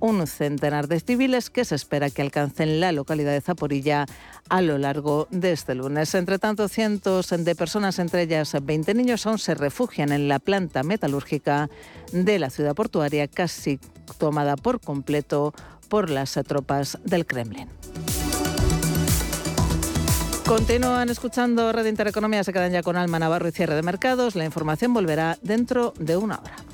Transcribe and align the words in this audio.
un 0.00 0.26
centenar 0.26 0.88
de 0.88 1.00
civiles 1.00 1.48
que 1.48 1.64
se 1.64 1.76
espera 1.76 2.10
que 2.10 2.22
alcancen 2.22 2.80
la 2.80 2.92
localidad 2.92 3.32
de 3.32 3.40
Zaporilla 3.40 4.06
a 4.48 4.60
lo 4.60 4.78
largo 4.78 5.28
de 5.30 5.52
este 5.52 5.74
lunes. 5.74 6.14
Entre 6.14 6.38
tanto, 6.38 6.68
cientos 6.68 7.28
de 7.30 7.54
personas, 7.54 7.98
entre 7.98 8.22
ellas 8.22 8.54
20 8.60 8.94
niños, 8.94 9.26
aún 9.26 9.38
se 9.38 9.54
refugian 9.54 10.12
en 10.12 10.28
la 10.28 10.40
planta 10.40 10.82
metalúrgica 10.82 11.70
de 12.12 12.38
la 12.38 12.50
ciudad 12.50 12.74
portuaria, 12.74 13.28
casi 13.28 13.78
tomada 14.18 14.56
por 14.56 14.80
completo 14.80 15.54
por 15.88 16.10
las 16.10 16.32
tropas 16.46 16.98
del 17.04 17.24
Kremlin. 17.24 17.68
Continúan 20.44 21.08
escuchando 21.08 21.72
Red 21.72 21.86
Intereconomía, 21.86 22.44
se 22.44 22.52
quedan 22.52 22.72
ya 22.72 22.82
con 22.82 22.96
Alma 22.96 23.18
Navarro 23.18 23.48
y 23.48 23.52
cierre 23.52 23.74
de 23.74 23.82
mercados. 23.82 24.34
La 24.34 24.44
información 24.44 24.92
volverá 24.92 25.38
dentro 25.40 25.94
de 25.98 26.18
una 26.18 26.38
hora. 26.38 26.73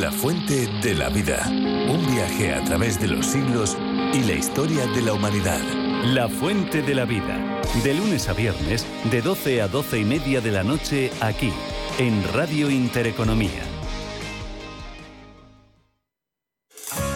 La 0.00 0.12
fuente 0.12 0.68
de 0.80 0.94
la 0.94 1.08
vida. 1.08 1.44
Un 1.48 2.06
viaje 2.06 2.54
a 2.54 2.62
través 2.62 3.00
de 3.00 3.08
los 3.08 3.26
siglos 3.26 3.76
y 4.14 4.22
la 4.22 4.34
historia 4.34 4.86
de 4.86 5.02
la 5.02 5.12
humanidad. 5.12 5.60
La 6.04 6.28
Fuente 6.28 6.82
de 6.82 6.94
la 6.94 7.04
Vida. 7.04 7.60
De 7.82 7.94
lunes 7.94 8.28
a 8.28 8.32
viernes, 8.32 8.86
de 9.10 9.20
12 9.22 9.60
a 9.60 9.66
12 9.66 9.98
y 9.98 10.04
media 10.04 10.40
de 10.40 10.52
la 10.52 10.62
noche, 10.62 11.10
aquí, 11.20 11.52
en 11.98 12.22
Radio 12.32 12.70
Intereconomía. 12.70 13.67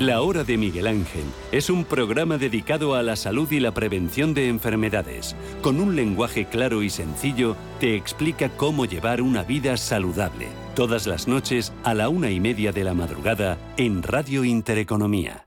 La 0.00 0.22
Hora 0.22 0.42
de 0.42 0.56
Miguel 0.56 0.88
Ángel 0.88 1.22
es 1.52 1.70
un 1.70 1.84
programa 1.84 2.36
dedicado 2.36 2.96
a 2.96 3.02
la 3.04 3.14
salud 3.14 3.50
y 3.52 3.60
la 3.60 3.72
prevención 3.72 4.34
de 4.34 4.48
enfermedades. 4.48 5.36
Con 5.62 5.78
un 5.78 5.94
lenguaje 5.94 6.46
claro 6.46 6.82
y 6.82 6.90
sencillo, 6.90 7.56
te 7.78 7.94
explica 7.94 8.48
cómo 8.48 8.86
llevar 8.86 9.22
una 9.22 9.44
vida 9.44 9.76
saludable. 9.76 10.48
Todas 10.74 11.06
las 11.06 11.28
noches 11.28 11.72
a 11.84 11.94
la 11.94 12.08
una 12.08 12.30
y 12.30 12.40
media 12.40 12.72
de 12.72 12.82
la 12.82 12.92
madrugada 12.92 13.56
en 13.76 14.02
Radio 14.02 14.42
Intereconomía. 14.42 15.46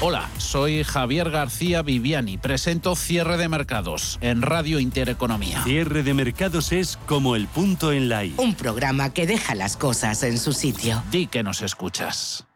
Hola, 0.00 0.30
soy 0.38 0.84
Javier 0.84 1.30
García 1.30 1.82
Viviani. 1.82 2.38
Presento 2.38 2.94
Cierre 2.94 3.36
de 3.36 3.48
Mercados 3.48 4.18
en 4.22 4.42
Radio 4.42 4.78
Intereconomía. 4.78 5.64
Cierre 5.64 6.04
de 6.04 6.14
Mercados 6.14 6.70
es 6.70 6.98
como 7.06 7.34
el 7.34 7.48
punto 7.48 7.90
en 7.90 8.08
la 8.08 8.24
I. 8.24 8.34
Un 8.36 8.54
programa 8.54 9.12
que 9.12 9.26
deja 9.26 9.56
las 9.56 9.76
cosas 9.76 10.22
en 10.22 10.38
su 10.38 10.52
sitio. 10.52 11.02
Di 11.10 11.26
que 11.26 11.42
nos 11.42 11.62
escuchas. 11.62 12.46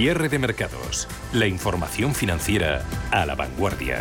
Cierre 0.00 0.28
de 0.28 0.38
mercados. 0.38 1.08
La 1.32 1.48
información 1.48 2.14
financiera 2.14 2.84
a 3.10 3.26
la 3.26 3.34
vanguardia. 3.34 3.98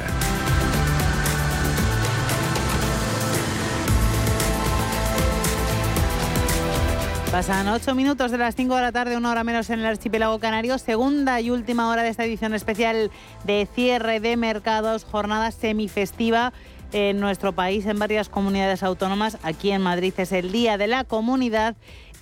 Pasan 7.31 7.67
ocho 7.69 7.95
minutos 7.95 8.29
de 8.29 8.37
las 8.37 8.55
5 8.55 8.75
de 8.75 8.81
la 8.83 8.91
tarde, 8.91 9.17
una 9.17 9.31
hora 9.31 9.43
menos 9.43 9.71
en 9.71 9.79
el 9.79 9.87
archipiélago 9.87 10.37
canario. 10.37 10.77
Segunda 10.77 11.41
y 11.41 11.49
última 11.49 11.89
hora 11.89 12.03
de 12.03 12.09
esta 12.09 12.25
edición 12.25 12.53
especial 12.53 13.09
de 13.45 13.67
cierre 13.73 14.19
de 14.19 14.37
mercados, 14.37 15.03
jornada 15.03 15.49
semifestiva 15.49 16.53
en 16.91 17.19
nuestro 17.19 17.53
país, 17.53 17.85
en 17.85 17.99
varias 17.99 18.29
comunidades 18.29 18.83
autónomas. 18.83 19.37
Aquí 19.43 19.71
en 19.71 19.81
Madrid 19.81 20.13
es 20.17 20.31
el 20.31 20.51
Día 20.51 20.77
de 20.77 20.87
la 20.87 21.03
Comunidad 21.03 21.75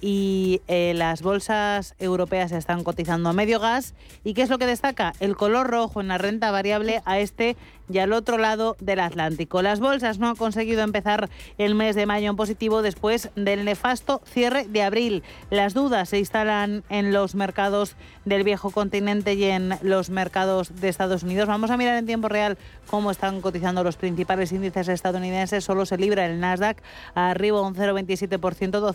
y 0.07 0.61
eh, 0.67 0.93
las 0.95 1.23
bolsas 1.23 1.95
europeas 1.97 2.51
están 2.51 2.83
cotizando 2.83 3.27
a 3.27 3.33
medio 3.33 3.59
gas. 3.59 3.95
¿Y 4.23 4.35
qué 4.35 4.43
es 4.43 4.51
lo 4.51 4.59
que 4.59 4.67
destaca? 4.67 5.13
El 5.19 5.35
color 5.35 5.65
rojo 5.65 5.99
en 5.99 6.09
la 6.09 6.19
renta 6.19 6.51
variable 6.51 7.01
a 7.05 7.17
este 7.17 7.57
y 7.89 7.99
al 7.99 8.13
otro 8.13 8.37
lado 8.37 8.75
del 8.79 8.99
Atlántico. 8.99 9.61
Las 9.61 9.79
bolsas 9.79 10.19
no 10.19 10.27
han 10.27 10.35
conseguido 10.35 10.83
empezar 10.83 11.29
el 11.57 11.75
mes 11.75 11.95
de 11.95 12.05
mayo 12.05 12.29
en 12.29 12.35
positivo 12.35 12.81
después 12.81 13.29
del 13.35 13.65
nefasto 13.65 14.21
cierre 14.25 14.67
de 14.67 14.83
abril. 14.83 15.23
Las 15.49 15.73
dudas 15.73 16.09
se 16.09 16.19
instalan 16.19 16.83
en 16.89 17.11
los 17.13 17.35
mercados 17.35 17.95
del 18.25 18.43
viejo 18.43 18.71
continente 18.71 19.33
y 19.33 19.45
en 19.45 19.73
los 19.81 20.09
mercados 20.09 20.79
de 20.79 20.89
Estados 20.89 21.23
Unidos. 21.23 21.47
Vamos 21.47 21.71
a 21.71 21.77
mirar 21.77 21.97
en 21.97 22.05
tiempo 22.05 22.29
real 22.29 22.57
cómo 22.89 23.11
están 23.11 23.41
cotizando 23.41 23.83
los 23.83 23.97
principales 23.97 24.51
índices 24.51 24.87
estadounidenses. 24.87 25.63
Solo 25.63 25.85
se 25.85 25.97
libra 25.97 26.25
el 26.25 26.39
Nasdaq 26.39 26.81
arriba 27.13 27.61
un 27.61 27.75
0,27%, 27.75 28.93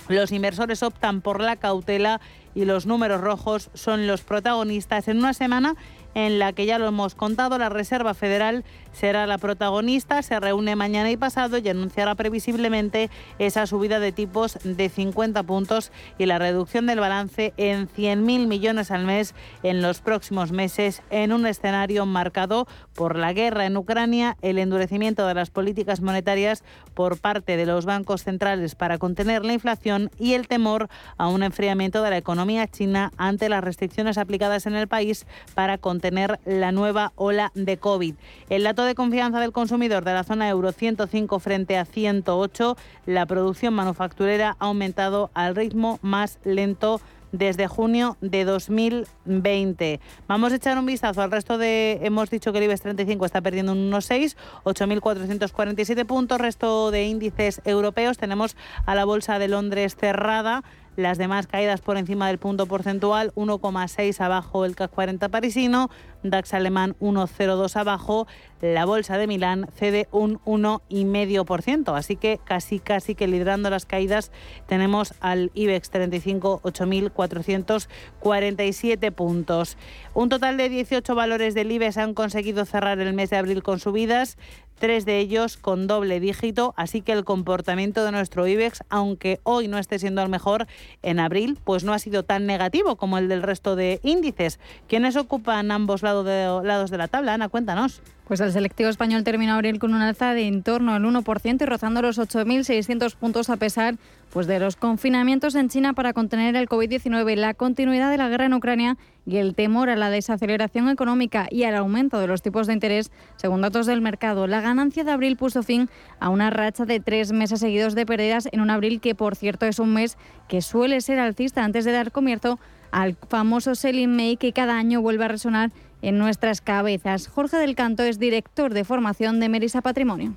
Los 0.08 0.32
inversores 0.32 0.84
optan 0.84 1.22
por 1.22 1.42
la 1.42 1.56
cautela 1.56 2.22
y 2.54 2.66
los 2.66 2.86
números 2.86 3.22
rojos 3.22 3.72
son 3.74 4.06
los 4.08 4.22
protagonistas 4.22 5.08
en 5.08 5.18
una 5.18 5.34
semana 5.34 5.76
en 6.16 6.40
la 6.40 6.54
que 6.54 6.66
ya 6.66 6.80
lo 6.80 6.88
hemos 6.88 7.14
contado, 7.14 7.58
la 7.60 7.70
Reserva 7.70 8.16
Federal 8.16 8.64
será 8.96 9.28
la 9.28 9.38
protagonista, 9.38 10.22
se 10.22 10.40
reúne 10.40 10.76
mañana 10.76 11.12
y 11.12 11.18
pasado 11.18 11.58
y 11.58 11.68
anunciará 11.68 12.16
previsiblemente 12.16 13.10
esa 13.40 13.68
subida 13.68 14.00
de 14.00 14.12
tipos 14.12 14.58
de 14.64 14.90
50 14.90 15.44
puntos 15.44 15.92
y 16.18 16.26
la 16.26 16.40
reducción 16.40 16.86
del 16.86 17.00
balance 17.00 17.54
en 17.58 17.88
100.000 17.90 18.48
millones 18.48 18.92
al 18.92 19.06
mes 19.06 19.36
en 19.64 19.82
los 19.82 20.00
próximos 20.00 20.52
meses 20.52 21.02
en 21.10 21.34
un 21.34 21.46
escenario 21.46 22.06
marcado 22.06 22.68
por 22.94 23.18
la 23.18 23.34
guerra 23.34 23.66
en 23.66 23.78
Ucrania, 23.78 24.38
el 24.42 24.58
endurecimiento 24.58 25.28
de 25.28 25.34
las 25.34 25.50
políticas 25.50 26.02
monetarias 26.02 26.64
por 26.94 27.20
parte 27.20 27.58
de 27.58 27.66
los 27.66 27.86
bancos 27.86 28.24
centrales 28.24 28.76
para 28.76 28.98
contener 28.98 29.44
la 29.44 29.54
inflación 29.54 30.10
y 30.18 30.34
el 30.34 30.48
temor 30.48 30.88
a 31.18 31.28
un 31.28 31.44
enfriamiento 31.44 32.02
de 32.02 32.10
la 32.10 32.18
economía 32.18 32.68
china 32.68 33.12
ante 33.18 33.50
las 33.50 33.64
restricciones 33.64 34.18
aplicadas 34.18 34.66
en 34.66 34.76
el 34.76 34.88
país 34.88 35.28
para 35.54 35.78
contener 35.78 36.40
la 36.46 36.72
nueva 36.72 37.12
ola 37.16 37.52
de 37.56 37.78
COVID. 37.78 38.16
El 38.50 38.64
dato 38.64 38.85
de 38.86 38.96
confianza 38.96 39.40
del 39.40 39.52
consumidor 39.52 40.04
de 40.04 40.14
la 40.14 40.24
zona 40.24 40.50
euro 40.50 40.72
105 40.72 41.40
frente 41.40 41.78
a 41.78 41.86
108, 41.86 42.78
la 43.06 43.26
producción 43.26 43.74
manufacturera 43.74 44.56
ha 44.60 44.66
aumentado 44.66 45.32
al 45.34 45.56
ritmo 45.56 46.00
más 46.02 46.40
lento 46.44 47.02
desde 47.38 47.68
junio 47.68 48.18
de 48.22 48.46
2020. 48.46 50.00
Vamos 50.28 50.52
a 50.52 50.56
echar 50.56 50.78
un 50.78 50.86
vistazo 50.86 51.22
al 51.22 51.32
resto 51.32 51.58
de, 51.58 52.00
hemos 52.04 52.30
dicho 52.30 52.52
que 52.52 52.60
el 52.60 52.66
IBEX 52.66 52.82
35 52.82 53.26
está 53.26 53.42
perdiendo 53.42 53.74
un 53.74 53.92
1,6, 53.92 54.36
8.447 54.64 56.06
puntos, 56.06 56.40
resto 56.40 56.92
de 56.92 57.06
índices 57.06 57.62
europeos, 57.66 58.18
tenemos 58.18 58.56
a 58.86 58.96
la 58.96 59.06
Bolsa 59.06 59.40
de 59.40 59.48
Londres 59.48 59.96
cerrada 59.96 60.64
las 60.96 61.18
demás 61.18 61.48
caídas 61.48 61.82
por 61.82 61.98
encima 61.98 62.28
del 62.28 62.38
punto 62.38 62.68
porcentual, 62.68 63.34
1,6 63.36 64.22
abajo 64.22 64.66
el 64.66 64.76
CAC 64.76 64.92
40 64.92 65.30
parisino, 65.30 65.90
DAX 66.24 66.54
alemán 66.54 66.96
1,02 67.00 67.76
abajo, 67.76 68.28
la 68.62 68.86
bolsa 68.86 69.18
de 69.18 69.26
Milán 69.28 69.68
cede 69.76 70.08
un 70.12 70.40
1,5%. 70.46 71.94
Así 71.96 72.16
que 72.16 72.40
casi, 72.44 72.80
casi 72.80 73.14
que 73.16 73.28
liderando 73.28 73.70
las 73.70 73.86
caídas 73.86 74.32
tenemos 74.68 75.14
al 75.20 75.52
IBEX 75.54 75.92
35, 75.92 76.62
8.447 76.64 79.12
puntos. 79.12 79.78
Un 80.14 80.30
total 80.30 80.56
de 80.58 80.70
18 80.70 81.16
valores 81.16 81.54
del 81.54 81.72
IBEX 81.72 81.98
han 81.98 82.14
conseguido 82.14 82.66
cerrar 82.66 83.00
el 83.00 83.14
mes 83.14 83.30
de 83.30 83.38
abril 83.38 83.62
con 83.62 83.80
subidas 83.80 84.38
tres 84.78 85.06
de 85.06 85.20
ellos 85.20 85.58
con 85.58 85.88
doble 85.88 86.20
dígito, 86.20 86.74
así 86.78 87.02
que 87.02 87.12
el 87.12 87.24
comportamiento 87.24 88.04
de 88.06 88.12
nuestro 88.12 88.48
IBEX, 88.48 88.84
aunque 88.90 89.40
hoy 89.44 89.68
no 89.68 89.78
esté 89.78 90.00
siendo 90.00 90.22
el 90.22 90.30
mejor 90.30 90.68
en 91.02 91.20
abril, 91.20 91.58
pues 91.64 91.84
no 91.84 91.94
ha 91.94 92.00
sido 92.00 92.24
tan 92.24 92.46
negativo 92.46 92.96
como 92.96 93.18
el 93.18 93.28
del 93.28 93.42
resto 93.44 93.76
de 93.76 94.00
índices. 94.04 94.60
¿Quiénes 94.88 95.16
ocupan 95.16 95.72
ambos 95.72 96.04
lados 96.04 96.26
de, 96.26 96.98
la 96.98 97.08
tabla? 97.08 97.34
Ana, 97.34 97.50
cuéntanos. 97.50 98.02
Pues 98.28 98.40
el 98.40 98.52
selectivo 98.52 98.90
español 98.90 99.24
terminó 99.24 99.54
abril 99.54 99.78
con 99.78 99.94
un 99.94 100.02
alza 100.02 100.34
de 100.34 100.48
en 100.48 100.64
torno 100.64 100.94
al 100.94 101.04
1% 101.04 101.62
y 101.62 101.66
rozando 101.66 102.02
los 102.02 102.18
8.600 102.18 103.16
puntos 103.16 103.52
a 103.52 103.58
pesar 103.58 103.96
pues, 104.36 104.48
de 104.48 104.60
los 104.60 104.76
confinamientos 104.76 105.56
en 105.56 105.70
China 105.70 105.94
para 105.94 106.12
contener 106.12 106.58
el 106.58 106.68
COVID-19, 106.68 107.38
la 107.38 107.54
continuidad 107.54 108.12
de 108.12 108.18
la 108.18 108.28
guerra 108.28 108.48
en 108.48 108.54
Ucrania 108.54 108.98
y 109.26 109.38
el 109.38 109.56
temor 109.56 109.90
a 109.90 109.96
la 109.96 110.10
desaceleración 110.10 110.90
económica 110.90 111.48
y 111.50 111.64
al 111.64 111.74
aumento 111.74 112.20
de 112.20 112.28
los 112.28 112.42
tipos 112.42 112.68
de 112.68 112.74
interés, 112.74 113.14
según 113.38 113.62
datos 113.62 113.86
del 113.86 114.02
mercado. 114.02 114.46
La 114.46 114.60
ganancia 114.60 115.06
de 115.06 115.12
abril 115.12 115.38
puso 115.38 115.64
fin 115.64 115.88
a 116.20 116.28
una 116.28 116.50
racha 116.50 116.84
de 116.84 117.00
tres 117.00 117.32
meses 117.32 117.62
seguidos 117.62 117.96
de 117.96 118.06
pérdidas 118.06 118.50
en 118.52 118.60
un 118.60 118.72
abril 118.72 119.00
que, 119.00 119.16
por 119.16 119.38
cierto, 119.38 119.68
es 119.68 119.80
un 119.80 119.94
mes 119.94 120.18
que 120.50 120.62
suele 120.62 121.00
ser 121.00 121.18
alcista 121.20 121.64
antes 121.64 121.86
de 121.86 121.94
dar 121.94 122.12
comienzo 122.12 122.60
al 122.92 123.14
famoso 123.30 123.74
Selling 123.74 124.14
May 124.18 124.36
que 124.36 124.52
cada 124.52 124.78
año 124.78 125.02
vuelve 125.02 125.24
a 125.24 125.30
resonar 125.30 125.72
en 126.02 126.18
nuestras 126.18 126.60
cabezas. 126.60 127.30
Jorge 127.30 127.56
del 127.56 127.76
Canto 127.76 128.04
es 128.04 128.20
director 128.20 128.74
de 128.74 128.84
formación 128.84 129.40
de 129.40 129.48
Merisa 129.48 129.82
Patrimonio. 129.82 130.34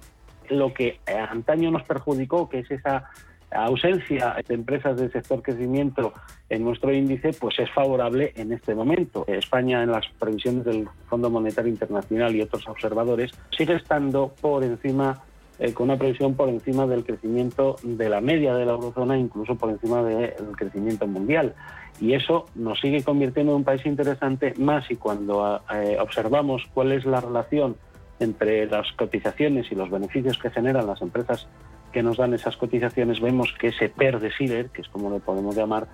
Lo 0.51 0.73
que 0.73 1.01
antaño 1.31 1.73
nos 1.73 1.83
perjudicó, 1.83 2.49
que 2.49 2.61
es 2.61 2.71
esa 2.71 3.11
ausencia 3.51 4.37
de 4.47 4.55
empresas 4.55 4.97
del 4.97 5.11
sector 5.11 5.43
crecimiento 5.43 6.13
en 6.49 6.65
nuestro 6.65 6.93
índice, 6.93 7.33
pues 7.33 7.59
es 7.59 7.71
favorable 7.71 8.33
en 8.37 8.53
este 8.53 8.75
momento. 8.75 9.25
España, 9.27 9.83
en 9.83 9.93
las 9.93 10.07
previsiones 10.19 10.65
del 10.65 10.89
Fondo 11.09 11.31
Monetario 11.31 11.71
Internacional 11.71 12.35
y 12.35 12.43
otros 12.43 12.67
observadores, 12.69 13.33
sigue 13.57 13.75
estando 13.75 14.35
por 14.41 14.65
encima, 14.65 15.23
eh, 15.59 15.73
con 15.73 15.89
una 15.89 15.99
previsión 15.99 16.35
por 16.35 16.49
encima 16.49 16.87
del 16.87 17.05
crecimiento 17.05 17.77
de 17.83 18.09
la 18.09 18.21
media 18.21 18.55
de 18.55 18.67
la 18.67 18.73
eurozona, 18.73 19.17
incluso 19.17 19.57
por 19.57 19.71
encima 19.71 20.03
del 20.03 20.57
crecimiento 20.57 21.07
mundial. 21.07 21.55
Y 22.01 22.15
eso 22.15 22.47
nos 22.55 22.81
sigue 22.81 23.03
convirtiendo 23.03 23.53
en 23.53 23.59
un 23.59 23.65
país 23.65 23.85
interesante, 23.85 24.55
más 24.57 24.91
y 24.91 24.97
cuando 24.97 25.61
eh, 25.75 25.97
observamos 26.01 26.63
cuál 26.73 26.93
es 26.93 27.05
la 27.05 27.21
relación 27.21 27.77
entre 28.21 28.67
las 28.67 28.91
cotizaciones 28.93 29.71
y 29.71 29.75
los 29.75 29.91
beneficios 29.91 30.39
que 30.39 30.51
generan 30.51 30.87
las 30.87 31.01
empresas 31.03 31.47
que 31.93 32.03
nos 32.03 32.17
dan 32.17 32.35
esas 32.35 32.57
cotizaciones, 32.57 33.21
vemos 33.21 33.55
que 33.59 33.69
ese 33.69 33.89
PER 33.89 34.21
de 34.21 34.33
SIDER, 34.33 34.71
que 34.71 34.83
es 34.83 34.89
como 34.89 35.11
lo 35.11 35.21
podemos 35.21 35.57
llamar, 35.57 35.89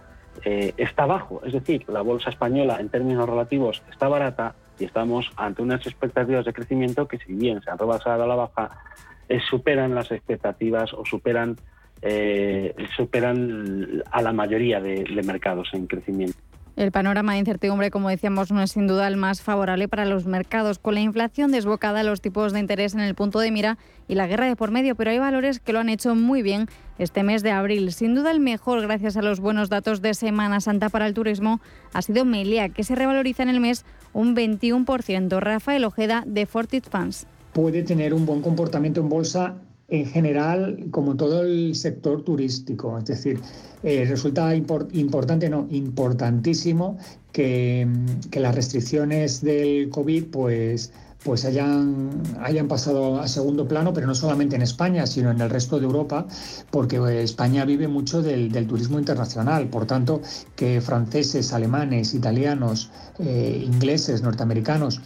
eh, 0.44 0.74
está 0.76 1.06
bajo. 1.06 1.40
Es 1.44 1.52
decir, 1.52 1.84
la 1.88 2.02
bolsa 2.02 2.30
española 2.30 2.78
en 2.80 2.88
términos 2.88 3.28
relativos 3.28 3.82
está 3.90 4.08
barata 4.08 4.54
y 4.78 4.84
estamos 4.84 5.30
ante 5.36 5.62
unas 5.62 5.86
expectativas 5.86 6.44
de 6.44 6.52
crecimiento 6.52 7.06
que 7.06 7.18
si 7.18 7.32
bien 7.32 7.62
se 7.62 7.70
han 7.70 7.78
rebasado 7.78 8.24
a 8.24 8.26
la 8.26 8.34
baja, 8.34 8.70
eh, 9.28 9.40
superan 9.48 9.94
las 9.94 10.10
expectativas 10.10 10.92
o 10.92 11.04
superan 11.04 11.56
eh, 12.02 12.74
superan 12.96 14.02
a 14.10 14.20
la 14.20 14.32
mayoría 14.32 14.78
de, 14.78 15.04
mercados 15.24 15.70
en 15.72 15.86
crecimiento. 15.86 16.36
El 16.76 16.90
panorama 16.90 17.34
de 17.34 17.38
incertidumbre, 17.38 17.92
como 17.92 18.08
decíamos, 18.08 18.50
no 18.50 18.60
es 18.60 18.72
sin 18.72 18.88
duda 18.88 19.06
el 19.06 19.16
más 19.16 19.42
favorable 19.42 19.86
para 19.86 20.04
los 20.04 20.26
mercados, 20.26 20.80
con 20.80 20.94
la 20.94 21.00
inflación 21.00 21.52
desbocada, 21.52 22.02
los 22.02 22.20
tipos 22.20 22.52
de 22.52 22.58
interés 22.58 22.94
en 22.94 23.00
el 23.00 23.14
punto 23.14 23.38
de 23.38 23.52
mira 23.52 23.78
y 24.08 24.16
la 24.16 24.26
guerra 24.26 24.46
de 24.46 24.56
por 24.56 24.72
medio, 24.72 24.96
pero 24.96 25.12
hay 25.12 25.20
valores 25.20 25.60
que 25.60 25.72
lo 25.72 25.78
han 25.78 25.88
hecho 25.88 26.16
muy 26.16 26.42
bien 26.42 26.66
este 26.98 27.22
mes 27.22 27.44
de 27.44 27.52
abril. 27.52 27.92
Sin 27.92 28.16
duda 28.16 28.32
el 28.32 28.40
mejor, 28.40 28.80
gracias 28.82 29.16
a 29.16 29.22
los 29.22 29.38
buenos 29.38 29.68
datos 29.68 30.02
de 30.02 30.14
Semana 30.14 30.60
Santa 30.60 30.88
para 30.88 31.06
el 31.06 31.14
turismo, 31.14 31.60
ha 31.92 32.02
sido 32.02 32.24
Melia, 32.24 32.68
que 32.70 32.82
se 32.82 32.96
revaloriza 32.96 33.44
en 33.44 33.50
el 33.50 33.60
mes 33.60 33.84
un 34.12 34.34
21%. 34.34 35.38
Rafael 35.38 35.84
Ojeda, 35.84 36.24
de 36.26 36.46
Fortit 36.46 36.88
Funds. 36.88 37.28
Puede 37.52 37.84
tener 37.84 38.12
un 38.12 38.26
buen 38.26 38.42
comportamiento 38.42 39.00
en 39.00 39.08
bolsa 39.08 39.54
en 39.88 40.06
general, 40.06 40.86
como 40.90 41.16
todo 41.16 41.42
el 41.42 41.74
sector 41.74 42.22
turístico. 42.22 42.98
Es 42.98 43.04
decir, 43.04 43.40
eh, 43.82 44.04
resulta 44.08 44.54
importante, 44.54 45.48
no, 45.48 45.66
importantísimo 45.70 46.98
que, 47.32 47.86
que, 48.30 48.40
las 48.40 48.54
restricciones 48.54 49.42
del 49.42 49.90
COVID 49.90 50.24
pues, 50.26 50.92
pues 51.24 51.44
hayan, 51.46 52.10
hayan 52.40 52.68
pasado 52.68 53.18
a 53.20 53.26
segundo 53.28 53.66
plano, 53.66 53.92
pero 53.94 54.06
no 54.06 54.14
solamente 54.14 54.56
en 54.56 54.62
España, 54.62 55.06
sino 55.06 55.30
en 55.30 55.40
el 55.40 55.48
resto 55.48 55.78
de 55.78 55.86
Europa, 55.86 56.26
porque 56.70 56.96
eh, 56.96 57.22
España 57.22 57.64
vive 57.64 57.88
mucho 57.88 58.22
del, 58.22 58.52
turismo 58.66 58.98
internacional. 58.98 59.68
Por 59.68 59.86
tanto, 59.86 60.20
que 60.54 60.80
franceses, 60.80 61.52
alemanes, 61.52 62.14
italianos, 62.14 62.90
eh, 63.18 63.62
ingleses, 63.64 64.22
norteamericanos, 64.22 65.00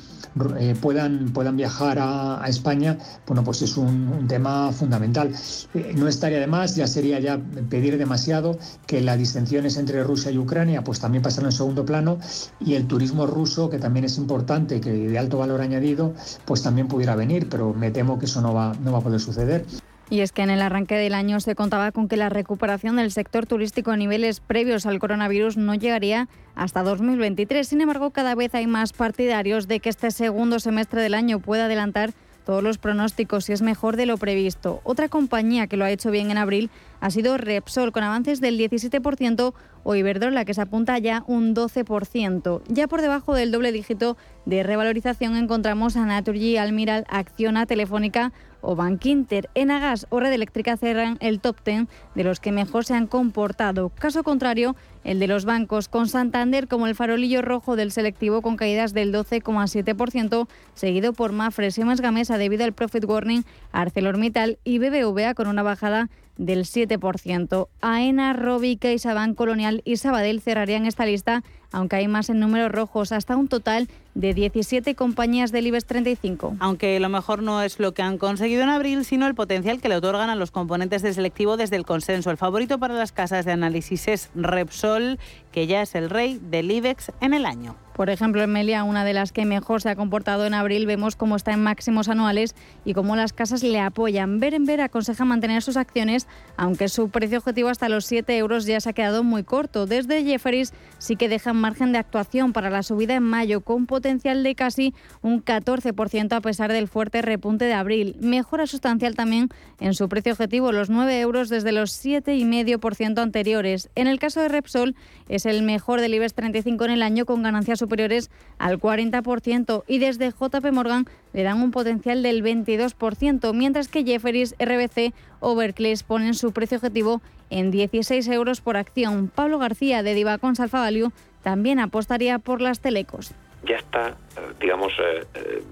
eh, 0.58 0.76
puedan, 0.80 1.32
puedan 1.32 1.56
viajar 1.56 1.98
a, 2.00 2.44
España, 2.48 2.98
bueno, 3.26 3.44
pues 3.44 3.62
es 3.62 3.76
un, 3.76 4.26
tema 4.28 4.72
fundamental. 4.72 5.32
Eh, 5.74 5.92
no 5.96 6.06
estaría 6.06 6.38
de 6.38 6.46
más, 6.46 6.76
ya 6.76 6.86
sería 6.86 7.18
ya 7.18 7.40
pedir 7.68 7.98
demasiado 7.98 8.58
que 8.86 9.00
las 9.00 9.18
distensiones 9.18 9.76
entre 9.76 10.02
Rusia 10.04 10.30
y 10.30 10.38
Ucrania 10.38 10.84
pues 10.84 11.00
también 11.00 11.22
pasaran 11.22 11.46
en 11.50 11.56
segundo 11.56 11.84
plano 11.84 12.18
y 12.60 12.74
el 12.74 12.86
turismo 12.86 13.26
ruso, 13.26 13.68
que 13.70 13.78
también 13.78 14.04
es 14.04 14.16
importante, 14.18 14.80
que 14.80 14.92
de 14.92 15.18
alto 15.18 15.38
valor 15.38 15.60
añadido, 15.60 16.07
pues 16.44 16.62
también 16.62 16.88
pudiera 16.88 17.16
venir, 17.16 17.48
pero 17.48 17.72
me 17.74 17.90
temo 17.90 18.18
que 18.18 18.26
eso 18.26 18.40
no 18.40 18.54
va, 18.54 18.74
no 18.82 18.92
va 18.92 18.98
a 18.98 19.02
poder 19.02 19.20
suceder. 19.20 19.64
Y 20.10 20.20
es 20.20 20.32
que 20.32 20.42
en 20.42 20.50
el 20.50 20.62
arranque 20.62 20.94
del 20.94 21.12
año 21.12 21.38
se 21.40 21.54
contaba 21.54 21.92
con 21.92 22.08
que 22.08 22.16
la 22.16 22.30
recuperación 22.30 22.96
del 22.96 23.12
sector 23.12 23.46
turístico 23.46 23.90
a 23.90 23.96
niveles 23.96 24.40
previos 24.40 24.86
al 24.86 24.98
coronavirus 24.98 25.58
no 25.58 25.74
llegaría 25.74 26.28
hasta 26.54 26.82
2023. 26.82 27.68
Sin 27.68 27.82
embargo, 27.82 28.10
cada 28.10 28.34
vez 28.34 28.54
hay 28.54 28.66
más 28.66 28.94
partidarios 28.94 29.68
de 29.68 29.80
que 29.80 29.90
este 29.90 30.10
segundo 30.10 30.60
semestre 30.60 31.02
del 31.02 31.12
año 31.12 31.40
pueda 31.40 31.66
adelantar 31.66 32.12
todos 32.48 32.62
los 32.62 32.78
pronósticos 32.78 33.50
y 33.50 33.52
es 33.52 33.60
mejor 33.60 33.96
de 33.96 34.06
lo 34.06 34.16
previsto. 34.16 34.80
Otra 34.82 35.10
compañía 35.10 35.66
que 35.66 35.76
lo 35.76 35.84
ha 35.84 35.90
hecho 35.90 36.10
bien 36.10 36.30
en 36.30 36.38
abril 36.38 36.70
ha 36.98 37.10
sido 37.10 37.36
Repsol, 37.36 37.92
con 37.92 38.02
avances 38.02 38.40
del 38.40 38.58
17%, 38.58 39.52
o 39.84 39.94
Iberdrola, 39.94 40.46
que 40.46 40.54
se 40.54 40.62
apunta 40.62 40.96
ya 40.98 41.24
un 41.26 41.54
12%. 41.54 42.62
Ya 42.68 42.88
por 42.88 43.02
debajo 43.02 43.34
del 43.34 43.52
doble 43.52 43.70
dígito 43.70 44.16
de 44.46 44.62
revalorización 44.62 45.36
encontramos 45.36 45.98
a 45.98 46.06
Naturgy, 46.06 46.56
Almiral, 46.56 47.04
Acciona, 47.10 47.66
Telefónica 47.66 48.32
o 48.60 48.76
Bankinter. 48.76 49.48
Enagas 49.54 50.06
o 50.10 50.20
Red 50.20 50.32
Eléctrica 50.32 50.76
cerran 50.76 51.16
el 51.20 51.40
top 51.40 51.56
10 51.64 51.86
de 52.14 52.24
los 52.24 52.40
que 52.40 52.52
mejor 52.52 52.84
se 52.84 52.94
han 52.94 53.06
comportado. 53.06 53.90
Caso 53.90 54.22
contrario, 54.22 54.76
el 55.04 55.18
de 55.20 55.26
los 55.26 55.44
bancos, 55.44 55.88
con 55.88 56.08
Santander 56.08 56.68
como 56.68 56.86
el 56.86 56.94
farolillo 56.94 57.42
rojo 57.42 57.76
del 57.76 57.92
selectivo 57.92 58.42
con 58.42 58.56
caídas 58.56 58.92
del 58.92 59.12
12,7%, 59.12 60.48
seguido 60.74 61.12
por 61.12 61.32
Mafre, 61.32 61.70
Siemens 61.70 62.00
Gamesa 62.00 62.38
debido 62.38 62.64
al 62.64 62.72
profit 62.72 63.04
warning, 63.04 63.44
ArcelorMittal 63.72 64.58
y 64.64 64.78
BBVA 64.78 65.34
con 65.34 65.46
una 65.48 65.62
bajada 65.62 66.10
del 66.38 66.64
7%. 66.64 67.68
AENA, 67.80 68.32
Robi, 68.32 68.76
CaixaBank, 68.76 69.36
Colonial 69.36 69.82
y 69.84 69.96
Sabadell 69.96 70.40
cerrarían 70.40 70.86
esta 70.86 71.04
lista, 71.04 71.42
aunque 71.72 71.96
hay 71.96 72.08
más 72.08 72.30
en 72.30 72.40
números 72.40 72.72
rojos, 72.72 73.12
hasta 73.12 73.36
un 73.36 73.48
total 73.48 73.88
de 74.18 74.34
17 74.34 74.96
compañías 74.96 75.52
del 75.52 75.68
IBEX 75.68 75.84
35. 75.84 76.56
Aunque 76.58 76.98
lo 76.98 77.08
mejor 77.08 77.40
no 77.40 77.62
es 77.62 77.78
lo 77.78 77.94
que 77.94 78.02
han 78.02 78.18
conseguido 78.18 78.64
en 78.64 78.68
abril, 78.68 79.04
sino 79.04 79.28
el 79.28 79.36
potencial 79.36 79.80
que 79.80 79.88
le 79.88 79.94
otorgan 79.94 80.28
a 80.28 80.34
los 80.34 80.50
componentes 80.50 81.02
del 81.02 81.14
selectivo 81.14 81.56
desde 81.56 81.76
el 81.76 81.86
consenso. 81.86 82.32
El 82.32 82.36
favorito 82.36 82.80
para 82.80 82.94
las 82.94 83.12
casas 83.12 83.44
de 83.44 83.52
análisis 83.52 84.08
es 84.08 84.30
Repsol, 84.34 85.20
que 85.52 85.68
ya 85.68 85.82
es 85.82 85.94
el 85.94 86.10
rey 86.10 86.40
del 86.42 86.68
IBEX 86.70 87.12
en 87.20 87.32
el 87.32 87.46
año. 87.46 87.76
Por 87.94 88.10
ejemplo, 88.10 88.42
en 88.42 88.52
Melia, 88.52 88.84
una 88.84 89.04
de 89.04 89.12
las 89.12 89.32
que 89.32 89.44
mejor 89.44 89.82
se 89.82 89.88
ha 89.88 89.96
comportado 89.96 90.46
en 90.46 90.54
abril, 90.54 90.86
vemos 90.86 91.16
cómo 91.16 91.34
está 91.34 91.52
en 91.52 91.64
máximos 91.64 92.08
anuales 92.08 92.54
y 92.84 92.94
cómo 92.94 93.16
las 93.16 93.32
casas 93.32 93.64
le 93.64 93.80
apoyan. 93.80 94.38
Berenber 94.38 94.80
aconseja 94.80 95.24
mantener 95.24 95.62
sus 95.62 95.76
acciones, 95.76 96.28
aunque 96.56 96.88
su 96.88 97.08
precio 97.08 97.38
objetivo 97.38 97.70
hasta 97.70 97.88
los 97.88 98.06
7 98.06 98.38
euros 98.38 98.66
ya 98.66 98.78
se 98.80 98.90
ha 98.90 98.92
quedado 98.92 99.24
muy 99.24 99.42
corto. 99.42 99.86
Desde 99.86 100.22
Jefferies 100.22 100.74
sí 100.98 101.16
que 101.16 101.28
dejan 101.28 101.56
margen 101.56 101.90
de 101.90 101.98
actuación 101.98 102.52
para 102.52 102.70
la 102.70 102.84
subida 102.84 103.16
en 103.16 103.24
mayo, 103.24 103.62
con 103.62 103.86
potencial 103.86 104.07
de 104.08 104.54
casi 104.54 104.94
un 105.20 105.44
14% 105.44 106.32
a 106.32 106.40
pesar 106.40 106.72
del 106.72 106.88
fuerte 106.88 107.20
repunte 107.20 107.66
de 107.66 107.74
abril. 107.74 108.16
Mejora 108.20 108.66
sustancial 108.66 109.14
también 109.14 109.50
en 109.80 109.92
su 109.92 110.08
precio 110.08 110.32
objetivo, 110.32 110.72
los 110.72 110.88
9 110.88 111.20
euros 111.20 111.50
desde 111.50 111.72
los 111.72 111.92
7,5% 112.04 113.18
anteriores. 113.18 113.90
En 113.94 114.06
el 114.06 114.18
caso 114.18 114.40
de 114.40 114.48
Repsol, 114.48 114.96
es 115.28 115.44
el 115.44 115.62
mejor 115.62 116.00
del 116.00 116.14
IBEX 116.14 116.34
35 116.34 116.86
en 116.86 116.90
el 116.92 117.02
año 117.02 117.26
con 117.26 117.42
ganancias 117.42 117.78
superiores 117.78 118.30
al 118.58 118.80
40% 118.80 119.84
y 119.86 119.98
desde 119.98 120.30
JP 120.30 120.72
Morgan 120.72 121.06
le 121.34 121.42
dan 121.42 121.60
un 121.60 121.70
potencial 121.70 122.22
del 122.22 122.42
22%, 122.42 123.52
mientras 123.52 123.88
que 123.88 124.04
Jefferies, 124.04 124.54
RBC 124.58 125.12
o 125.40 125.54
Berkeley 125.54 125.94
ponen 126.06 126.34
su 126.34 126.52
precio 126.52 126.78
objetivo 126.78 127.20
en 127.50 127.70
16 127.70 128.26
euros 128.28 128.60
por 128.60 128.76
acción. 128.76 129.30
Pablo 129.34 129.58
García 129.58 130.02
de 130.02 130.14
Divacons 130.14 130.60
Alfa 130.60 130.80
Value 130.80 131.12
también 131.42 131.78
apostaría 131.78 132.38
por 132.38 132.60
las 132.60 132.80
telecos. 132.80 133.32
Ya 133.62 133.76
está, 133.76 134.16
digamos, 134.60 134.92
eh, 134.98 135.24
eh, 135.34 135.62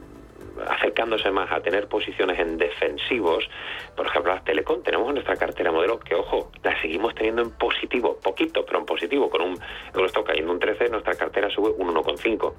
acercándose 0.69 1.31
más 1.31 1.51
a 1.53 1.61
tener 1.61 1.87
posiciones 1.89 2.39
en 2.39 2.57
defensivos, 2.59 3.49
por 3.95 4.07
ejemplo, 4.07 4.35
las 4.35 4.45
Telecom, 4.45 4.83
tenemos 4.83 5.09
en 5.09 5.15
nuestra 5.15 5.37
cartera 5.37 5.71
modelo 5.71 5.99
que, 6.01 6.15
ojo, 6.15 6.51
la 6.63 6.81
seguimos 6.81 7.15
teniendo 7.15 7.43
en 7.43 7.51
positivo, 7.51 8.19
poquito, 8.23 8.65
pero 8.65 8.79
en 8.79 8.87
positivo, 8.87 9.31
con 9.31 9.43
un 9.43 9.59
euro 9.95 10.25
cayendo 10.25 10.53
un 10.53 10.59
13, 10.59 10.89
nuestra 10.89 11.15
cartera 11.15 11.51
sube 11.51 11.71
un 11.71 11.95
1,5. 11.95 12.55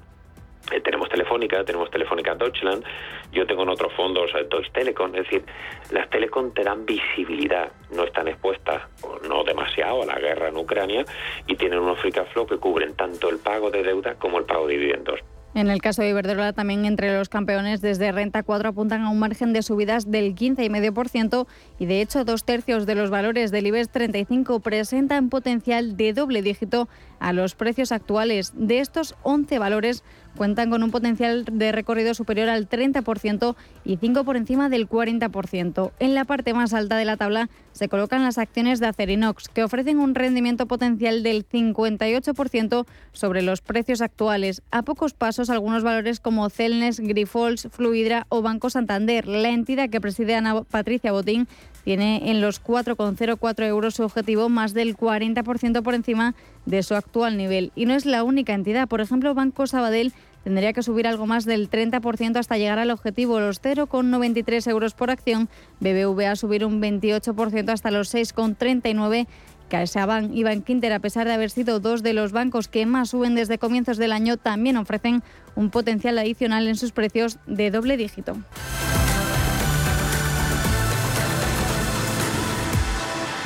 Eh, 0.70 0.80
tenemos 0.80 1.08
Telefónica, 1.08 1.64
tenemos 1.64 1.90
Telefónica 1.90 2.34
Deutschland, 2.34 2.84
yo 3.32 3.46
tengo 3.46 3.62
en 3.62 3.70
otros 3.70 3.92
fondos 3.94 4.30
Deutsche 4.32 4.70
Telekom, 4.72 5.14
es 5.14 5.22
decir, 5.24 5.44
las 5.90 6.10
Telecom 6.10 6.52
te 6.52 6.62
dan 6.62 6.84
visibilidad, 6.84 7.72
no 7.90 8.04
están 8.04 8.28
expuestas, 8.28 8.82
o 9.02 9.18
no 9.26 9.44
demasiado, 9.44 10.02
a 10.02 10.06
la 10.06 10.18
guerra 10.18 10.48
en 10.48 10.56
Ucrania 10.56 11.04
y 11.46 11.56
tienen 11.56 11.78
unos 11.78 11.98
free 12.00 12.12
que 12.12 12.56
cubren 12.58 12.94
tanto 12.94 13.30
el 13.30 13.38
pago 13.38 13.70
de 13.70 13.82
deuda 13.82 14.14
como 14.16 14.38
el 14.38 14.44
pago 14.44 14.66
de 14.66 14.74
dividendos. 14.74 15.20
En 15.54 15.70
el 15.70 15.80
caso 15.80 16.02
de 16.02 16.10
Iberdrola, 16.10 16.52
también 16.52 16.84
entre 16.84 17.16
los 17.16 17.30
campeones 17.30 17.80
desde 17.80 18.12
Renta 18.12 18.42
4 18.42 18.68
apuntan 18.68 19.02
a 19.02 19.10
un 19.10 19.18
margen 19.18 19.54
de 19.54 19.62
subidas 19.62 20.10
del 20.10 20.34
15,5% 20.34 21.46
y 21.78 21.86
de 21.86 22.02
hecho 22.02 22.24
dos 22.24 22.44
tercios 22.44 22.84
de 22.84 22.94
los 22.94 23.08
valores 23.08 23.50
del 23.50 23.66
IBEX 23.66 23.88
35 23.88 24.60
presentan 24.60 25.30
potencial 25.30 25.96
de 25.96 26.12
doble 26.12 26.42
dígito 26.42 26.88
a 27.18 27.32
los 27.32 27.54
precios 27.54 27.92
actuales. 27.92 28.52
De 28.54 28.80
estos 28.80 29.16
11 29.22 29.58
valores 29.58 30.04
cuentan 30.38 30.70
con 30.70 30.84
un 30.84 30.92
potencial 30.92 31.44
de 31.44 31.72
recorrido 31.72 32.14
superior 32.14 32.48
al 32.48 32.68
30% 32.68 33.56
y 33.84 33.96
5 33.96 34.24
por 34.24 34.36
encima 34.36 34.68
del 34.68 34.88
40%. 34.88 35.90
En 35.98 36.14
la 36.14 36.24
parte 36.24 36.54
más 36.54 36.72
alta 36.72 36.96
de 36.96 37.04
la 37.04 37.16
tabla 37.16 37.50
se 37.72 37.88
colocan 37.88 38.22
las 38.22 38.38
acciones 38.38 38.78
de 38.80 38.86
Acerinox, 38.86 39.48
que 39.48 39.64
ofrecen 39.64 39.98
un 39.98 40.14
rendimiento 40.14 40.66
potencial 40.66 41.22
del 41.22 41.46
58% 41.46 42.86
sobre 43.12 43.42
los 43.42 43.60
precios 43.60 44.00
actuales. 44.00 44.62
A 44.70 44.82
pocos 44.82 45.12
pasos, 45.12 45.50
algunos 45.50 45.82
valores 45.82 46.20
como 46.20 46.48
Celnes, 46.50 47.00
Grifols, 47.00 47.68
Fluidra 47.72 48.26
o 48.28 48.40
Banco 48.40 48.70
Santander. 48.70 49.26
La 49.26 49.50
entidad 49.50 49.90
que 49.90 50.00
preside 50.00 50.36
Ana 50.36 50.62
Patricia 50.62 51.12
Botín 51.12 51.48
tiene 51.84 52.30
en 52.30 52.40
los 52.40 52.62
4,04 52.62 53.66
euros 53.66 53.94
su 53.94 54.02
objetivo, 54.02 54.48
más 54.48 54.74
del 54.74 54.96
40% 54.96 55.82
por 55.82 55.94
encima 55.94 56.34
de 56.66 56.82
su 56.82 56.94
actual 56.94 57.36
nivel. 57.36 57.72
Y 57.74 57.86
no 57.86 57.94
es 57.94 58.06
la 58.06 58.24
única 58.24 58.52
entidad. 58.52 58.88
Por 58.88 59.00
ejemplo, 59.00 59.34
Banco 59.34 59.66
Sabadell 59.66 60.12
tendría 60.48 60.72
que 60.72 60.82
subir 60.82 61.06
algo 61.06 61.26
más 61.26 61.44
del 61.44 61.68
30% 61.68 62.38
hasta 62.38 62.56
llegar 62.56 62.78
al 62.78 62.90
objetivo, 62.90 63.38
los 63.38 63.60
0,93 63.60 64.66
euros 64.70 64.94
por 64.94 65.10
acción. 65.10 65.50
BBVA 65.78 66.36
subir 66.36 66.64
un 66.64 66.80
28% 66.80 67.68
hasta 67.68 67.90
los 67.90 68.14
6,39 68.14 69.26
CaixaBank 69.68 70.34
y 70.34 70.44
Bankinter, 70.44 70.94
a 70.94 71.00
pesar 71.00 71.26
de 71.26 71.34
haber 71.34 71.50
sido 71.50 71.80
dos 71.80 72.02
de 72.02 72.14
los 72.14 72.32
bancos 72.32 72.66
que 72.66 72.86
más 72.86 73.10
suben 73.10 73.34
desde 73.34 73.58
comienzos 73.58 73.98
del 73.98 74.10
año, 74.10 74.38
también 74.38 74.78
ofrecen 74.78 75.22
un 75.54 75.68
potencial 75.68 76.16
adicional 76.16 76.66
en 76.66 76.76
sus 76.76 76.92
precios 76.92 77.36
de 77.46 77.70
doble 77.70 77.98
dígito. 77.98 78.38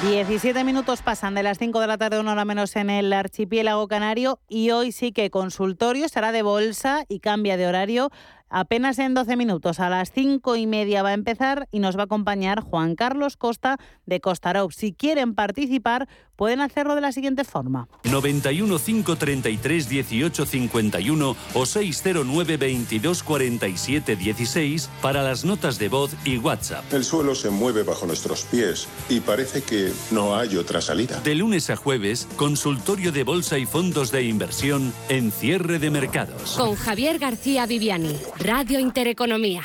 17 0.02 0.64
minutos 0.64 1.00
pasan 1.00 1.36
de 1.36 1.44
las 1.44 1.58
5 1.58 1.78
de 1.78 1.86
la 1.86 1.96
tarde, 1.96 2.18
una 2.18 2.32
hora 2.32 2.44
menos 2.44 2.74
en 2.74 2.90
el 2.90 3.12
archipiélago 3.12 3.86
canario 3.86 4.40
y 4.48 4.70
hoy 4.70 4.90
sí 4.90 5.12
que 5.12 5.30
consultorio 5.30 6.08
será 6.08 6.32
de 6.32 6.42
bolsa 6.42 7.04
y 7.08 7.20
cambia 7.20 7.56
de 7.56 7.68
horario 7.68 8.10
apenas 8.52 8.98
en 9.00 9.14
12 9.14 9.36
minutos. 9.36 9.80
A 9.80 9.88
las 9.88 10.12
5 10.12 10.54
y 10.56 10.66
media 10.66 11.02
va 11.02 11.08
a 11.08 11.14
empezar 11.14 11.68
y 11.72 11.80
nos 11.80 11.96
va 11.96 12.02
a 12.02 12.04
acompañar 12.04 12.60
Juan 12.60 12.94
Carlos 12.94 13.36
Costa 13.36 13.78
de 14.06 14.20
Costarop. 14.20 14.70
Si 14.70 14.92
quieren 14.92 15.34
participar, 15.34 16.06
pueden 16.36 16.60
hacerlo 16.60 16.94
de 16.94 17.00
la 17.00 17.12
siguiente 17.12 17.44
forma. 17.44 17.88
91 18.04 18.78
533 18.78 19.88
18 19.88 20.46
51 20.46 21.36
o 21.54 21.66
609 21.66 22.56
22 22.56 23.22
47 23.22 24.16
16 24.16 24.90
para 25.00 25.22
las 25.22 25.44
notas 25.44 25.78
de 25.78 25.88
voz 25.88 26.14
y 26.24 26.38
WhatsApp. 26.38 26.84
El 26.92 27.04
suelo 27.04 27.34
se 27.34 27.50
mueve 27.50 27.82
bajo 27.82 28.06
nuestros 28.06 28.44
pies 28.44 28.88
y 29.08 29.20
parece 29.20 29.62
que 29.62 29.92
no 30.10 30.36
hay 30.36 30.56
otra 30.56 30.80
salida. 30.80 31.20
De 31.20 31.34
lunes 31.34 31.70
a 31.70 31.76
jueves, 31.76 32.28
consultorio 32.36 33.12
de 33.12 33.24
bolsa 33.24 33.58
y 33.58 33.66
fondos 33.66 34.10
de 34.10 34.24
inversión 34.24 34.92
en 35.08 35.32
cierre 35.32 35.78
de 35.78 35.90
mercados. 35.90 36.56
Con 36.58 36.74
Javier 36.74 37.18
García 37.18 37.66
Viviani, 37.66 38.16
Radio 38.44 38.80
Intereconomía. 38.80 39.62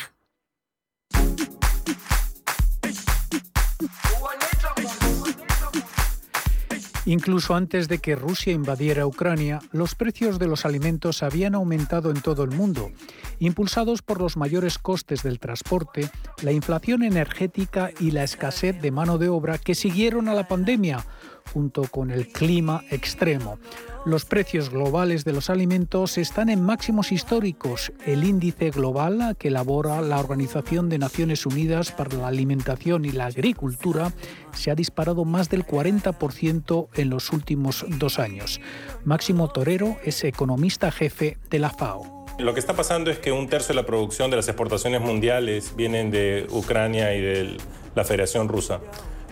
Incluso 7.07 7.55
antes 7.55 7.87
de 7.87 7.97
que 7.97 8.15
Rusia 8.15 8.53
invadiera 8.53 9.07
Ucrania, 9.07 9.61
los 9.71 9.95
precios 9.95 10.37
de 10.37 10.47
los 10.47 10.63
alimentos 10.63 11.23
habían 11.23 11.55
aumentado 11.55 12.11
en 12.11 12.21
todo 12.21 12.43
el 12.43 12.51
mundo, 12.51 12.91
impulsados 13.39 14.03
por 14.03 14.21
los 14.21 14.37
mayores 14.37 14.77
costes 14.77 15.23
del 15.23 15.39
transporte, 15.39 16.09
la 16.43 16.51
inflación 16.51 17.01
energética 17.01 17.89
y 17.99 18.11
la 18.11 18.23
escasez 18.23 18.79
de 18.79 18.91
mano 18.91 19.17
de 19.17 19.29
obra 19.29 19.57
que 19.57 19.73
siguieron 19.73 20.27
a 20.27 20.35
la 20.35 20.47
pandemia, 20.47 21.03
junto 21.47 21.83
con 21.83 22.11
el 22.11 22.27
clima 22.27 22.83
extremo. 22.91 23.57
Los 24.05 24.23
precios 24.23 24.69
globales 24.69 25.25
de 25.25 25.33
los 25.33 25.49
alimentos 25.49 26.17
están 26.17 26.47
en 26.47 26.61
máximos 26.61 27.11
históricos. 27.11 27.91
El 28.05 28.23
índice 28.23 28.69
global 28.69 29.35
que 29.37 29.49
elabora 29.49 30.01
la 30.01 30.19
Organización 30.19 30.87
de 30.87 30.97
Naciones 30.97 31.45
Unidas 31.45 31.91
para 31.91 32.15
la 32.15 32.27
Alimentación 32.27 33.03
y 33.03 33.11
la 33.11 33.25
Agricultura 33.25 34.13
se 34.53 34.71
ha 34.71 34.75
disparado 34.75 35.25
más 35.25 35.49
del 35.49 35.65
40% 35.65 36.87
en 36.93 37.09
los 37.09 37.33
últimos 37.33 37.85
dos 37.87 38.17
años. 38.19 38.61
Máximo 39.03 39.49
Torero 39.49 39.97
es 40.05 40.23
economista 40.23 40.89
jefe 40.89 41.37
de 41.49 41.59
la 41.59 41.69
FAO. 41.69 42.25
Lo 42.39 42.53
que 42.53 42.59
está 42.59 42.75
pasando 42.75 43.11
es 43.11 43.19
que 43.19 43.31
un 43.31 43.49
tercio 43.49 43.73
de 43.73 43.81
la 43.81 43.85
producción 43.85 44.29
de 44.29 44.37
las 44.37 44.47
exportaciones 44.47 45.01
mundiales 45.01 45.75
vienen 45.75 46.11
de 46.11 46.47
Ucrania 46.51 47.13
y 47.13 47.21
de 47.21 47.57
la 47.95 48.03
Federación 48.05 48.47
Rusa 48.47 48.79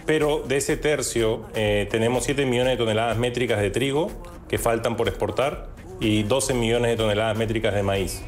pero 0.05 0.43
de 0.47 0.57
ese 0.57 0.77
tercio 0.77 1.45
eh, 1.55 1.87
tenemos 1.89 2.23
7 2.25 2.45
millones 2.45 2.73
de 2.73 2.77
toneladas 2.77 3.17
métricas 3.17 3.59
de 3.59 3.71
trigo 3.71 4.11
que 4.47 4.57
faltan 4.57 4.95
por 4.97 5.07
exportar 5.07 5.67
y 5.99 6.23
12 6.23 6.53
millones 6.53 6.91
de 6.91 6.97
toneladas 6.97 7.37
métricas 7.37 7.73
de 7.73 7.83
maíz. 7.83 8.21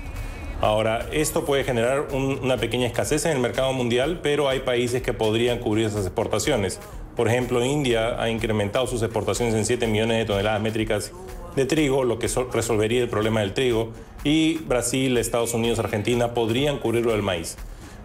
Ahora, 0.60 1.07
esto 1.12 1.46
puede 1.46 1.63
generar 1.63 2.07
una 2.12 2.57
pequeña 2.57 2.88
escasez 2.88 3.25
en 3.25 3.34
el 3.34 3.39
mercado 3.39 3.74
mundial, 3.74 4.22
pero 4.24 4.50
hay 4.50 4.62
países 4.62 5.03
que 5.03 5.13
podrían 5.13 5.60
cubrir 5.60 5.86
esas 5.86 6.05
exportaciones. 6.05 6.79
Por 7.15 7.27
ejemplo, 7.27 7.63
India 7.63 8.19
ha 8.19 8.29
incrementado 8.29 8.88
sus 8.88 9.03
exportaciones 9.03 9.53
en 9.53 9.65
7 9.65 9.86
millones 9.86 10.17
de 10.17 10.25
toneladas 10.25 10.62
métricas 10.62 11.12
de 11.55 11.65
trigo, 11.65 12.03
lo 12.03 12.17
que 12.17 12.27
resolvería 12.51 13.03
el 13.03 13.10
problema 13.10 13.41
del 13.41 13.53
trigo, 13.53 13.91
y 14.24 14.57
Brasil, 14.60 15.17
Estados 15.17 15.53
Unidos, 15.53 15.77
Argentina 15.77 16.34
podrían 16.34 16.79
cubrirlo 16.79 17.12
del 17.12 17.22
maíz. 17.22 17.57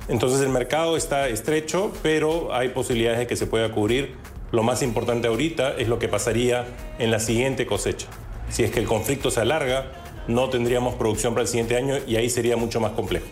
Entonces 0.09 0.41
el 0.41 0.49
mercado 0.49 0.97
está 0.97 1.29
estrecho, 1.29 1.93
pero 2.03 2.55
hay 2.55 2.71
posibilidades 2.71 3.21
de 3.21 3.27
que 3.27 3.37
se 3.37 3.47
pueda 3.47 3.71
cubrir. 3.73 4.15
Lo 4.51 4.63
más 4.63 4.83
importante 4.83 5.29
ahorita 5.29 5.77
es 5.77 5.89
lo 5.89 5.99
que 5.99 6.09
pasaría 6.09 6.67
en 6.99 7.11
la 7.11 7.21
siguiente 7.21 7.67
cosecha. 7.67 8.07
Si 8.51 8.65
es 8.65 8.71
que 8.71 8.81
el 8.81 8.87
conflicto 8.87 9.31
se 9.31 9.41
alarga, 9.41 9.93
no 10.29 10.51
tendríamos 10.51 10.95
producción 10.97 11.33
para 11.33 11.43
el 11.43 11.49
siguiente 11.49 11.77
año 11.77 11.97
y 12.07 12.17
ahí 12.17 12.29
sería 12.29 12.57
mucho 12.57 12.81
más 12.81 12.93
complejo. 12.93 13.27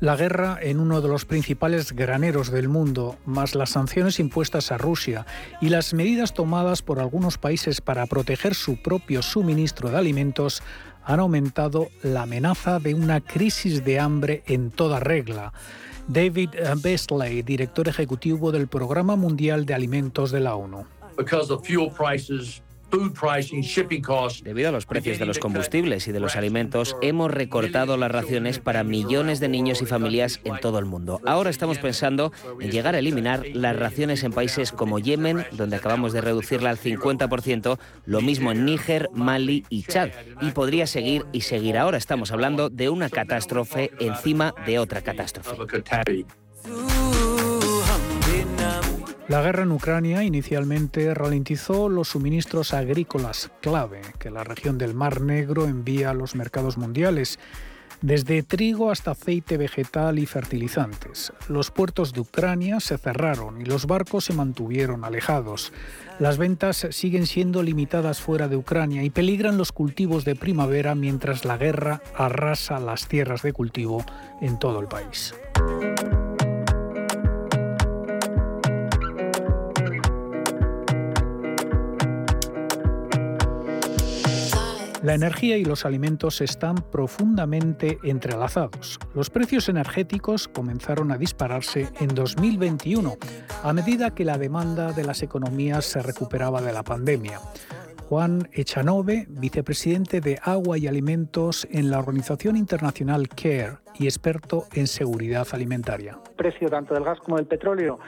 La 0.00 0.16
guerra 0.16 0.58
en 0.62 0.80
uno 0.80 1.02
de 1.02 1.08
los 1.08 1.26
principales 1.26 1.92
graneros 1.92 2.50
del 2.50 2.70
mundo, 2.70 3.18
más 3.26 3.54
las 3.54 3.68
sanciones 3.68 4.18
impuestas 4.18 4.72
a 4.72 4.78
Rusia 4.78 5.26
y 5.60 5.68
las 5.68 5.92
medidas 5.92 6.32
tomadas 6.32 6.80
por 6.80 7.00
algunos 7.00 7.36
países 7.36 7.82
para 7.82 8.06
proteger 8.06 8.54
su 8.54 8.80
propio 8.80 9.20
suministro 9.20 9.90
de 9.90 9.98
alimentos, 9.98 10.62
han 11.04 11.20
aumentado 11.20 11.88
la 12.02 12.22
amenaza 12.22 12.78
de 12.78 12.94
una 12.94 13.20
crisis 13.20 13.84
de 13.84 13.98
hambre 14.00 14.42
en 14.46 14.70
toda 14.70 15.00
regla. 15.00 15.52
David 16.08 16.50
Beasley, 16.82 17.42
director 17.42 17.88
ejecutivo 17.88 18.52
del 18.52 18.66
Programa 18.68 19.16
Mundial 19.16 19.66
de 19.66 19.74
Alimentos 19.74 20.30
de 20.30 20.40
la 20.40 20.54
ONU. 20.56 20.84
Debido 24.42 24.68
a 24.68 24.72
los 24.72 24.86
precios 24.86 25.18
de 25.18 25.26
los 25.26 25.38
combustibles 25.38 26.08
y 26.08 26.12
de 26.12 26.20
los 26.20 26.36
alimentos, 26.36 26.96
hemos 27.02 27.30
recortado 27.30 27.96
las 27.96 28.10
raciones 28.10 28.58
para 28.58 28.84
millones 28.84 29.40
de 29.40 29.48
niños 29.48 29.80
y 29.82 29.86
familias 29.86 30.40
en 30.44 30.58
todo 30.58 30.78
el 30.78 30.84
mundo. 30.84 31.20
Ahora 31.24 31.50
estamos 31.50 31.78
pensando 31.78 32.32
en 32.60 32.70
llegar 32.70 32.94
a 32.94 32.98
eliminar 32.98 33.44
las 33.54 33.76
raciones 33.76 34.24
en 34.24 34.32
países 34.32 34.72
como 34.72 34.98
Yemen, 34.98 35.46
donde 35.52 35.76
acabamos 35.76 36.12
de 36.12 36.20
reducirla 36.20 36.70
al 36.70 36.78
50%, 36.78 37.78
lo 38.06 38.20
mismo 38.20 38.52
en 38.52 38.64
Níger, 38.64 39.08
Mali 39.14 39.64
y 39.68 39.84
Chad. 39.84 40.10
Y 40.40 40.50
podría 40.50 40.86
seguir 40.86 41.24
y 41.32 41.42
seguir. 41.42 41.78
Ahora 41.78 41.98
estamos 41.98 42.32
hablando 42.32 42.70
de 42.70 42.88
una 42.88 43.08
catástrofe 43.08 43.90
encima 44.00 44.54
de 44.66 44.78
otra 44.78 45.02
catástrofe. 45.02 45.56
La 49.30 49.42
guerra 49.42 49.62
en 49.62 49.70
Ucrania 49.70 50.24
inicialmente 50.24 51.14
ralentizó 51.14 51.88
los 51.88 52.08
suministros 52.08 52.74
agrícolas 52.74 53.52
clave 53.60 54.00
que 54.18 54.28
la 54.28 54.42
región 54.42 54.76
del 54.76 54.92
Mar 54.92 55.20
Negro 55.20 55.68
envía 55.68 56.10
a 56.10 56.14
los 56.14 56.34
mercados 56.34 56.76
mundiales, 56.76 57.38
desde 58.02 58.42
trigo 58.42 58.90
hasta 58.90 59.12
aceite 59.12 59.56
vegetal 59.56 60.18
y 60.18 60.26
fertilizantes. 60.26 61.32
Los 61.48 61.70
puertos 61.70 62.12
de 62.12 62.22
Ucrania 62.22 62.80
se 62.80 62.98
cerraron 62.98 63.60
y 63.60 63.64
los 63.64 63.86
barcos 63.86 64.24
se 64.24 64.32
mantuvieron 64.32 65.04
alejados. 65.04 65.72
Las 66.18 66.36
ventas 66.36 66.88
siguen 66.90 67.28
siendo 67.28 67.62
limitadas 67.62 68.20
fuera 68.20 68.48
de 68.48 68.56
Ucrania 68.56 69.04
y 69.04 69.10
peligran 69.10 69.58
los 69.58 69.70
cultivos 69.70 70.24
de 70.24 70.34
primavera 70.34 70.96
mientras 70.96 71.44
la 71.44 71.56
guerra 71.56 72.02
arrasa 72.16 72.80
las 72.80 73.06
tierras 73.06 73.42
de 73.42 73.52
cultivo 73.52 74.04
en 74.40 74.58
todo 74.58 74.80
el 74.80 74.88
país. 74.88 75.36
La 85.02 85.14
energía 85.14 85.56
y 85.56 85.64
los 85.64 85.86
alimentos 85.86 86.42
están 86.42 86.74
profundamente 86.74 87.98
entrelazados. 88.04 88.98
Los 89.14 89.30
precios 89.30 89.70
energéticos 89.70 90.46
comenzaron 90.46 91.10
a 91.10 91.16
dispararse 91.16 91.88
en 92.00 92.08
2021, 92.08 93.16
a 93.62 93.72
medida 93.72 94.14
que 94.14 94.26
la 94.26 94.36
demanda 94.36 94.92
de 94.92 95.04
las 95.04 95.22
economías 95.22 95.86
se 95.86 96.02
recuperaba 96.02 96.60
de 96.60 96.74
la 96.74 96.82
pandemia. 96.82 97.40
Juan 98.10 98.48
Echanove, 98.52 99.26
vicepresidente 99.30 100.20
de 100.20 100.38
Agua 100.42 100.76
y 100.76 100.86
Alimentos 100.86 101.66
en 101.70 101.90
la 101.90 101.98
organización 101.98 102.56
internacional 102.56 103.28
CARE 103.28 103.78
y 103.98 104.04
experto 104.04 104.66
en 104.74 104.86
seguridad 104.86 105.46
alimentaria. 105.52 106.18
El 106.30 106.34
precio 106.34 106.68
tanto 106.68 106.92
del 106.92 107.04
gas 107.04 107.20
como 107.20 107.36
del 107.36 107.46
petróleo 107.46 108.00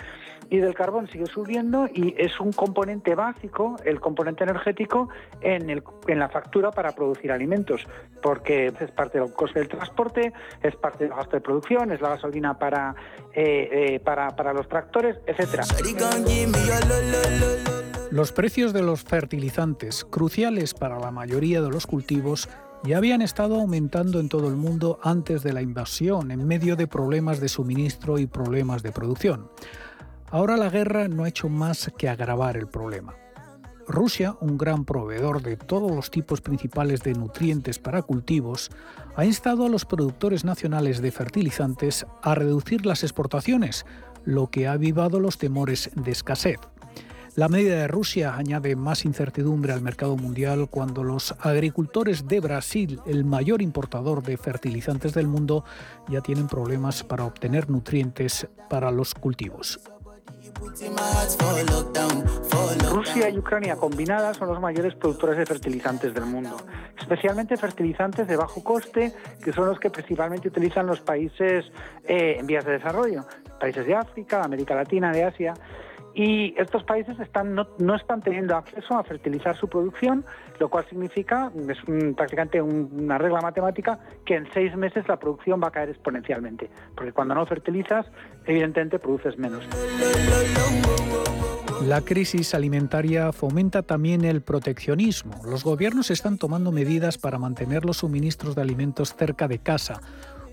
y 0.52 0.58
del 0.58 0.74
carbón 0.74 1.08
sigue 1.08 1.24
subiendo 1.24 1.88
y 1.94 2.14
es 2.18 2.38
un 2.38 2.52
componente 2.52 3.14
básico, 3.14 3.76
el 3.86 4.00
componente 4.00 4.44
energético, 4.44 5.08
en, 5.40 5.70
el, 5.70 5.82
en 6.06 6.18
la 6.18 6.28
factura 6.28 6.70
para 6.70 6.92
producir 6.92 7.32
alimentos, 7.32 7.88
porque 8.22 8.66
es 8.66 8.90
parte 8.90 9.18
del 9.18 9.32
coste 9.32 9.60
del 9.60 9.68
transporte, 9.68 10.30
es 10.62 10.76
parte 10.76 11.04
del 11.04 11.14
gasto 11.14 11.36
de 11.36 11.40
producción, 11.40 11.90
es 11.90 12.02
la 12.02 12.10
gasolina 12.10 12.58
para, 12.58 12.94
eh, 13.32 13.94
eh, 13.94 14.00
para, 14.00 14.36
para 14.36 14.52
los 14.52 14.68
tractores, 14.68 15.16
etcétera. 15.26 15.64
Los 18.10 18.32
precios 18.32 18.74
de 18.74 18.82
los 18.82 19.04
fertilizantes, 19.04 20.04
cruciales 20.04 20.74
para 20.74 20.98
la 20.98 21.10
mayoría 21.10 21.62
de 21.62 21.70
los 21.70 21.86
cultivos, 21.86 22.50
ya 22.84 22.98
habían 22.98 23.22
estado 23.22 23.58
aumentando 23.58 24.20
en 24.20 24.28
todo 24.28 24.48
el 24.48 24.56
mundo 24.56 24.98
antes 25.02 25.42
de 25.42 25.54
la 25.54 25.62
invasión, 25.62 26.30
en 26.30 26.46
medio 26.46 26.76
de 26.76 26.86
problemas 26.86 27.40
de 27.40 27.48
suministro 27.48 28.18
y 28.18 28.26
problemas 28.26 28.82
de 28.82 28.92
producción. 28.92 29.48
Ahora 30.32 30.56
la 30.56 30.70
guerra 30.70 31.08
no 31.08 31.24
ha 31.24 31.28
hecho 31.28 31.50
más 31.50 31.92
que 31.98 32.08
agravar 32.08 32.56
el 32.56 32.66
problema. 32.66 33.14
Rusia, 33.86 34.34
un 34.40 34.56
gran 34.56 34.86
proveedor 34.86 35.42
de 35.42 35.58
todos 35.58 35.90
los 35.94 36.10
tipos 36.10 36.40
principales 36.40 37.02
de 37.02 37.12
nutrientes 37.12 37.78
para 37.78 38.00
cultivos, 38.00 38.70
ha 39.14 39.26
instado 39.26 39.66
a 39.66 39.68
los 39.68 39.84
productores 39.84 40.42
nacionales 40.42 41.02
de 41.02 41.12
fertilizantes 41.12 42.06
a 42.22 42.34
reducir 42.34 42.86
las 42.86 43.02
exportaciones, 43.02 43.84
lo 44.24 44.48
que 44.48 44.66
ha 44.66 44.72
avivado 44.72 45.20
los 45.20 45.36
temores 45.36 45.90
de 45.96 46.12
escasez. 46.12 46.56
La 47.34 47.50
medida 47.50 47.76
de 47.76 47.88
Rusia 47.88 48.34
añade 48.34 48.74
más 48.74 49.04
incertidumbre 49.04 49.74
al 49.74 49.82
mercado 49.82 50.16
mundial 50.16 50.70
cuando 50.70 51.04
los 51.04 51.34
agricultores 51.40 52.26
de 52.26 52.40
Brasil, 52.40 53.00
el 53.04 53.26
mayor 53.26 53.60
importador 53.60 54.22
de 54.22 54.38
fertilizantes 54.38 55.12
del 55.12 55.26
mundo, 55.26 55.64
ya 56.08 56.22
tienen 56.22 56.46
problemas 56.46 57.02
para 57.04 57.26
obtener 57.26 57.68
nutrientes 57.68 58.48
para 58.70 58.90
los 58.90 59.12
cultivos. 59.12 59.78
Rusia 62.90 63.28
y 63.28 63.38
Ucrania 63.38 63.76
combinadas 63.76 64.36
son 64.36 64.48
los 64.48 64.60
mayores 64.60 64.94
productores 64.94 65.36
de 65.36 65.46
fertilizantes 65.46 66.14
del 66.14 66.24
mundo, 66.24 66.56
especialmente 66.98 67.56
fertilizantes 67.56 68.26
de 68.26 68.36
bajo 68.36 68.62
coste, 68.62 69.12
que 69.42 69.52
son 69.52 69.66
los 69.66 69.78
que 69.78 69.90
principalmente 69.90 70.48
utilizan 70.48 70.86
los 70.86 71.00
países 71.00 71.64
eh, 72.04 72.36
en 72.38 72.46
vías 72.46 72.64
de 72.64 72.72
desarrollo, 72.72 73.24
países 73.60 73.86
de 73.86 73.94
África, 73.94 74.42
América 74.42 74.74
Latina, 74.74 75.12
de 75.12 75.24
Asia. 75.24 75.54
Y 76.14 76.54
estos 76.58 76.84
países 76.84 77.18
están, 77.20 77.54
no, 77.54 77.94
están 77.94 78.22
teniendo 78.22 78.56
acceso 78.56 78.98
a 78.98 79.04
fertilizar 79.04 79.56
su 79.56 79.68
producción, 79.68 80.24
lo 80.58 80.68
cual 80.68 80.84
significa, 80.88 81.50
es 81.68 81.78
prácticamente 82.16 82.60
una 82.60 83.18
regla 83.18 83.40
matemática, 83.40 83.98
que 84.26 84.36
en 84.36 84.46
seis 84.52 84.76
meses 84.76 85.08
la 85.08 85.18
producción 85.18 85.60
va 85.62 85.68
a 85.68 85.70
caer 85.70 85.88
exponencialmente. 85.88 86.70
Porque 86.94 87.12
cuando 87.12 87.34
no 87.34 87.46
fertilizas, 87.46 88.06
evidentemente 88.46 88.98
produces 88.98 89.38
menos. 89.38 89.66
La 91.86 92.00
crisis 92.00 92.54
alimentaria 92.54 93.32
fomenta 93.32 93.82
también 93.82 94.24
el 94.24 94.42
proteccionismo. 94.42 95.40
Los 95.44 95.64
gobiernos 95.64 96.10
están 96.10 96.38
tomando 96.38 96.70
medidas 96.70 97.18
para 97.18 97.38
mantener 97.38 97.84
los 97.84 97.98
suministros 97.98 98.54
de 98.54 98.62
alimentos 98.62 99.16
cerca 99.16 99.48
de 99.48 99.58
casa, 99.58 100.00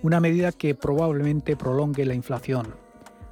una 0.02 0.20
medida 0.20 0.52
que 0.52 0.74
probablemente 0.74 1.56
prolongue 1.56 2.06
la 2.06 2.16
inflación. 2.16 2.89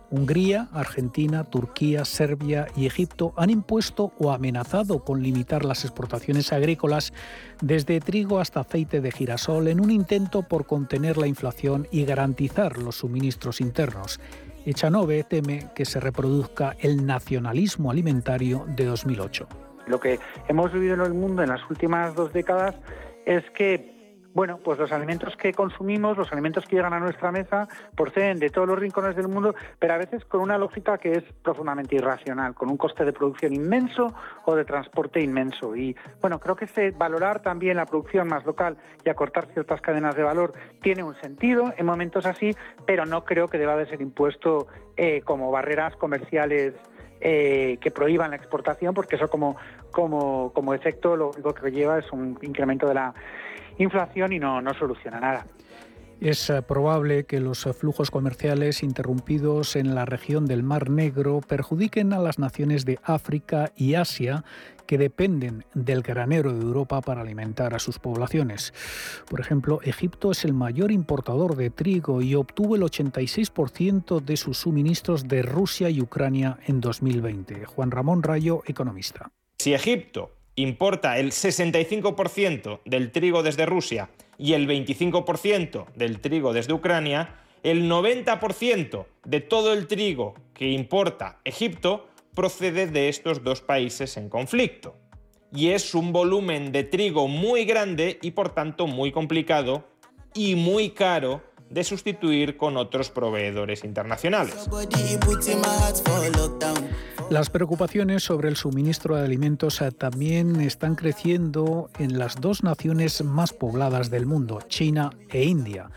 Hungría, 0.10 0.70
Argentina, 0.72 1.44
Turquía, 1.44 2.06
Serbia 2.06 2.68
y 2.76 2.86
Egipto 2.86 3.34
han 3.36 3.50
impuesto 3.50 4.14
o 4.20 4.32
amenazado 4.32 5.04
con 5.04 5.22
limitar 5.22 5.66
las 5.66 5.84
exportaciones 5.84 6.54
agrícolas 6.54 7.14
desde 7.62 8.00
trigo 8.00 8.40
hasta 8.40 8.62
aceite 8.62 9.02
de 9.02 9.12
girasol 9.12 9.68
en 9.68 9.82
un 9.82 9.92
intento 9.92 10.44
por 10.44 10.66
contener 10.66 11.18
la 11.18 11.28
inflación 11.28 11.88
y 11.92 12.06
garantizar 12.06 12.78
los 12.78 12.98
suministros 12.98 13.60
internos. 13.60 14.20
Echanove 14.66 15.24
teme 15.24 15.70
que 15.76 15.86
se 15.86 16.00
reproduzca 16.00 16.76
el 16.80 17.06
nacionalismo 17.06 17.92
alimentario 17.92 18.66
de 18.68 18.86
2008. 18.86 19.48
Lo 19.88 20.00
que 20.00 20.20
hemos 20.48 20.74
vivido 20.74 20.96
en 20.96 21.02
el 21.02 21.14
mundo 21.14 21.44
en 21.44 21.50
las 21.50 21.62
últimas 21.70 22.14
dos 22.16 22.34
décadas 22.34 22.76
es 23.26 23.44
que 23.52 23.97
bueno, 24.34 24.60
pues 24.64 24.78
los 24.78 24.92
alimentos 24.92 25.36
que 25.36 25.52
consumimos, 25.54 26.18
los 26.18 26.32
alimentos 26.32 26.66
que 26.66 26.76
llegan 26.76 26.94
a 26.94 27.00
nuestra 27.00 27.32
mesa, 27.32 27.68
proceden 27.96 28.40
de 28.40 28.50
todos 28.50 28.68
los 28.68 28.78
rincones 28.78 29.16
del 29.16 29.28
mundo, 29.28 29.56
pero 29.80 29.94
a 29.94 29.98
veces 29.98 30.24
con 30.26 30.42
una 30.42 30.58
lógica 30.58 30.98
que 30.98 31.14
es 31.14 31.24
profundamente 31.42 31.96
irracional, 31.96 32.54
con 32.54 32.70
un 32.70 32.78
coste 32.78 33.04
de 33.04 33.14
producción 33.14 33.54
inmenso 33.54 34.14
o 34.46 34.56
de 34.56 34.66
transporte 34.66 35.22
inmenso. 35.22 35.76
Y 35.76 35.96
bueno, 36.22 36.40
creo 36.40 36.56
que 36.56 36.66
ese 36.66 36.92
valorar 36.92 37.42
también 37.42 37.78
la 37.78 37.86
producción 37.86 38.28
más 38.28 38.46
local 38.46 38.78
y 39.04 39.10
acortar 39.10 39.48
ciertas 39.54 39.82
cadenas 39.82 40.16
de 40.16 40.24
valor 40.24 40.54
tiene 40.82 41.04
un 41.04 41.16
sentido 41.16 41.74
en 41.76 41.86
momentos 41.86 42.26
así, 42.26 42.56
pero 42.86 43.06
no 43.06 43.26
creo 43.26 43.48
que 43.48 43.58
deba 43.58 43.76
de 43.76 43.88
ser 43.88 44.02
impuesto 44.02 44.68
eh, 44.98 45.22
como 45.22 45.52
barreras 45.52 45.96
comerciales. 45.96 46.74
Eh, 47.20 47.80
que 47.82 47.90
prohíban 47.90 48.30
la 48.30 48.36
exportación, 48.36 48.94
porque 48.94 49.16
eso 49.16 49.28
como, 49.28 49.58
como, 49.90 50.54
como 50.54 50.76
efecto 50.76 51.16
lo 51.16 51.32
único 51.32 51.52
que 51.52 51.72
lleva 51.72 51.98
es 51.98 52.12
un 52.12 52.38
incremento 52.44 52.88
de 52.88 52.94
la 52.94 53.16
inflación 53.78 54.34
y 54.34 54.40
no, 54.40 54.62
no 54.62 54.74
soluciona 54.74 55.20
nada. 55.20 55.46
Es 56.20 56.50
eh, 56.50 56.64
probable 56.64 57.26
que 57.26 57.40
los 57.40 57.68
eh, 57.68 57.74
flujos 57.74 58.10
comerciales 58.10 58.82
interrumpidos 58.82 59.76
en 59.76 59.94
la 59.94 60.06
región 60.06 60.48
del 60.48 60.64
Mar 60.64 60.90
Negro 60.90 61.42
perjudiquen 61.48 62.12
a 62.12 62.20
las 62.20 62.40
naciones 62.40 62.86
de 62.86 62.98
África 63.04 63.72
y 63.76 63.94
Asia 63.94 64.44
que 64.88 64.98
dependen 64.98 65.66
del 65.76 66.02
granero 66.02 66.54
de 66.54 66.62
Europa 66.62 67.02
para 67.02 67.22
alimentar 67.22 67.76
a 67.76 67.80
sus 67.80 68.00
poblaciones. 68.00 68.74
Por 69.30 69.42
ejemplo, 69.42 69.80
Egipto 69.84 70.32
es 70.32 70.44
el 70.44 70.54
mayor 70.54 70.92
importador 70.92 71.56
de 71.56 71.70
trigo 71.70 72.22
y 72.24 72.34
obtuvo 72.34 72.76
el 72.76 72.82
86% 72.82 74.22
de 74.22 74.38
sus 74.38 74.58
suministros 74.58 75.28
de 75.28 75.44
Rusia 75.44 75.90
y 75.90 76.02
Ucrania 76.02 76.58
en 76.66 76.82
2020. 76.82 77.66
Juan 77.66 77.92
Ramón 77.92 78.24
Rayo, 78.24 78.64
economista. 78.66 79.30
Si 79.60 79.74
Egipto 79.74 80.37
importa 80.58 81.20
el 81.20 81.32
65% 81.32 82.82
del 82.84 83.12
trigo 83.12 83.44
desde 83.44 83.66
Rusia 83.66 84.10
y 84.38 84.54
el 84.54 84.68
25% 84.68 85.86
del 85.96 86.20
trigo 86.20 86.52
desde 86.52 86.74
Ucrania, 86.74 87.36
el 87.64 87.90
90% 87.90 89.06
de 89.24 89.42
todo 89.42 89.74
el 89.74 89.88
trigo 89.88 90.34
que 90.54 90.72
importa 90.72 91.40
Egipto 91.46 92.08
procede 92.36 92.88
de 92.88 93.08
estos 93.08 93.44
dos 93.44 93.62
países 93.62 94.18
en 94.18 94.30
conflicto. 94.30 94.96
Y 95.54 95.70
es 95.70 95.96
un 95.96 96.12
volumen 96.12 96.72
de 96.72 96.84
trigo 96.84 97.28
muy 97.28 97.66
grande 97.66 98.20
y 98.22 98.32
por 98.32 98.54
tanto 98.54 98.88
muy 98.88 99.12
complicado 99.12 99.88
y 100.34 100.56
muy 100.56 100.90
caro 100.90 101.42
de 101.70 101.84
sustituir 101.84 102.58
con 102.58 102.78
otros 102.78 103.10
proveedores 103.10 103.84
internacionales. 103.84 104.68
Las 107.30 107.50
preocupaciones 107.50 108.24
sobre 108.24 108.48
el 108.48 108.56
suministro 108.56 109.18
de 109.18 109.26
alimentos 109.26 109.82
eh, 109.82 109.92
también 109.92 110.62
están 110.62 110.96
creciendo 110.96 111.90
en 112.00 112.18
las 112.18 112.40
dos 112.40 112.64
naciones 112.64 113.22
más 113.22 113.52
pobladas 113.52 114.10
del 114.10 114.26
mundo, 114.26 114.60
China 114.70 115.10
e 115.30 115.44
India. 115.44 115.92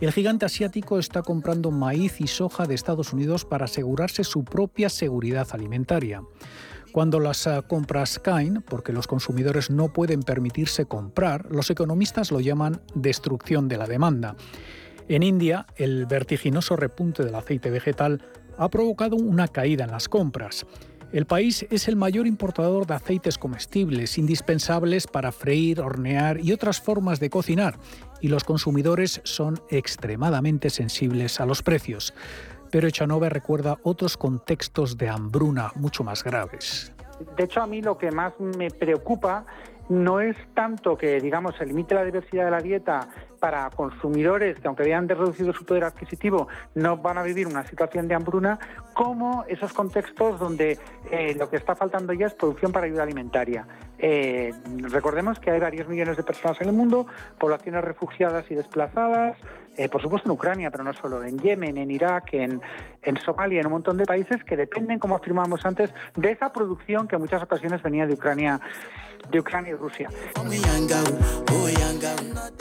El 0.00 0.10
gigante 0.10 0.44
asiático 0.44 0.98
está 0.98 1.22
comprando 1.22 1.70
maíz 1.70 2.20
y 2.20 2.26
soja 2.26 2.66
de 2.66 2.74
Estados 2.74 3.12
Unidos 3.12 3.44
para 3.44 3.66
asegurarse 3.66 4.24
su 4.24 4.42
propia 4.42 4.88
seguridad 4.88 5.46
alimentaria. 5.52 6.24
Cuando 6.90 7.20
las 7.20 7.46
eh, 7.46 7.62
compras 7.68 8.18
caen, 8.18 8.60
porque 8.60 8.92
los 8.92 9.06
consumidores 9.06 9.70
no 9.70 9.92
pueden 9.92 10.24
permitirse 10.24 10.86
comprar, 10.86 11.46
los 11.48 11.70
economistas 11.70 12.32
lo 12.32 12.40
llaman 12.40 12.82
destrucción 12.96 13.68
de 13.68 13.76
la 13.76 13.86
demanda. 13.86 14.34
En 15.08 15.22
India, 15.22 15.66
el 15.76 16.06
vertiginoso 16.06 16.74
repunte 16.74 17.24
del 17.24 17.34
aceite 17.34 17.70
vegetal 17.70 18.24
ha 18.58 18.68
provocado 18.68 19.16
una 19.16 19.48
caída 19.48 19.84
en 19.84 19.90
las 19.90 20.08
compras. 20.08 20.66
El 21.12 21.26
país 21.26 21.66
es 21.70 21.88
el 21.88 21.96
mayor 21.96 22.26
importador 22.26 22.86
de 22.86 22.94
aceites 22.94 23.36
comestibles, 23.36 24.16
indispensables 24.16 25.06
para 25.06 25.30
freír, 25.30 25.80
hornear 25.80 26.40
y 26.40 26.52
otras 26.52 26.80
formas 26.80 27.20
de 27.20 27.28
cocinar, 27.28 27.74
y 28.22 28.28
los 28.28 28.44
consumidores 28.44 29.20
son 29.24 29.60
extremadamente 29.68 30.70
sensibles 30.70 31.38
a 31.38 31.44
los 31.44 31.62
precios. 31.62 32.14
Pero 32.70 32.88
Echanove 32.88 33.28
recuerda 33.28 33.76
otros 33.82 34.16
contextos 34.16 34.96
de 34.96 35.10
hambruna 35.10 35.70
mucho 35.74 36.02
más 36.02 36.24
graves. 36.24 36.94
De 37.36 37.44
hecho, 37.44 37.60
a 37.60 37.66
mí 37.66 37.82
lo 37.82 37.98
que 37.98 38.10
más 38.10 38.32
me 38.40 38.70
preocupa 38.70 39.44
no 39.90 40.20
es 40.20 40.36
tanto 40.54 40.96
que, 40.96 41.20
digamos, 41.20 41.54
se 41.56 41.66
limite 41.66 41.94
la 41.94 42.04
diversidad 42.04 42.46
de 42.46 42.50
la 42.50 42.60
dieta 42.60 43.08
para 43.42 43.68
consumidores 43.70 44.60
que, 44.60 44.68
aunque 44.68 44.84
hayan 44.84 45.08
reducido 45.08 45.52
su 45.52 45.64
poder 45.64 45.82
adquisitivo, 45.82 46.46
no 46.76 46.96
van 46.96 47.18
a 47.18 47.24
vivir 47.24 47.48
una 47.48 47.66
situación 47.66 48.06
de 48.06 48.14
hambruna, 48.14 48.56
como 48.94 49.44
esos 49.48 49.72
contextos 49.72 50.38
donde 50.38 50.78
eh, 51.10 51.34
lo 51.36 51.50
que 51.50 51.56
está 51.56 51.74
faltando 51.74 52.12
ya 52.12 52.26
es 52.26 52.34
producción 52.34 52.70
para 52.70 52.86
ayuda 52.86 53.02
alimentaria. 53.02 53.66
Eh, 54.04 54.52
recordemos 54.90 55.38
que 55.38 55.52
hay 55.52 55.60
varios 55.60 55.86
millones 55.86 56.16
de 56.16 56.24
personas 56.24 56.60
en 56.60 56.68
el 56.68 56.74
mundo, 56.74 57.06
poblaciones 57.38 57.84
refugiadas 57.84 58.44
y 58.50 58.56
desplazadas, 58.56 59.38
eh, 59.76 59.88
por 59.88 60.02
supuesto 60.02 60.28
en 60.28 60.32
Ucrania, 60.32 60.72
pero 60.72 60.82
no 60.82 60.92
solo, 60.92 61.22
en 61.22 61.38
Yemen, 61.38 61.78
en 61.78 61.88
Irak, 61.90 62.34
en, 62.34 62.60
en 63.00 63.16
Somalia, 63.18 63.60
en 63.60 63.66
un 63.66 63.72
montón 63.74 63.96
de 63.96 64.04
países 64.04 64.42
que 64.42 64.56
dependen, 64.56 64.98
como 64.98 65.14
afirmamos 65.14 65.64
antes, 65.64 65.94
de 66.16 66.32
esa 66.32 66.52
producción 66.52 67.06
que 67.06 67.14
en 67.14 67.22
muchas 67.22 67.44
ocasiones 67.44 67.80
venía 67.80 68.04
de 68.04 68.14
Ucrania 68.14 68.60
de 69.30 69.40
Ucrania 69.40 69.72
y 69.72 69.74
Rusia. 69.74 70.08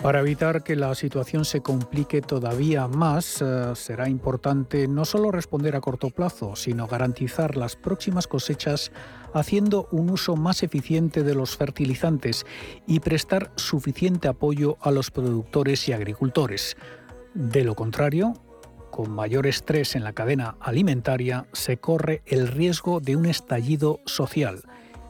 Para 0.01 0.19
evitar 0.19 0.63
que 0.63 0.75
la 0.75 0.95
situación 0.95 1.45
se 1.45 1.61
complique 1.61 2.21
todavía 2.21 2.87
más, 2.87 3.41
eh, 3.41 3.71
será 3.75 4.09
importante 4.09 4.87
no 4.87 5.05
solo 5.05 5.31
responder 5.31 5.75
a 5.75 5.81
corto 5.81 6.09
plazo, 6.09 6.55
sino 6.55 6.87
garantizar 6.87 7.57
las 7.57 7.75
próximas 7.75 8.27
cosechas 8.27 8.91
haciendo 9.33 9.87
un 9.91 10.09
uso 10.09 10.35
más 10.35 10.63
eficiente 10.63 11.23
de 11.23 11.35
los 11.35 11.57
fertilizantes 11.57 12.45
y 12.87 12.99
prestar 12.99 13.51
suficiente 13.55 14.27
apoyo 14.27 14.77
a 14.81 14.91
los 14.91 15.11
productores 15.11 15.87
y 15.87 15.93
agricultores. 15.93 16.77
De 17.33 17.63
lo 17.63 17.75
contrario, 17.75 18.33
con 18.91 19.09
mayor 19.09 19.47
estrés 19.47 19.95
en 19.95 20.03
la 20.03 20.13
cadena 20.13 20.57
alimentaria, 20.59 21.45
se 21.53 21.77
corre 21.77 22.21
el 22.25 22.47
riesgo 22.47 22.99
de 22.99 23.15
un 23.15 23.25
estallido 23.25 24.01
social 24.05 24.63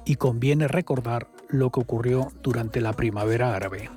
y 0.05 0.15
conviene 0.15 0.67
recordar 0.67 1.27
lo 1.49 1.71
que 1.71 1.79
ocurrió 1.79 2.29
durante 2.41 2.79
la 2.79 2.93
primavera 2.93 3.55
árabe. 3.55 3.89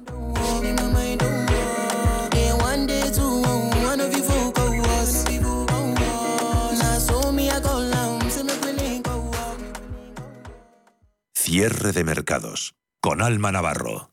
Cierre 11.47 11.93
de 11.93 12.05
mercados 12.05 12.75
con 13.03 13.21
Alma 13.21 13.53
Navarro. 13.53 14.11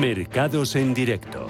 Mercados 0.00 0.74
en 0.74 0.94
directo. 0.94 1.46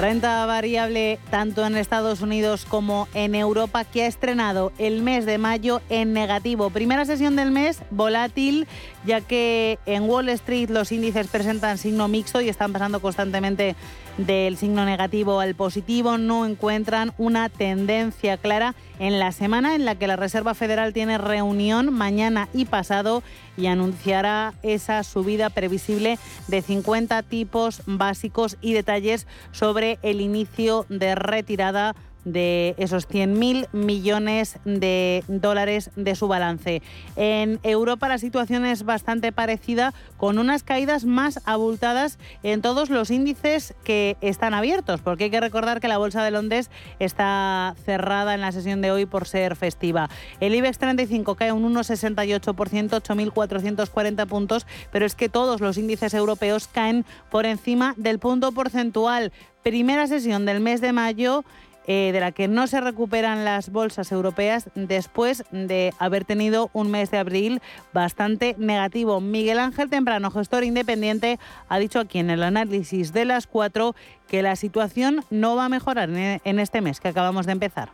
Renta 0.00 0.46
variable 0.46 1.18
tanto 1.30 1.66
en 1.66 1.76
Estados 1.76 2.22
Unidos 2.22 2.64
como 2.64 3.06
en 3.12 3.34
Europa 3.34 3.84
que 3.84 4.04
ha 4.04 4.06
estrenado 4.06 4.72
el 4.78 5.02
mes 5.02 5.26
de 5.26 5.36
mayo 5.36 5.82
en 5.90 6.14
negativo. 6.14 6.70
Primera 6.70 7.04
sesión 7.04 7.36
del 7.36 7.50
mes 7.50 7.82
volátil 7.90 8.66
ya 9.04 9.20
que 9.20 9.78
en 9.84 10.04
Wall 10.04 10.30
Street 10.30 10.70
los 10.70 10.90
índices 10.90 11.26
presentan 11.26 11.76
signo 11.76 12.08
mixto 12.08 12.40
y 12.40 12.48
están 12.48 12.72
pasando 12.72 13.00
constantemente 13.00 13.76
del 14.18 14.56
signo 14.56 14.84
negativo 14.84 15.40
al 15.40 15.54
positivo, 15.54 16.18
no 16.18 16.46
encuentran 16.46 17.12
una 17.18 17.48
tendencia 17.48 18.36
clara 18.36 18.74
en 18.98 19.18
la 19.18 19.32
semana 19.32 19.74
en 19.74 19.84
la 19.84 19.94
que 19.94 20.06
la 20.06 20.16
Reserva 20.16 20.54
Federal 20.54 20.92
tiene 20.92 21.18
reunión 21.18 21.92
mañana 21.92 22.48
y 22.52 22.64
pasado 22.64 23.22
y 23.56 23.66
anunciará 23.66 24.54
esa 24.62 25.02
subida 25.04 25.50
previsible 25.50 26.18
de 26.48 26.62
50 26.62 27.22
tipos 27.22 27.82
básicos 27.86 28.56
y 28.60 28.72
detalles 28.72 29.26
sobre 29.52 29.98
el 30.02 30.20
inicio 30.20 30.86
de 30.88 31.14
retirada 31.14 31.94
de 32.24 32.74
esos 32.78 33.08
100.000 33.08 33.68
millones 33.72 34.58
de 34.64 35.24
dólares 35.28 35.90
de 35.96 36.14
su 36.14 36.28
balance. 36.28 36.82
En 37.16 37.60
Europa 37.62 38.08
la 38.08 38.18
situación 38.18 38.64
es 38.64 38.84
bastante 38.84 39.32
parecida, 39.32 39.94
con 40.16 40.38
unas 40.38 40.62
caídas 40.62 41.04
más 41.04 41.40
abultadas 41.44 42.18
en 42.42 42.62
todos 42.62 42.90
los 42.90 43.10
índices 43.10 43.74
que 43.84 44.16
están 44.20 44.54
abiertos, 44.54 45.00
porque 45.00 45.24
hay 45.24 45.30
que 45.30 45.40
recordar 45.40 45.80
que 45.80 45.88
la 45.88 45.98
Bolsa 45.98 46.22
de 46.22 46.30
Londres 46.30 46.70
está 46.98 47.74
cerrada 47.84 48.34
en 48.34 48.40
la 48.40 48.52
sesión 48.52 48.80
de 48.80 48.90
hoy 48.90 49.06
por 49.06 49.26
ser 49.26 49.56
festiva. 49.56 50.08
El 50.40 50.54
IBEX 50.54 50.78
35 50.78 51.34
cae 51.34 51.52
un 51.52 51.74
1,68%, 51.74 52.54
8.440 53.00 54.26
puntos, 54.26 54.66
pero 54.92 55.06
es 55.06 55.14
que 55.14 55.28
todos 55.28 55.60
los 55.60 55.78
índices 55.78 56.14
europeos 56.14 56.68
caen 56.68 57.04
por 57.30 57.46
encima 57.46 57.94
del 57.96 58.18
punto 58.18 58.52
porcentual. 58.52 59.32
Primera 59.62 60.06
sesión 60.06 60.46
del 60.46 60.60
mes 60.60 60.80
de 60.80 60.92
mayo 60.92 61.44
eh, 61.92 62.12
de 62.12 62.20
la 62.20 62.30
que 62.30 62.46
no 62.46 62.68
se 62.68 62.80
recuperan 62.80 63.44
las 63.44 63.70
bolsas 63.70 64.12
europeas 64.12 64.70
después 64.76 65.42
de 65.50 65.92
haber 65.98 66.24
tenido 66.24 66.70
un 66.72 66.88
mes 66.88 67.10
de 67.10 67.18
abril 67.18 67.60
bastante 67.92 68.54
negativo. 68.58 69.20
Miguel 69.20 69.58
Ángel 69.58 69.90
Temprano, 69.90 70.30
gestor 70.30 70.62
independiente, 70.62 71.40
ha 71.68 71.80
dicho 71.80 71.98
aquí 71.98 72.20
en 72.20 72.30
el 72.30 72.44
análisis 72.44 73.12
de 73.12 73.24
las 73.24 73.48
cuatro 73.48 73.96
que 74.28 74.40
la 74.40 74.54
situación 74.54 75.24
no 75.30 75.56
va 75.56 75.64
a 75.64 75.68
mejorar 75.68 76.08
en 76.10 76.58
este 76.60 76.80
mes 76.80 77.00
que 77.00 77.08
acabamos 77.08 77.46
de 77.46 77.52
empezar. 77.52 77.88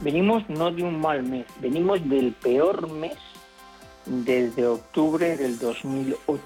Venimos 0.00 0.48
no 0.48 0.70
de 0.70 0.84
un 0.84 0.98
mal 0.98 1.22
mes, 1.22 1.44
venimos 1.60 2.08
del 2.08 2.32
peor 2.32 2.90
mes 2.90 3.18
desde 4.06 4.66
octubre 4.66 5.36
del 5.36 5.58
2008. 5.58 6.42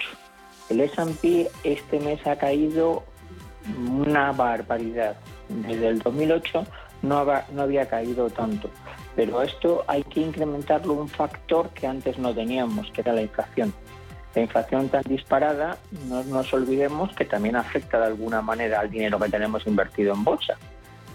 El 0.71 0.81
S&P 0.81 1.49
este 1.63 2.01
mes 2.01 2.27
ha 2.27 2.35
caído 2.35 3.05
una 3.79 4.33
barbaridad. 4.33 5.15
Desde 5.49 5.87
el 5.87 6.01
2008 6.01 6.67
no, 7.03 7.25
había 7.59 7.87
caído 7.87 8.31
tanto. 8.31 8.71
Pero 9.15 9.43
esto 9.43 9.85
hay 9.87 10.03
que 10.05 10.21
incrementarlo 10.21 10.95
un 10.95 11.09
factor 11.09 11.71
que 11.71 11.87
antes 11.87 12.19
no 12.19 12.35
teníamos, 12.35 12.91
que 12.91 13.01
era 13.01 13.13
la 13.13 13.23
inflación. 13.23 13.73
La 14.35 14.43
inflación 14.43 14.89
tan 14.91 15.03
disparada, 15.05 15.79
no 16.09 16.23
nos 16.25 16.53
olvidemos 16.53 17.15
que 17.15 17.25
también 17.25 17.57
afecta 17.57 17.99
de 17.99 18.07
alguna 18.07 18.43
manera 18.43 18.81
al 18.81 18.91
dinero 18.91 19.19
que 19.19 19.31
tenemos 19.31 19.67
invertido 19.67 20.13
en 20.13 20.25
bolsa. 20.25 20.59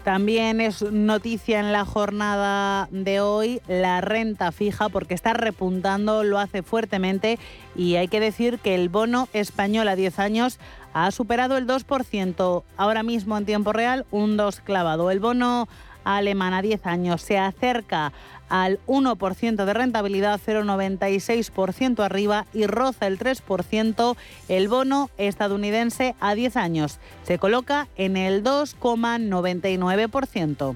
También 0.04 0.62
es 0.62 0.82
noticia 0.82 1.60
en 1.60 1.72
la 1.72 1.86
jornada 1.86 2.88
de 2.90 3.20
hoy 3.20 3.62
la 3.68 4.02
renta 4.02 4.52
fija 4.52 4.90
porque 4.90 5.14
está 5.14 5.34
repuntando, 5.34 6.24
lo 6.24 6.40
hace 6.40 6.64
fuertemente 6.64 7.38
y 7.76 7.98
hay 7.98 8.08
que 8.08 8.20
decir 8.20 8.58
que 8.58 8.74
el 8.74 8.90
bono 8.90 9.28
español 9.32 9.88
a 9.88 9.96
10 9.96 10.18
años 10.18 10.60
ha 10.94 11.12
superado 11.12 11.58
el 11.58 11.68
2%, 11.68 12.64
ahora 12.78 13.04
mismo 13.04 13.38
en 13.38 13.46
tiempo 13.46 13.74
real 13.74 14.06
un 14.12 14.38
2 14.38 14.62
clavado. 14.62 15.12
El 15.12 15.20
bono 15.20 15.68
alemán 16.04 16.54
a 16.54 16.62
10 16.62 16.86
años 16.86 17.22
se 17.22 17.38
acerca 17.38 18.14
al 18.50 18.80
1% 18.86 19.66
de 19.66 19.74
rentabilidad, 19.74 20.40
0,96% 20.46 22.04
arriba 22.04 22.46
y 22.54 22.68
roza 22.68 23.08
el 23.08 23.18
3%. 23.18 24.18
El 24.50 24.68
bono 24.68 25.10
estadounidense 25.18 26.14
a 26.20 26.36
10 26.36 26.58
años 26.58 27.00
se 27.24 27.40
coloca 27.40 27.88
en 27.96 28.18
el 28.18 28.44
2,99%. 28.44 30.76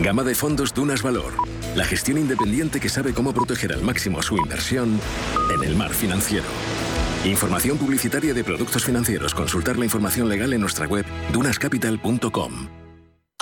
Gama 0.00 0.22
de 0.22 0.34
fondos 0.34 0.74
Dunas 0.74 1.02
Valor. 1.02 1.32
La 1.74 1.84
gestión 1.84 2.18
independiente 2.18 2.80
que 2.80 2.88
sabe 2.88 3.14
cómo 3.14 3.32
proteger 3.32 3.72
al 3.72 3.82
máximo 3.82 4.22
su 4.22 4.36
inversión 4.36 5.00
en 5.54 5.64
el 5.64 5.76
mar 5.76 5.92
financiero. 5.92 6.46
Información 7.24 7.78
publicitaria 7.78 8.34
de 8.34 8.44
productos 8.44 8.84
financieros. 8.84 9.34
Consultar 9.34 9.78
la 9.78 9.84
información 9.84 10.28
legal 10.28 10.52
en 10.52 10.60
nuestra 10.60 10.86
web 10.86 11.06
dunascapital.com. 11.32 12.68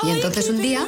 Y 0.04 0.10
entonces 0.10 0.48
un 0.50 0.60
día, 0.60 0.86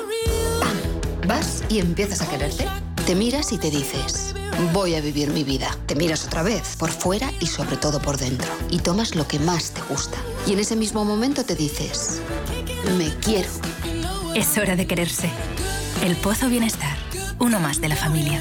¡pam! 0.61 1.29
Vas 1.29 1.65
y 1.69 1.79
empiezas 1.79 2.21
a 2.23 2.31
quererte. 2.31 2.67
Te 3.07 3.15
miras 3.15 3.53
y 3.53 3.59
te 3.59 3.71
dices, 3.71 4.35
voy 4.73 4.95
a 4.95 5.01
vivir 5.01 5.31
mi 5.31 5.45
vida. 5.45 5.77
Te 5.87 5.95
miras 5.95 6.25
otra 6.27 6.43
vez, 6.43 6.77
por 6.77 6.91
fuera 6.91 7.31
y 7.41 7.47
sobre 7.47 7.77
todo 7.77 8.01
por 8.01 8.17
dentro. 8.17 8.49
Y 8.71 8.79
tomas 8.79 9.15
lo 9.15 9.29
que 9.29 9.39
más 9.39 9.73
te 9.73 9.83
gusta. 9.83 10.19
Y 10.47 10.53
en 10.53 10.61
ese 10.61 10.77
mismo 10.77 11.05
momento 11.05 11.45
te 11.45 11.55
dices, 11.55 12.21
me 12.97 13.15
quiero. 13.17 13.51
Es 14.35 14.59
hora 14.59 14.75
de 14.77 14.87
quererse. 14.87 15.31
El 16.05 16.17
Pozo 16.17 16.49
Bienestar, 16.49 16.97
uno 17.39 17.61
más 17.61 17.81
de 17.81 17.89
la 17.89 17.97
familia. 17.97 18.41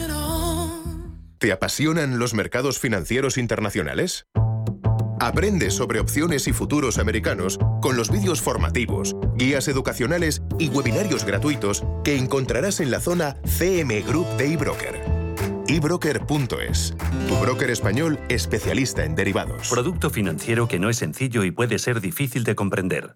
¿Te 1.38 1.52
apasionan 1.52 2.20
los 2.20 2.34
mercados 2.34 2.80
financieros 2.80 3.38
internacionales? 3.38 4.26
Aprende 5.20 5.72
sobre 5.72 6.00
opciones 6.00 6.48
y 6.48 6.54
futuros 6.54 6.98
americanos 6.98 7.60
con 7.82 7.96
los 7.96 8.10
vídeos 8.10 8.42
formativos, 8.42 9.16
guías 9.36 9.68
educacionales 9.68 10.42
y 10.58 10.70
webinarios 10.70 11.26
gratuitos 11.26 11.84
que 12.04 12.18
encontrarás 12.18 12.80
en 12.80 12.92
la 12.92 13.00
zona 13.00 13.38
CM 13.46 14.02
Group 14.02 14.28
de 14.38 14.54
eBroker 14.54 15.24
ebroker.es, 15.68 16.94
tu 17.28 17.36
broker 17.38 17.70
español 17.70 18.20
especialista 18.30 19.06
en 19.06 19.16
derivados. 19.16 19.70
Producto 19.70 20.10
financiero 20.10 20.68
que 20.68 20.80
no 20.80 20.90
es 20.90 20.98
sencillo 20.98 21.44
y 21.44 21.52
puede 21.52 21.80
ser 21.80 22.02
difícil 22.02 22.44
de 22.44 22.56
comprender. 22.56 23.16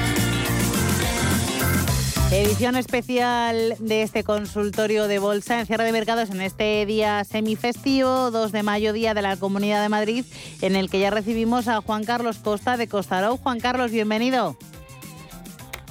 Edición 2.31 2.77
especial 2.77 3.75
de 3.79 4.03
este 4.03 4.23
consultorio 4.23 5.09
de 5.09 5.19
bolsa 5.19 5.59
en 5.59 5.65
cierre 5.65 5.83
de 5.83 5.91
mercados 5.91 6.29
en 6.29 6.39
este 6.39 6.85
día 6.85 7.25
semifestivo, 7.25 8.31
2 8.31 8.53
de 8.53 8.63
mayo, 8.63 8.93
día 8.93 9.13
de 9.13 9.21
la 9.21 9.35
Comunidad 9.35 9.81
de 9.81 9.89
Madrid, 9.89 10.23
en 10.61 10.77
el 10.77 10.89
que 10.89 11.01
ya 11.01 11.09
recibimos 11.09 11.67
a 11.67 11.81
Juan 11.81 12.05
Carlos 12.05 12.37
Costa 12.37 12.77
de 12.77 12.87
Costaró. 12.87 13.35
Juan 13.35 13.59
Carlos, 13.59 13.91
bienvenido. 13.91 14.55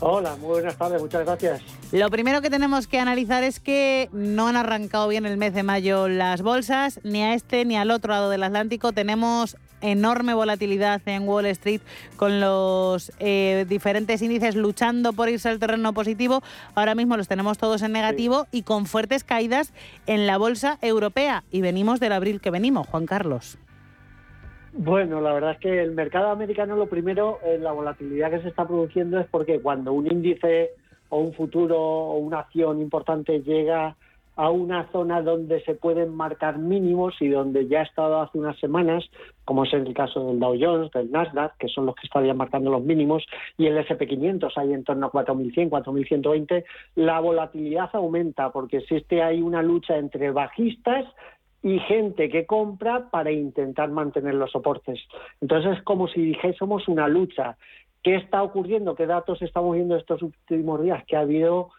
Hola, 0.01 0.35
muy 0.37 0.49
buenas 0.49 0.77
tardes, 0.77 1.03
muchas 1.03 1.27
gracias. 1.27 1.61
Lo 1.93 2.09
primero 2.09 2.41
que 2.41 2.49
tenemos 2.49 2.87
que 2.87 2.99
analizar 2.99 3.45
es 3.45 3.61
que 3.61 4.09
no 4.11 4.49
han 4.49 4.57
arrancado 4.57 5.09
bien 5.09 5.27
el 5.27 5.37
mes 5.37 5.53
de 5.53 5.63
mayo 5.63 6.09
las 6.09 6.41
bolsas, 6.41 7.01
ni 7.05 7.23
a 7.23 7.35
este 7.35 7.67
ni 7.67 7.77
al 7.77 7.91
otro 7.91 8.15
lado 8.15 8.31
del 8.31 8.45
Atlántico. 8.45 8.93
Tenemos 8.93 9.59
enorme 9.81 10.35
volatilidad 10.35 11.01
en 11.07 11.29
Wall 11.29 11.47
Street 11.47 11.81
con 12.17 12.41
los 12.41 13.13
eh, 13.19 13.65
diferentes 13.69 14.23
índices 14.23 14.57
luchando 14.57 15.13
por 15.13 15.29
irse 15.29 15.49
al 15.49 15.59
terreno 15.59 15.93
positivo. 15.93 16.43
Ahora 16.75 16.95
mismo 16.95 17.17
los 17.17 17.29
tenemos 17.29 17.59
todos 17.59 17.83
en 17.83 17.93
negativo 17.93 18.47
y 18.53 18.63
con 18.63 18.87
fuertes 18.87 19.25
caídas 19.25 19.73
en 20.07 20.27
la 20.27 20.39
bolsa 20.39 20.79
europea. 20.83 21.45
Y 21.51 21.61
venimos 21.61 22.01
del 22.01 22.13
abril 22.13 22.41
que 22.41 22.51
venimos, 22.51 22.87
Juan 22.89 23.07
Carlos. 23.07 23.59
Bueno, 24.73 25.21
la 25.21 25.33
verdad 25.33 25.53
es 25.53 25.59
que 25.59 25.83
el 25.83 25.93
mercado 25.93 26.31
americano 26.31 26.77
lo 26.77 26.87
primero, 26.87 27.41
eh, 27.45 27.59
la 27.59 27.73
volatilidad 27.73 28.31
que 28.31 28.41
se 28.41 28.49
está 28.49 28.67
produciendo 28.67 29.19
es 29.19 29.27
porque 29.27 29.61
cuando 29.61 29.93
un 29.93 30.07
índice 30.07 30.71
o 31.09 31.19
un 31.19 31.35
futuro 31.35 31.77
o 31.79 32.19
una 32.19 32.41
acción 32.41 32.81
importante 32.81 33.41
llega 33.41 33.97
a 34.37 34.51
una 34.51 34.91
zona 34.91 35.23
donde 35.23 35.63
se 35.65 35.75
pueden 35.75 36.15
marcar 36.15 36.59
mínimos 36.59 37.15
y 37.21 37.29
donde 37.29 37.69
ya 37.69 37.81
ha 37.81 37.83
estado 37.83 38.21
hace 38.21 38.39
unas 38.39 38.59
semanas, 38.59 39.05
como 39.45 39.65
es 39.65 39.73
el 39.73 39.93
caso 39.93 40.27
del 40.27 40.39
Dow 40.39 40.57
Jones, 40.59 40.91
del 40.93 41.11
Nasdaq, 41.11 41.57
que 41.59 41.69
son 41.69 41.87
los 41.87 41.95
que 41.95 42.07
estarían 42.07 42.37
marcando 42.37 42.71
los 42.71 42.83
mínimos, 42.83 43.25
y 43.59 43.67
el 43.67 43.77
SP500 43.79 44.53
hay 44.57 44.73
en 44.73 44.85
torno 44.85 45.07
a 45.07 45.13
4.100, 45.13 45.69
4.120, 45.69 46.65
la 46.95 47.21
volatilidad 47.21 47.91
aumenta 47.93 48.51
porque 48.51 48.79
existe 48.79 49.23
ahí 49.23 49.43
una 49.43 49.63
lucha 49.63 49.97
entre 49.97 50.31
bajistas 50.31 51.05
y 51.63 51.79
gente 51.81 52.29
que 52.31 52.47
compra 52.47 53.11
para 53.11 53.31
intentar 53.31 53.91
mantener 53.91 54.35
los 54.35 54.51
soportes. 54.51 54.99
Entonces 55.41 55.79
es 55.79 55.83
como 55.83 56.09
si 56.09 56.23
dijésemos 56.23 56.89
una 56.89 57.09
lucha. 57.09 57.57
¿Qué 58.03 58.15
está 58.15 58.43
ocurriendo? 58.43 58.95
¿Qué 58.95 59.07
datos 59.07 59.43
estamos 59.43 59.75
viendo 59.75 59.97
estos 59.97 60.23
últimos 60.23 60.83
días? 60.83 61.05
Que 61.05 61.17
ha 61.17 61.21
habido 61.21 61.71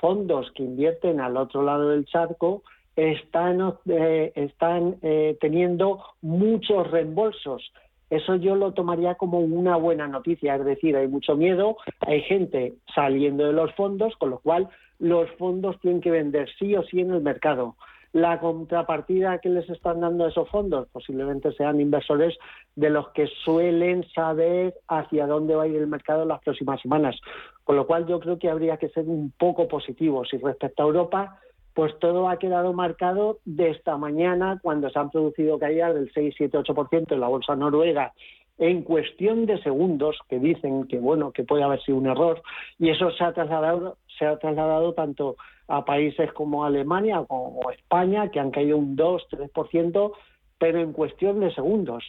fondos 0.00 0.50
que 0.52 0.62
invierten 0.62 1.20
al 1.20 1.36
otro 1.36 1.62
lado 1.62 1.90
del 1.90 2.06
charco 2.06 2.62
están, 2.96 3.74
eh, 3.86 4.32
están 4.34 4.96
eh, 5.02 5.36
teniendo 5.40 6.02
muchos 6.22 6.90
reembolsos. 6.90 7.72
Eso 8.10 8.36
yo 8.36 8.54
lo 8.54 8.72
tomaría 8.72 9.16
como 9.16 9.40
una 9.40 9.76
buena 9.76 10.06
noticia, 10.06 10.54
es 10.56 10.64
decir, 10.64 10.96
hay 10.96 11.08
mucho 11.08 11.36
miedo, 11.36 11.78
hay 12.00 12.22
gente 12.22 12.74
saliendo 12.94 13.46
de 13.46 13.52
los 13.52 13.72
fondos, 13.74 14.14
con 14.16 14.30
lo 14.30 14.38
cual 14.38 14.68
los 14.98 15.28
fondos 15.32 15.80
tienen 15.80 16.00
que 16.00 16.10
vender 16.10 16.48
sí 16.58 16.76
o 16.76 16.84
sí 16.84 17.00
en 17.00 17.12
el 17.12 17.22
mercado. 17.22 17.76
La 18.14 18.38
contrapartida 18.38 19.38
que 19.38 19.48
les 19.48 19.68
están 19.68 20.00
dando 20.00 20.28
esos 20.28 20.48
fondos 20.48 20.86
posiblemente 20.92 21.50
sean 21.54 21.80
inversores 21.80 22.38
de 22.76 22.88
los 22.88 23.08
que 23.08 23.26
suelen 23.44 24.08
saber 24.14 24.72
hacia 24.86 25.26
dónde 25.26 25.56
va 25.56 25.64
a 25.64 25.66
ir 25.66 25.74
el 25.74 25.88
mercado 25.88 26.22
en 26.22 26.28
las 26.28 26.40
próximas 26.40 26.80
semanas. 26.80 27.16
Con 27.64 27.74
lo 27.74 27.88
cual 27.88 28.06
yo 28.06 28.20
creo 28.20 28.38
que 28.38 28.48
habría 28.48 28.76
que 28.76 28.88
ser 28.90 29.08
un 29.08 29.32
poco 29.36 29.66
positivos. 29.66 30.32
Y 30.32 30.36
respecto 30.36 30.84
a 30.84 30.86
Europa, 30.86 31.40
pues 31.74 31.98
todo 31.98 32.28
ha 32.28 32.38
quedado 32.38 32.72
marcado 32.72 33.40
de 33.44 33.70
esta 33.70 33.96
mañana 33.96 34.60
cuando 34.62 34.88
se 34.90 34.98
han 35.00 35.10
producido 35.10 35.58
caídas 35.58 35.96
del 35.96 36.12
6, 36.14 36.34
7, 36.38 36.56
8% 36.56 37.14
en 37.14 37.20
la 37.20 37.26
bolsa 37.26 37.56
noruega 37.56 38.12
en 38.58 38.82
cuestión 38.82 39.46
de 39.46 39.60
segundos 39.62 40.16
que 40.28 40.38
dicen 40.38 40.86
que 40.86 40.98
bueno 40.98 41.32
que 41.32 41.42
puede 41.42 41.64
haber 41.64 41.82
sido 41.82 41.98
un 41.98 42.06
error 42.06 42.40
y 42.78 42.90
eso 42.90 43.10
se 43.10 43.24
ha 43.24 43.32
trasladado 43.32 43.96
se 44.18 44.26
ha 44.26 44.38
trasladado 44.38 44.94
tanto 44.94 45.36
a 45.68 45.84
países 45.84 46.32
como 46.32 46.64
Alemania 46.64 47.20
o 47.20 47.70
España 47.70 48.30
que 48.30 48.40
han 48.40 48.50
caído 48.50 48.76
un 48.76 48.96
2 48.96 49.26
3% 49.30 50.12
pero 50.58 50.80
en 50.80 50.92
cuestión 50.92 51.40
de 51.40 51.54
segundos 51.54 52.04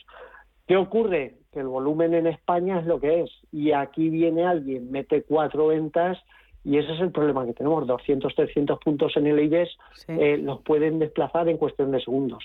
qué 0.68 0.78
ocurre 0.78 1.36
que 1.52 1.60
el 1.60 1.68
volumen 1.68 2.14
en 2.14 2.28
España 2.28 2.80
es 2.80 2.86
lo 2.86 3.00
que 3.00 3.22
es 3.22 3.32
y 3.52 3.72
aquí 3.72 4.10
viene 4.10 4.46
alguien 4.46 4.92
mete 4.92 5.24
cuatro 5.24 5.68
ventas 5.68 6.18
y 6.66 6.80
ese 6.80 6.94
es 6.94 7.00
el 7.00 7.12
problema 7.12 7.46
que 7.46 7.54
tenemos. 7.54 7.86
200, 7.86 8.34
300 8.34 8.80
puntos 8.80 9.16
en 9.16 9.28
el 9.28 9.40
IBEX 9.40 9.70
eh, 10.08 10.38
los 10.38 10.62
pueden 10.64 10.98
desplazar 10.98 11.48
en 11.48 11.58
cuestión 11.58 11.92
de 11.92 12.02
segundos. 12.02 12.44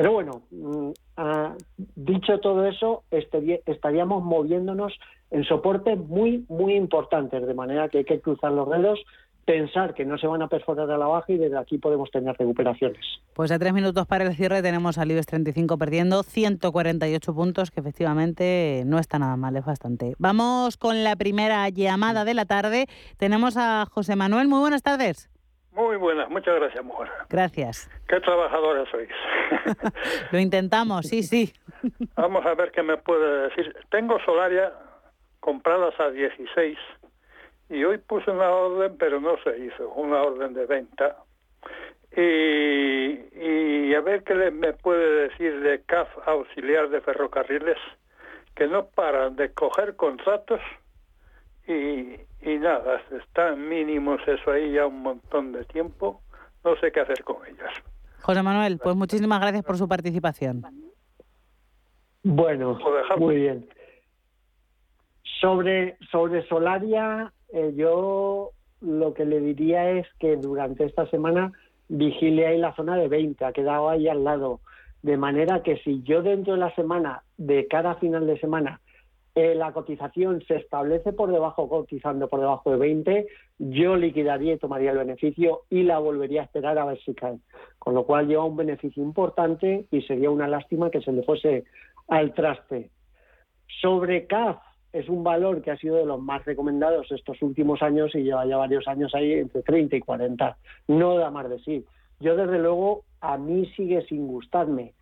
Pero 0.00 0.12
bueno, 0.12 0.42
mm, 0.50 0.90
ah, 1.18 1.54
dicho 1.76 2.38
todo 2.40 2.64
eso, 2.66 3.04
estaríamos 3.10 4.24
moviéndonos 4.24 4.94
en 5.30 5.44
soportes 5.44 5.98
muy, 5.98 6.46
muy 6.48 6.74
importantes, 6.74 7.46
de 7.46 7.54
manera 7.54 7.88
que 7.90 7.98
hay 7.98 8.04
que 8.04 8.20
cruzar 8.20 8.52
los 8.52 8.68
dedos 8.70 8.98
pensar 9.44 9.94
que 9.94 10.04
no 10.04 10.16
se 10.16 10.26
van 10.26 10.42
a 10.42 10.48
perforar 10.48 10.90
a 10.90 10.96
la 10.96 11.06
baja 11.06 11.32
y 11.32 11.38
desde 11.38 11.58
aquí 11.58 11.78
podemos 11.78 12.10
tener 12.10 12.36
recuperaciones. 12.38 13.04
Pues 13.34 13.50
a 13.50 13.58
tres 13.58 13.72
minutos 13.72 14.06
para 14.06 14.24
el 14.24 14.34
cierre 14.34 14.62
tenemos 14.62 14.96
al 14.96 15.10
IBEX 15.10 15.26
35 15.26 15.76
perdiendo 15.76 16.22
148 16.22 17.34
puntos, 17.34 17.70
que 17.70 17.80
efectivamente 17.80 18.84
no 18.86 18.98
está 18.98 19.18
nada 19.18 19.36
mal, 19.36 19.56
es 19.56 19.64
bastante. 19.64 20.14
Vamos 20.18 20.76
con 20.76 21.02
la 21.02 21.16
primera 21.16 21.68
llamada 21.68 22.24
de 22.24 22.34
la 22.34 22.44
tarde. 22.44 22.86
Tenemos 23.16 23.56
a 23.56 23.86
José 23.90 24.14
Manuel. 24.14 24.46
Muy 24.46 24.60
buenas 24.60 24.82
tardes. 24.82 25.29
Muy 25.72 25.96
buenas, 25.96 26.28
muchas 26.28 26.56
gracias, 26.56 26.84
mujer. 26.84 27.08
Gracias. 27.28 27.90
Qué 28.08 28.20
trabajadora 28.20 28.84
sois. 28.90 29.08
Lo 30.32 30.38
intentamos, 30.38 31.06
sí, 31.06 31.22
sí. 31.22 31.52
Vamos 32.16 32.44
a 32.44 32.54
ver 32.54 32.72
qué 32.72 32.82
me 32.82 32.96
puede 32.96 33.48
decir. 33.48 33.74
Tengo 33.90 34.18
Solaria 34.24 34.72
compradas 35.38 35.98
a 36.00 36.10
16 36.10 36.78
y 37.70 37.84
hoy 37.84 37.98
puse 37.98 38.30
una 38.30 38.50
orden, 38.50 38.96
pero 38.98 39.20
no 39.20 39.36
se 39.42 39.58
hizo, 39.58 39.88
una 39.90 40.22
orden 40.22 40.54
de 40.54 40.66
venta. 40.66 41.16
Y, 42.16 43.94
a 43.94 44.00
ver 44.00 44.24
qué 44.24 44.34
me 44.50 44.72
puede 44.72 45.28
decir 45.28 45.60
de 45.60 45.82
CAF 45.82 46.08
auxiliar 46.26 46.88
de 46.88 47.00
ferrocarriles, 47.00 47.78
que 48.56 48.66
no 48.66 48.86
paran 48.86 49.36
de 49.36 49.52
coger 49.52 49.94
contratos 49.94 50.60
y, 51.66 52.16
y 52.42 52.56
nada, 52.58 53.00
están 53.10 53.68
mínimos 53.68 54.20
eso 54.26 54.50
ahí 54.50 54.72
ya 54.72 54.86
un 54.86 55.02
montón 55.02 55.52
de 55.52 55.64
tiempo, 55.64 56.22
no 56.64 56.76
sé 56.76 56.90
qué 56.92 57.00
hacer 57.00 57.22
con 57.24 57.36
ellas. 57.46 57.72
José 58.22 58.42
Manuel, 58.42 58.78
pues 58.82 58.96
muchísimas 58.96 59.40
gracias 59.40 59.64
por 59.64 59.76
su 59.76 59.88
participación. 59.88 60.62
Bueno, 62.22 62.78
muy 63.18 63.36
bien. 63.36 63.68
Sobre, 65.40 65.96
sobre 66.10 66.46
Solaria, 66.48 67.32
eh, 67.52 67.72
yo 67.74 68.50
lo 68.80 69.14
que 69.14 69.24
le 69.24 69.40
diría 69.40 69.90
es 69.90 70.06
que 70.18 70.36
durante 70.36 70.84
esta 70.84 71.06
semana 71.06 71.52
vigile 71.88 72.46
ahí 72.46 72.58
la 72.58 72.74
zona 72.74 72.96
de 72.96 73.08
20, 73.08 73.44
ha 73.44 73.52
quedado 73.52 73.88
ahí 73.88 74.08
al 74.08 74.24
lado. 74.24 74.60
De 75.02 75.16
manera 75.16 75.62
que 75.62 75.78
si 75.78 76.02
yo 76.02 76.22
dentro 76.22 76.54
de 76.54 76.60
la 76.60 76.74
semana, 76.74 77.22
de 77.38 77.66
cada 77.68 77.94
final 77.96 78.26
de 78.26 78.38
semana, 78.38 78.80
eh, 79.34 79.54
la 79.54 79.72
cotización 79.72 80.42
se 80.46 80.56
establece 80.56 81.12
por 81.12 81.30
debajo, 81.30 81.68
cotizando 81.68 82.28
por 82.28 82.40
debajo 82.40 82.70
de 82.70 82.76
20, 82.76 83.26
yo 83.58 83.96
liquidaría 83.96 84.54
y 84.54 84.58
tomaría 84.58 84.90
el 84.90 84.98
beneficio 84.98 85.62
y 85.70 85.84
la 85.84 85.98
volvería 85.98 86.42
a 86.42 86.44
esperar 86.44 86.78
a 86.78 86.84
ver 86.84 87.00
si 87.02 87.14
cae. 87.14 87.38
Con 87.78 87.94
lo 87.94 88.04
cual 88.04 88.26
lleva 88.26 88.44
un 88.44 88.56
beneficio 88.56 89.02
importante 89.02 89.86
y 89.90 90.02
sería 90.02 90.30
una 90.30 90.48
lástima 90.48 90.90
que 90.90 91.00
se 91.00 91.12
le 91.12 91.22
fuese 91.22 91.64
al 92.08 92.34
traste. 92.34 92.90
Sobre 93.80 94.26
CAF, 94.26 94.58
es 94.92 95.08
un 95.08 95.22
valor 95.22 95.62
que 95.62 95.70
ha 95.70 95.76
sido 95.76 95.96
de 95.96 96.04
los 96.04 96.20
más 96.20 96.44
recomendados 96.44 97.10
estos 97.12 97.40
últimos 97.42 97.82
años 97.82 98.12
y 98.14 98.22
lleva 98.22 98.46
ya 98.46 98.56
varios 98.56 98.88
años 98.88 99.14
ahí 99.14 99.32
entre 99.34 99.62
30 99.62 99.96
y 99.96 100.00
40. 100.00 100.56
No 100.88 101.16
da 101.16 101.30
más 101.30 101.48
de 101.48 101.60
sí. 101.60 101.84
Yo, 102.18 102.36
desde 102.36 102.58
luego, 102.58 103.04
a 103.20 103.38
mí 103.38 103.66
sigue 103.76 104.02
sin 104.06 104.26
gustarme. 104.26 104.94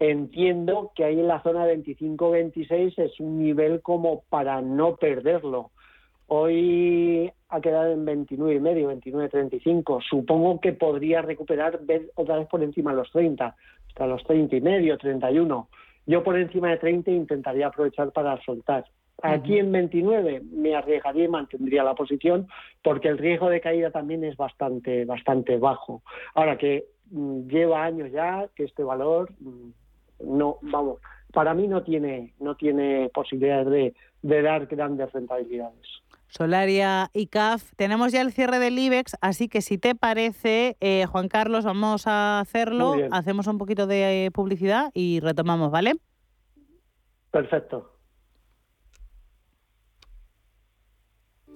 Entiendo 0.00 0.92
que 0.94 1.04
ahí 1.04 1.20
en 1.20 1.28
la 1.28 1.42
zona 1.42 1.66
25-26 1.66 2.98
es 2.98 3.20
un 3.20 3.38
nivel 3.38 3.82
como 3.82 4.22
para 4.30 4.62
no 4.62 4.96
perderlo. 4.96 5.72
Hoy 6.26 7.30
ha 7.50 7.60
quedado 7.60 7.92
en 7.92 8.06
29 8.06 8.54
y 8.54 8.60
medio, 8.60 8.90
29-35. 8.90 10.02
Supongo 10.08 10.58
que 10.58 10.72
podría 10.72 11.20
recuperar 11.20 11.80
otra 12.14 12.38
vez 12.38 12.48
por 12.48 12.62
encima 12.62 12.92
de 12.92 12.96
los 12.96 13.10
30, 13.12 13.54
hasta 13.88 14.06
los 14.06 14.24
30 14.24 14.56
y 14.56 14.60
medio, 14.62 14.96
31. 14.96 15.68
Yo 16.06 16.24
por 16.24 16.38
encima 16.38 16.70
de 16.70 16.78
30 16.78 17.10
intentaría 17.10 17.66
aprovechar 17.66 18.10
para 18.10 18.42
soltar. 18.42 18.86
Aquí 19.22 19.58
en 19.58 19.70
29 19.70 20.40
me 20.50 20.74
arriesgaría 20.74 21.24
y 21.24 21.28
mantendría 21.28 21.84
la 21.84 21.94
posición 21.94 22.48
porque 22.82 23.08
el 23.08 23.18
riesgo 23.18 23.50
de 23.50 23.60
caída 23.60 23.90
también 23.90 24.24
es 24.24 24.34
bastante, 24.38 25.04
bastante 25.04 25.58
bajo. 25.58 26.02
Ahora 26.34 26.56
que 26.56 26.86
mm, 27.10 27.48
lleva 27.48 27.84
años 27.84 28.10
ya 28.12 28.48
que 28.56 28.64
este 28.64 28.82
valor 28.82 29.30
mm, 29.40 29.72
no, 30.24 30.58
vamos, 30.62 30.98
para 31.32 31.54
mí 31.54 31.68
no 31.68 31.82
tiene, 31.82 32.34
no 32.40 32.56
tiene 32.56 33.10
posibilidades 33.14 33.66
de, 33.68 33.94
de 34.22 34.42
dar 34.42 34.66
grandes 34.66 35.12
rentabilidades. 35.12 35.86
Solaria 36.30 37.10
y 37.12 37.26
CAF. 37.26 37.72
Tenemos 37.76 38.12
ya 38.12 38.22
el 38.22 38.32
cierre 38.32 38.60
del 38.60 38.78
IBEX, 38.78 39.16
así 39.20 39.48
que 39.48 39.62
si 39.62 39.78
te 39.78 39.96
parece, 39.96 40.76
eh, 40.80 41.06
Juan 41.06 41.28
Carlos, 41.28 41.64
vamos 41.64 42.06
a 42.06 42.38
hacerlo. 42.38 42.94
Hacemos 43.10 43.48
un 43.48 43.58
poquito 43.58 43.86
de 43.86 44.30
publicidad 44.32 44.92
y 44.94 45.18
retomamos, 45.20 45.72
¿vale? 45.72 45.94
Perfecto. 47.32 47.92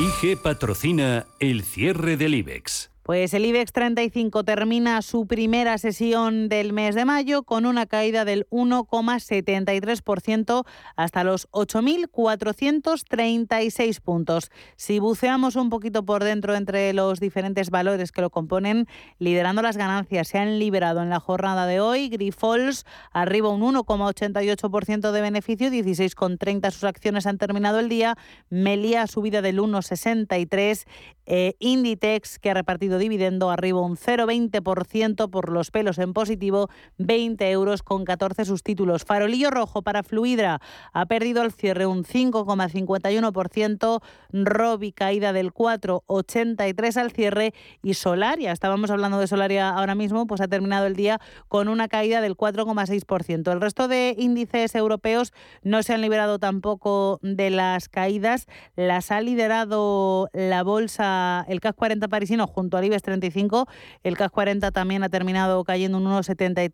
IG 0.00 0.38
patrocina 0.38 1.26
el 1.40 1.62
cierre 1.62 2.16
del 2.16 2.34
IBEX. 2.34 2.89
Pues 3.10 3.34
el 3.34 3.44
IBEX 3.44 3.72
35 3.72 4.44
termina 4.44 5.02
su 5.02 5.26
primera 5.26 5.76
sesión 5.78 6.48
del 6.48 6.72
mes 6.72 6.94
de 6.94 7.04
mayo 7.04 7.42
con 7.42 7.66
una 7.66 7.86
caída 7.86 8.24
del 8.24 8.46
1,73% 8.50 10.64
hasta 10.94 11.24
los 11.24 11.50
8.436 11.50 14.00
puntos. 14.00 14.52
Si 14.76 15.00
buceamos 15.00 15.56
un 15.56 15.70
poquito 15.70 16.04
por 16.04 16.22
dentro 16.22 16.54
entre 16.54 16.92
los 16.92 17.18
diferentes 17.18 17.70
valores 17.70 18.12
que 18.12 18.20
lo 18.20 18.30
componen, 18.30 18.86
liderando 19.18 19.60
las 19.60 19.76
ganancias 19.76 20.28
se 20.28 20.38
han 20.38 20.60
liberado 20.60 21.02
en 21.02 21.10
la 21.10 21.18
jornada 21.18 21.66
de 21.66 21.80
hoy. 21.80 22.10
Grifols 22.10 22.86
arriba 23.10 23.48
un 23.48 23.62
1,88% 23.62 25.10
de 25.10 25.20
beneficio, 25.20 25.68
16,30 25.68 26.70
sus 26.70 26.84
acciones 26.84 27.26
han 27.26 27.38
terminado 27.38 27.80
el 27.80 27.88
día. 27.88 28.16
Melia 28.50 29.08
subida 29.08 29.42
del 29.42 29.58
1,63. 29.58 30.86
Eh, 31.32 31.54
Inditex 31.60 32.38
que 32.38 32.50
ha 32.50 32.54
repartido 32.54 32.99
dividendo 33.00 33.50
arriba 33.50 33.80
un 33.80 33.96
0,20% 33.96 35.28
por 35.28 35.50
los 35.50 35.72
pelos 35.72 35.98
en 35.98 36.12
positivo, 36.12 36.68
20 36.98 37.50
euros 37.50 37.82
con 37.82 38.04
14 38.04 38.44
sus 38.44 38.62
títulos. 38.62 39.04
Farolillo 39.04 39.50
rojo 39.50 39.82
para 39.82 40.04
Fluidra 40.04 40.60
ha 40.92 41.06
perdido 41.06 41.42
al 41.42 41.50
cierre 41.50 41.86
un 41.86 42.04
5,51%, 42.04 44.00
Robi 44.32 44.92
caída 44.92 45.32
del 45.32 45.52
4,83 45.52 46.96
al 46.96 47.10
cierre 47.10 47.52
y 47.82 47.94
Solaria, 47.94 48.52
estábamos 48.52 48.90
hablando 48.90 49.18
de 49.18 49.26
Solaria 49.26 49.70
ahora 49.70 49.94
mismo, 49.94 50.26
pues 50.26 50.40
ha 50.40 50.48
terminado 50.48 50.86
el 50.86 50.94
día 50.94 51.20
con 51.48 51.68
una 51.68 51.88
caída 51.88 52.20
del 52.20 52.36
4,6%. 52.36 53.50
El 53.52 53.60
resto 53.60 53.88
de 53.88 54.14
índices 54.18 54.74
europeos 54.74 55.32
no 55.62 55.82
se 55.82 55.94
han 55.94 56.02
liberado 56.02 56.38
tampoco 56.38 57.18
de 57.22 57.50
las 57.50 57.88
caídas, 57.88 58.46
las 58.76 59.10
ha 59.10 59.20
liderado 59.20 60.28
la 60.32 60.62
bolsa, 60.62 61.44
el 61.48 61.60
CAC 61.60 61.76
40 61.76 62.08
parisino 62.08 62.46
junto 62.46 62.76
al 62.76 62.84
35. 62.98 63.66
El 64.02 64.16
CAC 64.16 64.32
40 64.32 64.70
también 64.72 65.02
ha 65.02 65.08
terminado 65.08 65.62
cayendo 65.64 65.98
un 65.98 66.04
1,73, 66.04 66.70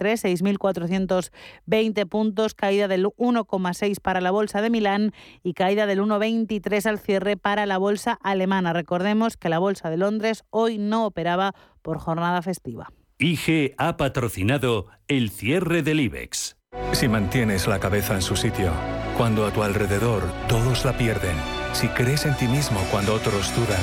6.420 1.66 2.08
puntos, 2.08 2.54
caída 2.54 2.88
del 2.88 3.06
1,6 3.06 4.00
para 4.00 4.20
la 4.20 4.30
bolsa 4.30 4.62
de 4.62 4.70
Milán 4.70 5.12
y 5.42 5.54
caída 5.54 5.86
del 5.86 6.00
1,23 6.00 6.86
al 6.86 6.98
cierre 6.98 7.36
para 7.36 7.66
la 7.66 7.78
bolsa 7.78 8.18
alemana. 8.22 8.72
Recordemos 8.72 9.36
que 9.36 9.48
la 9.48 9.58
bolsa 9.58 9.90
de 9.90 9.96
Londres 9.96 10.44
hoy 10.50 10.78
no 10.78 11.06
operaba 11.06 11.54
por 11.82 11.98
jornada 11.98 12.42
festiva. 12.42 12.90
IG 13.18 13.74
ha 13.78 13.96
patrocinado 13.96 14.88
el 15.08 15.30
cierre 15.30 15.82
del 15.82 16.00
IBEX. 16.00 16.56
Si 16.92 17.08
mantienes 17.08 17.66
la 17.66 17.80
cabeza 17.80 18.14
en 18.14 18.22
su 18.22 18.36
sitio, 18.36 18.72
cuando 19.16 19.46
a 19.46 19.52
tu 19.52 19.62
alrededor 19.62 20.22
todos 20.48 20.84
la 20.84 20.96
pierden, 20.98 21.36
si 21.72 21.88
crees 21.88 22.26
en 22.26 22.36
ti 22.36 22.46
mismo 22.46 22.78
cuando 22.90 23.14
otros 23.14 23.54
dudan, 23.56 23.82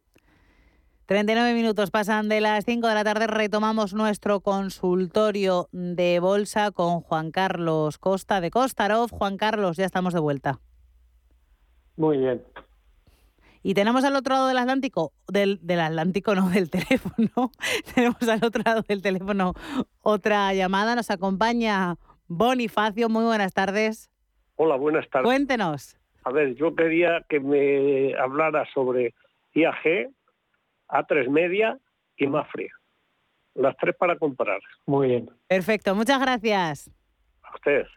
39 1.11 1.53
minutos 1.55 1.91
pasan 1.91 2.29
de 2.29 2.39
las 2.39 2.63
5 2.63 2.87
de 2.87 2.93
la 2.93 3.03
tarde. 3.03 3.27
Retomamos 3.27 3.93
nuestro 3.93 4.39
consultorio 4.39 5.67
de 5.73 6.21
bolsa 6.21 6.71
con 6.71 7.01
Juan 7.01 7.31
Carlos 7.31 7.97
Costa 7.97 8.39
de 8.39 8.49
Costarov. 8.49 9.09
Juan 9.11 9.35
Carlos, 9.35 9.75
ya 9.75 9.83
estamos 9.83 10.13
de 10.13 10.21
vuelta. 10.21 10.61
Muy 11.97 12.17
bien. 12.17 12.41
Y 13.61 13.73
tenemos 13.73 14.05
al 14.05 14.15
otro 14.15 14.35
lado 14.35 14.47
del 14.47 14.57
Atlántico, 14.57 15.11
del, 15.27 15.59
del 15.61 15.81
Atlántico, 15.81 16.33
no, 16.33 16.49
del 16.49 16.69
teléfono. 16.69 17.51
tenemos 17.93 18.25
al 18.29 18.45
otro 18.45 18.63
lado 18.63 18.81
del 18.87 19.01
teléfono 19.01 19.53
otra 20.01 20.53
llamada. 20.53 20.95
Nos 20.95 21.11
acompaña 21.11 21.97
Bonifacio. 22.29 23.09
Muy 23.09 23.25
buenas 23.25 23.53
tardes. 23.53 24.09
Hola, 24.55 24.77
buenas 24.77 25.09
tardes. 25.09 25.25
Cuéntenos. 25.25 25.97
A 26.23 26.31
ver, 26.31 26.55
yo 26.55 26.73
quería 26.73 27.25
que 27.27 27.41
me 27.41 28.15
hablara 28.15 28.65
sobre 28.73 29.13
IAG, 29.53 30.09
A3 30.91 31.29
Media 31.29 31.77
y 32.17 32.27
Mafre. 32.27 32.69
Las 33.55 33.75
tres 33.77 33.95
para 33.97 34.17
comprar. 34.17 34.59
Muy 34.85 35.07
bien. 35.07 35.29
Perfecto, 35.47 35.95
muchas 35.95 36.19
gracias. 36.21 36.89
A 37.43 37.55
ustedes. 37.55 37.87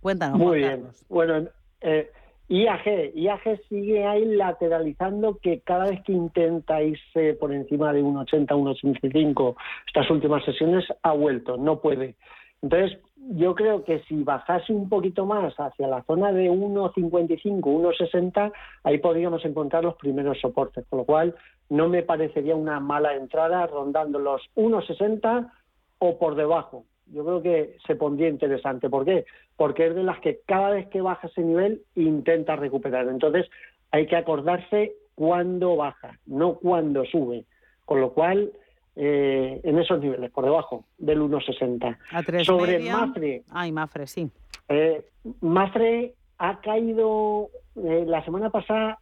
Cuéntanos. 0.00 0.38
Muy 0.38 0.58
bien. 0.58 0.86
Bueno, 1.08 1.48
eh, 1.80 2.10
IAG, 2.48 3.14
IAG 3.14 3.60
sigue 3.68 4.06
ahí 4.06 4.24
lateralizando 4.24 5.38
que 5.38 5.60
cada 5.60 5.90
vez 5.90 6.02
que 6.04 6.12
intenta 6.12 6.82
irse 6.82 7.34
por 7.34 7.52
encima 7.52 7.92
de 7.92 8.02
1,80, 8.02 8.46
1,85, 8.46 9.56
estas 9.86 10.10
últimas 10.10 10.44
sesiones 10.44 10.84
ha 11.02 11.12
vuelto, 11.12 11.56
no 11.56 11.80
puede. 11.80 12.14
Entonces, 12.62 12.98
yo 13.30 13.54
creo 13.54 13.84
que 13.84 14.00
si 14.08 14.22
bajase 14.22 14.72
un 14.72 14.88
poquito 14.88 15.26
más 15.26 15.54
hacia 15.58 15.86
la 15.86 16.02
zona 16.04 16.32
de 16.32 16.50
1,55, 16.50 17.60
1,60, 17.60 18.52
ahí 18.84 18.98
podríamos 18.98 19.44
encontrar 19.44 19.84
los 19.84 19.96
primeros 19.96 20.40
soportes, 20.40 20.86
con 20.88 21.00
lo 21.00 21.04
cual 21.04 21.34
no 21.68 21.88
me 21.88 22.02
parecería 22.02 22.56
una 22.56 22.80
mala 22.80 23.14
entrada 23.14 23.66
rondando 23.66 24.18
los 24.18 24.42
1,60 24.56 25.50
o 25.98 26.18
por 26.18 26.36
debajo. 26.36 26.84
Yo 27.12 27.24
creo 27.24 27.42
que 27.42 27.76
se 27.86 27.96
pondría 27.96 28.28
interesante. 28.28 28.88
¿Por 28.88 29.04
qué? 29.04 29.26
Porque 29.56 29.88
es 29.88 29.94
de 29.94 30.04
las 30.04 30.20
que 30.20 30.40
cada 30.46 30.70
vez 30.70 30.88
que 30.88 31.02
baja 31.02 31.26
ese 31.26 31.42
nivel 31.42 31.82
intenta 31.94 32.56
recuperar. 32.56 33.08
Entonces 33.08 33.46
hay 33.90 34.06
que 34.06 34.16
acordarse 34.16 34.94
cuándo 35.14 35.76
baja, 35.76 36.18
no 36.26 36.54
cuándo 36.54 37.04
sube. 37.04 37.44
Con 37.84 38.00
lo 38.00 38.12
cual, 38.12 38.52
eh, 39.00 39.60
en 39.62 39.78
esos 39.78 40.00
niveles, 40.00 40.28
por 40.32 40.44
debajo 40.44 40.84
del 40.98 41.20
1,60. 41.22 41.96
A 42.10 42.22
tres 42.24 42.44
Sobre 42.44 42.78
media. 42.78 42.96
Mafre, 42.96 43.42
Ay, 43.50 43.70
Mafre, 43.70 44.06
sí. 44.08 44.28
eh, 44.68 45.04
Mafre 45.40 46.14
ha 46.38 46.60
caído 46.60 47.48
eh, 47.76 48.02
la 48.06 48.24
semana 48.24 48.50
pasada, 48.50 48.98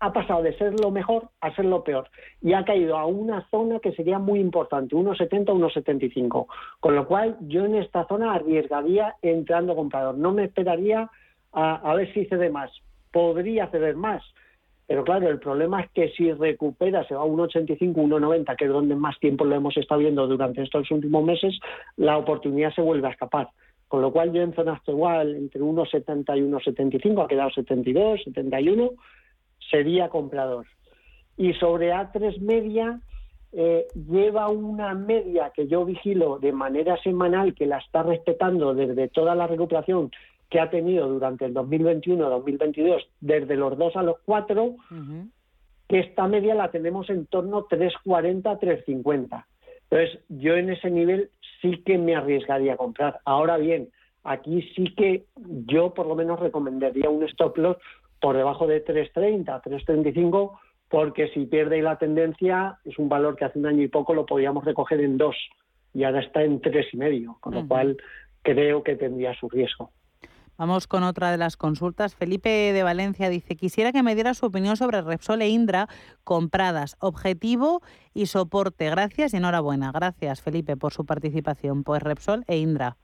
ha 0.00 0.12
pasado 0.12 0.42
de 0.42 0.58
ser 0.58 0.78
lo 0.80 0.90
mejor 0.90 1.30
a 1.40 1.54
ser 1.54 1.64
lo 1.64 1.84
peor 1.84 2.10
y 2.42 2.54
ha 2.54 2.64
caído 2.64 2.98
a 2.98 3.06
una 3.06 3.46
zona 3.50 3.78
que 3.78 3.92
sería 3.92 4.18
muy 4.18 4.40
importante, 4.40 4.96
1,70, 4.96 5.46
1,75. 5.46 6.46
Con 6.80 6.96
lo 6.96 7.06
cual, 7.06 7.36
yo 7.42 7.64
en 7.64 7.76
esta 7.76 8.04
zona 8.08 8.34
arriesgaría 8.34 9.14
entrando 9.22 9.76
comprador. 9.76 10.18
No 10.18 10.32
me 10.32 10.44
esperaría 10.44 11.08
a, 11.52 11.74
a 11.76 11.94
ver 11.94 12.12
si 12.12 12.24
cede 12.26 12.50
más. 12.50 12.70
Podría 13.12 13.68
ceder 13.68 13.94
más. 13.96 14.22
Pero 14.86 15.02
claro, 15.02 15.28
el 15.28 15.40
problema 15.40 15.80
es 15.80 15.90
que 15.90 16.10
si 16.10 16.32
recupera, 16.32 17.06
se 17.08 17.14
va 17.14 17.22
a 17.22 17.26
1,85, 17.26 17.94
1,90, 17.94 18.56
que 18.56 18.66
es 18.66 18.70
donde 18.70 18.94
más 18.94 19.18
tiempo 19.18 19.44
lo 19.44 19.56
hemos 19.56 19.76
estado 19.76 20.00
viendo 20.00 20.26
durante 20.28 20.62
estos 20.62 20.88
últimos 20.92 21.24
meses, 21.24 21.58
la 21.96 22.16
oportunidad 22.16 22.72
se 22.72 22.82
vuelve 22.82 23.08
a 23.08 23.10
escapar. 23.10 23.48
Con 23.88 24.02
lo 24.02 24.12
cual 24.12 24.32
yo 24.32 24.42
en 24.42 24.54
zona 24.54 24.74
actual, 24.74 25.34
entre 25.34 25.60
1,70 25.60 26.38
y 26.38 26.40
1,75, 26.40 27.24
ha 27.24 27.28
quedado 27.28 27.50
72, 27.50 28.22
71, 28.24 28.90
sería 29.70 30.08
comprador. 30.08 30.66
Y 31.36 31.52
sobre 31.54 31.92
A3 31.92 32.40
media, 32.40 33.00
eh, 33.52 33.86
lleva 33.94 34.48
una 34.48 34.94
media 34.94 35.50
que 35.54 35.66
yo 35.66 35.84
vigilo 35.84 36.38
de 36.38 36.52
manera 36.52 36.96
semanal, 37.02 37.54
que 37.54 37.66
la 37.66 37.78
está 37.78 38.02
respetando 38.02 38.74
desde 38.74 39.08
toda 39.08 39.34
la 39.34 39.46
recuperación 39.46 40.10
que 40.50 40.60
ha 40.60 40.70
tenido 40.70 41.08
durante 41.08 41.44
el 41.44 41.54
2021-2022, 41.54 43.06
desde 43.20 43.56
los 43.56 43.76
2 43.76 43.96
a 43.96 44.02
los 44.02 44.16
4, 44.24 44.76
que 45.88 45.98
esta 46.00 46.26
media 46.28 46.54
la 46.54 46.70
tenemos 46.70 47.10
en 47.10 47.26
torno 47.26 47.58
a 47.58 47.68
3,40, 47.68 48.58
3,50. 48.58 49.44
Entonces, 49.90 50.20
yo 50.28 50.56
en 50.56 50.70
ese 50.70 50.90
nivel 50.90 51.30
sí 51.60 51.82
que 51.84 51.98
me 51.98 52.16
arriesgaría 52.16 52.74
a 52.74 52.76
comprar. 52.76 53.20
Ahora 53.24 53.56
bien, 53.56 53.88
aquí 54.24 54.62
sí 54.74 54.94
que 54.94 55.24
yo 55.66 55.94
por 55.94 56.06
lo 56.06 56.14
menos 56.14 56.40
recomendaría 56.40 57.08
un 57.08 57.22
stop 57.24 57.56
loss 57.58 57.76
por 58.20 58.36
debajo 58.36 58.66
de 58.66 58.84
3,30, 58.84 59.62
3,35, 59.62 60.58
porque 60.88 61.28
si 61.28 61.46
pierde 61.46 61.82
la 61.82 61.98
tendencia 61.98 62.78
es 62.84 62.98
un 62.98 63.08
valor 63.08 63.36
que 63.36 63.44
hace 63.44 63.58
un 63.58 63.66
año 63.66 63.82
y 63.82 63.88
poco 63.88 64.14
lo 64.14 64.26
podíamos 64.26 64.64
recoger 64.64 65.00
en 65.00 65.18
2 65.18 65.36
y 65.94 66.04
ahora 66.04 66.20
está 66.20 66.42
en 66.42 66.60
3,5, 66.60 67.40
con 67.40 67.54
lo 67.54 67.60
Ujú. 67.60 67.68
cual 67.68 67.96
creo 68.42 68.82
que 68.82 68.96
tendría 68.96 69.34
su 69.34 69.48
riesgo. 69.48 69.90
Vamos 70.58 70.86
con 70.86 71.02
otra 71.02 71.30
de 71.30 71.36
las 71.38 71.56
consultas. 71.56 72.14
Felipe 72.14 72.48
de 72.48 72.82
Valencia 72.82 73.28
dice, 73.28 73.56
quisiera 73.56 73.92
que 73.92 74.02
me 74.02 74.14
diera 74.14 74.32
su 74.34 74.46
opinión 74.46 74.76
sobre 74.76 75.02
Repsol 75.02 75.42
e 75.42 75.48
Indra 75.48 75.86
compradas, 76.24 76.96
objetivo 77.00 77.82
y 78.14 78.26
soporte. 78.26 78.88
Gracias 78.88 79.34
y 79.34 79.36
enhorabuena. 79.36 79.92
Gracias, 79.92 80.40
Felipe, 80.40 80.76
por 80.76 80.92
su 80.92 81.04
participación. 81.04 81.84
Pues 81.84 82.02
Repsol 82.02 82.44
e 82.48 82.56
Indra. 82.58 82.96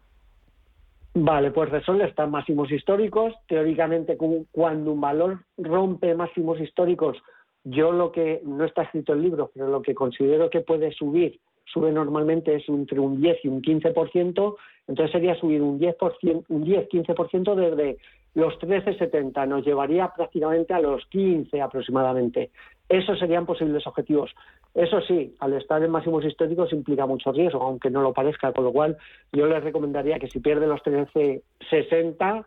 Vale, 1.14 1.50
pues 1.50 1.68
Repsol 1.68 2.00
está 2.00 2.26
máximos 2.26 2.72
históricos. 2.72 3.34
Teóricamente, 3.46 4.16
cu- 4.16 4.46
cuando 4.50 4.92
un 4.92 5.00
valor 5.02 5.44
rompe 5.58 6.14
máximos 6.14 6.58
históricos, 6.58 7.18
yo 7.64 7.92
lo 7.92 8.10
que, 8.12 8.40
no 8.44 8.64
está 8.64 8.82
escrito 8.82 9.12
en 9.12 9.18
el 9.18 9.24
libro, 9.24 9.50
pero 9.54 9.68
lo 9.68 9.82
que 9.82 9.94
considero 9.94 10.48
que 10.48 10.62
puede 10.62 10.90
subir, 10.92 11.38
sube 11.66 11.92
normalmente 11.92 12.56
es 12.56 12.66
entre 12.68 12.98
un 12.98 13.20
10 13.20 13.44
y 13.44 13.48
un 13.48 13.60
15%, 13.62 14.56
entonces 14.88 15.12
sería 15.12 15.34
subir 15.36 15.62
un 15.62 15.78
10%, 15.78 16.44
un 16.48 16.64
10-15% 16.64 17.54
desde 17.54 17.98
los 18.34 18.58
13,70, 18.58 19.46
nos 19.46 19.64
llevaría 19.64 20.08
prácticamente 20.08 20.72
a 20.74 20.80
los 20.80 21.04
15 21.06 21.60
aproximadamente. 21.60 22.50
Esos 22.88 23.18
serían 23.18 23.46
posibles 23.46 23.86
objetivos. 23.86 24.34
Eso 24.74 25.00
sí, 25.02 25.34
al 25.40 25.52
estar 25.52 25.82
en 25.82 25.90
máximos 25.90 26.24
históricos 26.24 26.72
implica 26.72 27.06
mucho 27.06 27.32
riesgo, 27.32 27.62
aunque 27.62 27.90
no 27.90 28.02
lo 28.02 28.12
parezca, 28.12 28.52
con 28.52 28.64
lo 28.64 28.72
cual 28.72 28.96
yo 29.32 29.46
les 29.46 29.62
recomendaría 29.62 30.18
que 30.18 30.28
si 30.28 30.40
pierde 30.40 30.66
los 30.66 30.80
13,60, 30.82 32.44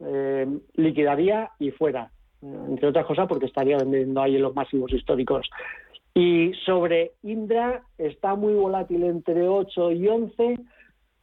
eh, 0.00 0.46
liquidaría 0.74 1.50
y 1.58 1.70
fuera, 1.70 2.10
entre 2.42 2.88
otras 2.88 3.06
cosas 3.06 3.28
porque 3.28 3.46
estaría 3.46 3.76
vendiendo 3.78 4.20
ahí 4.20 4.36
en 4.36 4.42
los 4.42 4.54
máximos 4.54 4.92
históricos. 4.92 5.48
Y 6.14 6.52
sobre 6.66 7.12
Indra 7.22 7.82
está 7.96 8.34
muy 8.34 8.52
volátil 8.52 9.04
entre 9.04 9.48
8 9.48 9.92
y 9.92 10.08
11, 10.08 10.58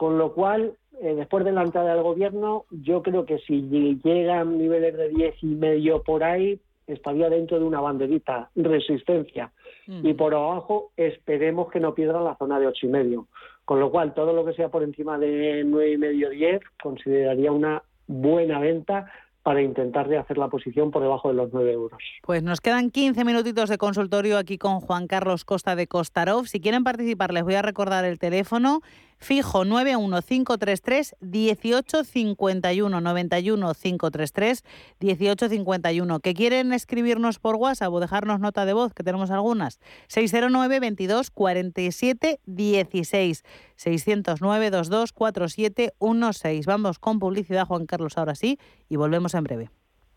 con 0.00 0.16
lo 0.16 0.32
cual, 0.32 0.72
eh, 1.02 1.14
después 1.14 1.44
de 1.44 1.52
la 1.52 1.62
entrada 1.62 1.92
del 1.92 2.02
gobierno, 2.02 2.64
yo 2.70 3.02
creo 3.02 3.26
que 3.26 3.36
si 3.40 3.60
llegan 4.02 4.56
niveles 4.56 4.96
de 4.96 5.10
10 5.10 5.34
y 5.42 5.46
medio 5.48 6.02
por 6.02 6.24
ahí, 6.24 6.58
estaría 6.86 7.28
dentro 7.28 7.58
de 7.58 7.66
una 7.66 7.82
banderita, 7.82 8.48
resistencia. 8.56 9.52
Y 9.86 10.14
por 10.14 10.34
abajo, 10.34 10.92
esperemos 10.96 11.70
que 11.70 11.80
no 11.80 11.94
pierda 11.94 12.22
la 12.22 12.34
zona 12.36 12.58
de 12.58 12.68
8 12.68 12.86
y 12.86 12.88
medio. 12.88 13.26
Con 13.66 13.78
lo 13.78 13.90
cual, 13.90 14.14
todo 14.14 14.32
lo 14.32 14.46
que 14.46 14.54
sea 14.54 14.70
por 14.70 14.84
encima 14.84 15.18
de 15.18 15.64
9 15.66 15.92
y 15.92 15.98
medio, 15.98 16.30
10, 16.30 16.62
consideraría 16.82 17.52
una 17.52 17.82
buena 18.06 18.58
venta 18.58 19.12
para 19.42 19.60
intentar 19.60 20.08
rehacer 20.08 20.38
la 20.38 20.48
posición 20.48 20.90
por 20.90 21.02
debajo 21.02 21.28
de 21.28 21.34
los 21.34 21.52
9 21.52 21.72
euros. 21.72 22.00
Pues 22.22 22.42
nos 22.42 22.62
quedan 22.62 22.90
15 22.90 23.22
minutitos 23.26 23.68
de 23.68 23.76
consultorio 23.76 24.38
aquí 24.38 24.56
con 24.56 24.80
Juan 24.80 25.06
Carlos 25.06 25.44
Costa 25.44 25.76
de 25.76 25.86
Costarov. 25.86 26.46
Si 26.46 26.60
quieren 26.60 26.84
participar, 26.84 27.34
les 27.34 27.44
voy 27.44 27.54
a 27.54 27.62
recordar 27.62 28.06
el 28.06 28.18
teléfono 28.18 28.80
fijo 29.20 29.64
91533 29.64 31.16
1851 31.20 33.00
91 33.00 33.74
533 33.74 34.64
1851. 35.00 36.20
¿Que 36.20 36.34
quieren 36.34 36.72
escribirnos 36.72 37.38
por 37.38 37.56
WhatsApp 37.56 37.92
o 37.92 38.00
dejarnos 38.00 38.40
nota 38.40 38.64
de 38.64 38.72
voz? 38.72 38.94
Que 38.94 39.04
tenemos 39.04 39.30
algunas. 39.30 39.78
609 40.08 40.80
22 40.80 41.30
47 41.30 42.40
16 42.46 43.44
609 43.76 44.70
22 44.70 45.12
47 45.12 45.94
16. 46.00 46.66
Vamos 46.66 46.98
con 46.98 47.18
publicidad, 47.18 47.66
Juan 47.66 47.86
Carlos, 47.86 48.18
ahora 48.18 48.34
sí, 48.34 48.58
y 48.88 48.96
volvemos 48.96 49.34
en 49.34 49.44
breve. 49.44 49.70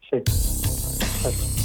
Sí. 0.10 1.62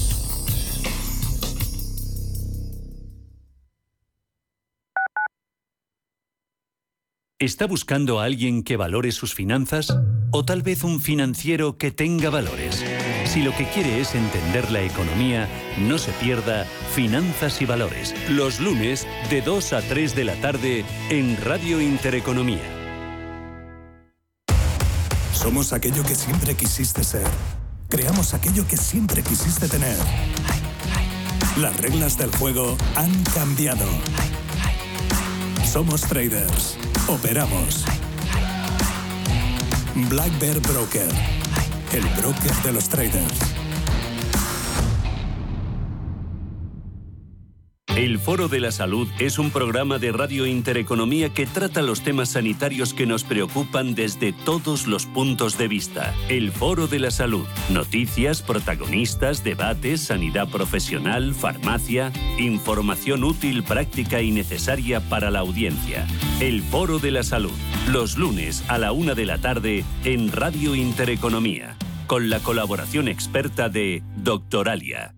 ¿Está 7.41 7.69
buscando 7.69 8.19
a 8.19 8.25
alguien 8.25 8.65
que 8.65 8.77
valore 8.77 9.13
sus 9.13 9.33
finanzas? 9.33 9.97
¿O 10.33 10.45
tal 10.45 10.63
vez 10.63 10.83
un 10.83 11.01
financiero 11.01 11.79
que 11.79 11.93
tenga 11.93 12.31
valores? 12.31 12.85
Si 13.27 13.43
lo 13.43 13.55
que 13.57 13.65
quiere 13.69 14.01
es 14.01 14.17
entender 14.17 14.73
la 14.73 14.83
economía, 14.83 15.49
no 15.79 15.99
se 15.99 16.11
pierda 16.15 16.65
Finanzas 16.97 17.63
y 17.63 17.65
Valores, 17.65 18.13
los 18.29 18.59
lunes 18.59 19.07
de 19.31 19.41
2 19.41 19.73
a 19.73 19.83
3 19.83 20.17
de 20.17 20.25
la 20.25 20.35
tarde 20.41 20.85
en 21.11 21.37
Radio 21.45 21.81
Intereconomía. 21.81 22.75
Somos 25.33 25.73
aquello 25.73 26.03
que 26.03 26.17
siempre 26.17 26.57
quisiste 26.57 27.05
ser. 27.05 27.29
Creamos 27.89 28.35
aquello 28.35 28.67
que 28.67 28.77
siempre 28.77 29.23
quisiste 29.23 29.69
tener. 29.69 29.97
Las 31.61 31.77
reglas 31.77 32.19
del 32.19 32.35
juego 32.35 32.77
han 32.97 33.23
cambiado. 33.33 33.87
Somos 35.65 36.01
traders. 36.01 36.77
Operamos. 37.09 37.87
Black 40.11 40.39
Bear 40.39 40.61
Broker. 40.61 41.09
El 41.93 42.05
broker 42.21 42.55
de 42.63 42.73
los 42.73 42.87
traders. 42.89 43.58
El 47.99 48.21
Foro 48.21 48.47
de 48.47 48.61
la 48.61 48.71
Salud 48.71 49.09
es 49.19 49.41
un 49.41 49.51
programa 49.51 49.99
de 49.99 50.13
Radio 50.13 50.47
Intereconomía 50.47 51.31
que 51.31 51.47
trata 51.47 51.83
los 51.83 52.03
temas 52.03 52.29
sanitarios 52.29 52.95
que 52.95 53.07
nos 53.07 53.25
preocupan 53.25 53.97
desde 53.97 54.33
todos 54.33 54.87
los 54.87 55.05
puntos 55.05 55.59
de 55.59 55.67
vista. 55.67 56.15
El 56.29 56.53
Foro 56.53 56.87
de 56.87 57.01
la 57.01 57.11
Salud. 57.11 57.45
Noticias, 57.71 58.41
protagonistas, 58.41 59.43
debates, 59.43 60.01
sanidad 60.01 60.49
profesional, 60.49 61.35
farmacia, 61.35 62.13
información 62.39 63.25
útil, 63.25 63.65
práctica 63.65 64.23
y 64.23 64.31
necesaria 64.31 65.01
para 65.01 65.33
la 65.33 65.41
audiencia. 65.41 66.07
El 66.39 66.63
Foro 66.63 67.01
de 67.01 67.11
la 67.11 67.25
Salud. 67.25 67.59
Los 67.91 68.17
lunes 68.17 68.65
a 68.69 68.79
la 68.79 68.93
una 68.93 69.17
de 69.17 69.27
la 69.27 69.39
tarde 69.39 69.85
en 70.05 70.31
Radio 70.31 70.77
Intereconomía. 70.77 71.77
Con 72.07 72.31
la 72.31 72.39
colaboración 72.39 73.09
experta 73.09 73.69
de 73.69 74.05
Doctoralia. 74.15 75.18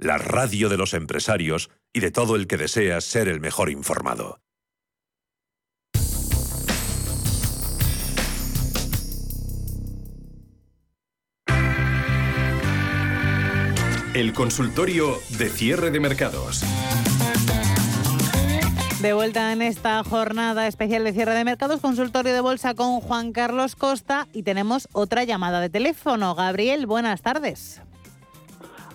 la 0.00 0.16
radio 0.16 0.70
de 0.70 0.78
los 0.78 0.94
empresarios 0.94 1.70
y 1.92 2.00
de 2.00 2.10
todo 2.10 2.34
el 2.34 2.46
que 2.46 2.56
desea 2.56 3.00
ser 3.00 3.28
el 3.28 3.40
mejor 3.40 3.70
informado. 3.70 4.40
El 14.14 14.32
consultorio 14.32 15.18
de 15.38 15.48
cierre 15.48 15.90
de 15.90 16.00
mercados. 16.00 16.64
De 19.00 19.12
vuelta 19.12 19.52
en 19.52 19.62
esta 19.62 20.02
jornada 20.04 20.66
especial 20.66 21.04
de 21.04 21.12
cierre 21.12 21.34
de 21.34 21.44
mercados, 21.44 21.80
consultorio 21.80 22.34
de 22.34 22.40
bolsa 22.40 22.74
con 22.74 23.00
Juan 23.00 23.32
Carlos 23.32 23.76
Costa 23.76 24.28
y 24.32 24.42
tenemos 24.42 24.88
otra 24.92 25.24
llamada 25.24 25.60
de 25.60 25.70
teléfono. 25.70 26.34
Gabriel, 26.34 26.86
buenas 26.86 27.22
tardes. 27.22 27.80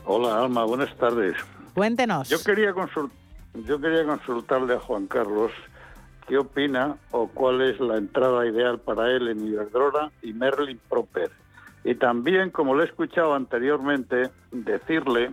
Hola 0.08 0.43
Alma, 0.43 0.64
buenas 0.66 0.95
tardes. 0.97 1.36
Cuéntenos. 1.74 2.30
Yo 2.30 2.38
quería, 2.43 2.74
yo 3.66 3.82
quería 3.82 4.06
consultarle 4.06 4.76
a 4.76 4.80
Juan 4.80 5.08
Carlos 5.08 5.51
qué 6.28 6.38
opina 6.38 6.95
o 7.10 7.28
cuál 7.28 7.62
es 7.62 7.80
la 7.80 7.97
entrada 7.97 8.45
ideal 8.45 8.80
para 8.80 9.10
él 9.12 9.28
en 9.30 9.47
Iberdrola 9.47 10.12
y 10.22 10.34
Merlin 10.34 10.80
Proper. 10.89 11.32
Y 11.84 11.95
también, 11.95 12.51
como 12.51 12.76
le 12.76 12.84
he 12.84 12.86
escuchado 12.88 13.34
anteriormente, 13.34 14.30
decirle, 14.51 15.32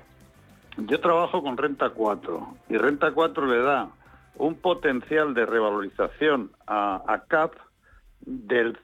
yo 0.79 1.01
trabajo 1.01 1.43
con 1.43 1.59
Renta 1.59 1.91
4 1.91 2.55
y 2.71 2.77
Renta 2.79 3.13
4 3.13 3.47
le 3.47 3.59
da 3.59 3.91
un 4.37 4.55
potencial 4.55 5.35
de 5.35 5.45
revalorización 5.45 6.51
a, 6.67 7.03
a 7.07 7.25
CAP 7.25 7.53
del 8.23 8.79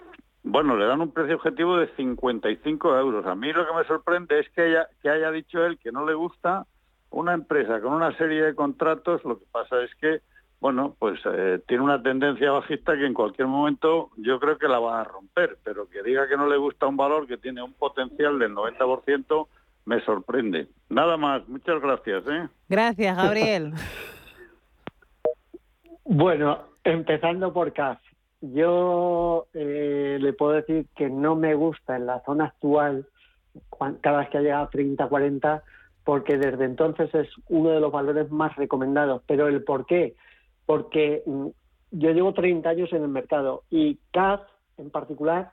bueno, 0.51 0.77
le 0.77 0.87
dan 0.87 1.03
un 1.03 1.13
precio 1.13 1.37
objetivo 1.37 1.77
de 1.77 1.89
55 1.95 2.99
euros. 2.99 3.27
A 3.27 3.35
mí 3.35 3.53
lo 3.53 3.67
que 3.67 3.75
me 3.75 3.85
sorprende 3.85 4.41
es 4.41 4.49
que 4.51 4.63
haya, 4.63 4.89
que 5.03 5.11
haya 5.11 5.31
dicho 5.31 5.65
él 5.65 5.79
que 5.79 5.93
no 5.93 6.07
le 6.07 6.15
gusta 6.15 6.67
una 7.11 7.35
empresa 7.35 7.81
con 7.81 7.93
una 7.93 8.17
serie 8.17 8.43
de 8.43 8.55
contratos. 8.55 9.23
Lo 9.25 9.39
que 9.39 9.45
pasa 9.53 9.83
es 9.83 9.95
que, 9.97 10.21
bueno, 10.61 10.97
pues 10.99 11.21
eh, 11.27 11.61
tiene 11.69 11.85
una 11.85 12.03
tendencia 12.03 12.51
bajista 12.51 12.97
que 12.97 13.05
en 13.05 13.13
cualquier 13.13 13.47
momento 13.47 14.09
yo 14.17 14.41
creo 14.41 14.57
que 14.57 14.69
la 14.69 14.79
va 14.79 15.03
a 15.03 15.05
romper. 15.05 15.59
Pero 15.65 15.87
que 15.89 16.03
diga 16.03 16.27
que 16.27 16.39
no 16.39 16.49
le 16.49 16.57
gusta 16.57 16.87
un 16.87 16.97
valor 16.97 17.27
que 17.27 17.37
tiene 17.37 17.63
un 17.63 17.75
potencial 17.75 18.39
del 18.39 18.55
90%, 18.55 19.49
me 19.85 20.01
sorprende. 20.01 20.69
Nada 20.89 21.19
más. 21.19 21.47
Muchas 21.47 21.79
gracias. 21.83 22.25
¿eh? 22.27 22.49
Gracias, 22.71 23.17
Gabriel. 23.17 23.75
bueno, 26.05 26.61
empezando 26.85 27.53
por 27.53 27.71
CAF. 27.75 27.99
Yo 28.41 29.47
eh, 29.53 30.19
le 30.21 30.33
puedo 30.33 30.53
decir 30.53 30.87
que 30.97 31.11
no 31.11 31.35
me 31.35 31.55
gusta 31.55 31.97
en 31.97 32.07
la 32.07 32.23
zona 32.25 32.47
actual, 32.47 33.07
cada 34.01 34.19
vez 34.19 34.29
que 34.31 34.39
ha 34.39 34.43
llegado 34.43 34.65
a 34.65 34.71
30, 34.71 35.09
40, 35.09 35.63
porque 36.05 36.39
desde 36.39 36.65
entonces 36.65 37.13
es 37.15 37.29
uno 37.49 37.71
de 37.71 37.81
los 37.81 37.91
valores 37.91 38.31
más 38.31 38.55
recomendados. 38.57 39.23
Pero 39.27 39.49
el 39.49 39.65
por 39.65 39.87
qué, 39.87 40.15
porque 40.67 41.23
mm, 41.27 41.47
yo 41.93 42.11
llevo 42.13 42.33
30 42.33 42.69
años 42.69 42.93
en 42.93 43.03
el 43.03 43.09
mercado 43.09 43.65
y 43.71 43.99
CAF 44.13 44.41
en 44.77 44.91
particular 44.91 45.53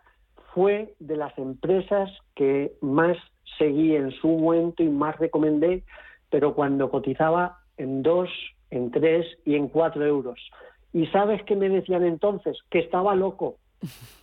fue 0.54 0.94
de 1.00 1.18
las 1.18 1.38
empresas 1.38 2.10
que 2.36 2.74
más 2.82 3.18
seguí 3.58 3.96
en 3.96 4.12
su 4.12 4.28
momento 4.28 4.84
y 4.84 4.90
más 4.90 5.18
recomendé, 5.18 5.84
pero 6.30 6.54
cuando 6.54 6.90
cotizaba 6.90 7.60
en 7.78 8.04
2, 8.04 8.30
en 8.70 8.92
3 8.92 9.26
y 9.46 9.56
en 9.56 9.68
4 9.68 10.06
euros. 10.06 10.40
¿Y 10.96 11.08
sabes 11.08 11.44
qué 11.44 11.58
me 11.58 11.68
decían 11.68 12.06
entonces? 12.06 12.58
Que 12.70 12.80
estaba 12.80 13.16
loco. 13.16 13.58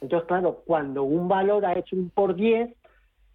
Entonces, 0.01 0.27
claro, 0.27 0.63
cuando 0.65 1.03
un 1.03 1.29
valor 1.29 1.67
ha 1.67 1.79
hecho 1.79 1.95
un 1.95 2.09
por 2.09 2.35
10, 2.35 2.75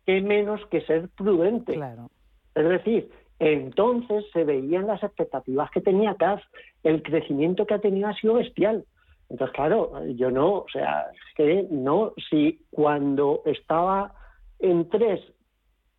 ¿qué 0.08 0.22
menos 0.22 0.60
que 0.72 0.82
ser 0.82 1.08
prudente? 1.10 1.76
Claro. 1.76 2.10
Es 2.56 2.68
decir, 2.68 3.12
entonces 3.38 4.26
se 4.34 4.44
veían 4.44 4.88
las 4.88 5.04
expectativas 5.04 5.70
que 5.70 5.82
tenía 5.82 6.16
CAF. 6.16 6.42
El 6.82 7.04
crecimiento 7.04 7.68
que 7.68 7.76
ha 7.76 7.80
tenido 7.80 8.08
ha 8.08 8.16
sido 8.16 8.34
bestial. 8.34 8.86
Entonces, 9.30 9.56
claro, 9.56 10.04
yo 10.16 10.32
no, 10.32 10.54
o 10.54 10.70
sea, 10.74 11.06
es 11.14 11.36
que 11.36 11.68
no, 11.70 12.14
si 12.32 12.66
cuando 12.72 13.44
estaba 13.46 14.16
en 14.58 14.90
tres, 14.90 15.22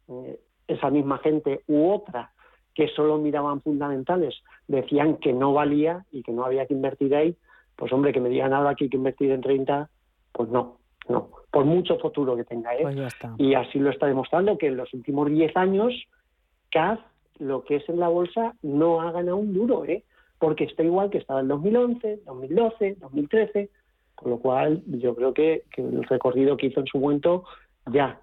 eh, 0.09 0.41
esa 0.67 0.91
misma 0.91 1.19
gente 1.19 1.61
u 1.69 1.89
otra 1.89 2.33
que 2.79 2.87
solo 2.87 3.19
miraban 3.19 3.61
fundamentales, 3.61 4.37
decían 4.69 5.17
que 5.17 5.33
no 5.33 5.53
valía 5.53 6.05
y 6.13 6.23
que 6.23 6.31
no 6.31 6.45
había 6.45 6.65
que 6.65 6.75
invertir 6.75 7.13
ahí, 7.13 7.35
pues 7.75 7.93
hombre, 7.93 8.13
que 8.13 8.21
me 8.21 8.29
digan 8.29 8.53
ahora 8.53 8.77
que 8.77 8.85
hay 8.85 8.91
que 8.91 8.97
invertir 8.97 9.33
en 9.33 9.41
30, 9.41 9.91
pues 10.31 10.49
no, 10.49 10.77
no, 11.09 11.29
por 11.51 11.65
mucho 11.65 11.99
futuro 11.99 12.37
que 12.37 12.45
tenga. 12.45 12.77
¿eh? 12.77 12.83
Pues 12.83 12.97
y 13.37 13.55
así 13.55 13.81
lo 13.81 13.91
está 13.91 14.07
demostrando 14.07 14.57
que 14.57 14.69
en 14.69 14.77
los 14.77 14.95
últimos 14.95 15.29
10 15.29 15.57
años, 15.57 15.93
CAF, 16.71 17.01
lo 17.41 17.65
que 17.65 17.77
es 17.77 17.89
en 17.89 17.99
la 17.99 18.07
bolsa, 18.07 18.55
no 18.63 19.01
ha 19.01 19.11
ganado 19.11 19.39
un 19.39 19.53
duro, 19.53 19.85
¿eh? 19.85 20.05
porque 20.39 20.63
está 20.63 20.85
igual 20.85 21.11
que 21.11 21.19
estaba 21.19 21.41
en 21.41 21.49
2011, 21.49 22.21
2012, 22.27 22.99
2013, 23.01 23.71
con 24.15 24.31
lo 24.31 24.39
cual 24.39 24.85
yo 24.87 25.17
creo 25.17 25.35
que, 25.35 25.65
el 25.79 26.05
recorrido 26.05 26.57
que 26.57 26.67
hizo 26.67 26.79
en 26.79 26.87
su 26.87 27.01
momento 27.01 27.43
ya 27.91 28.21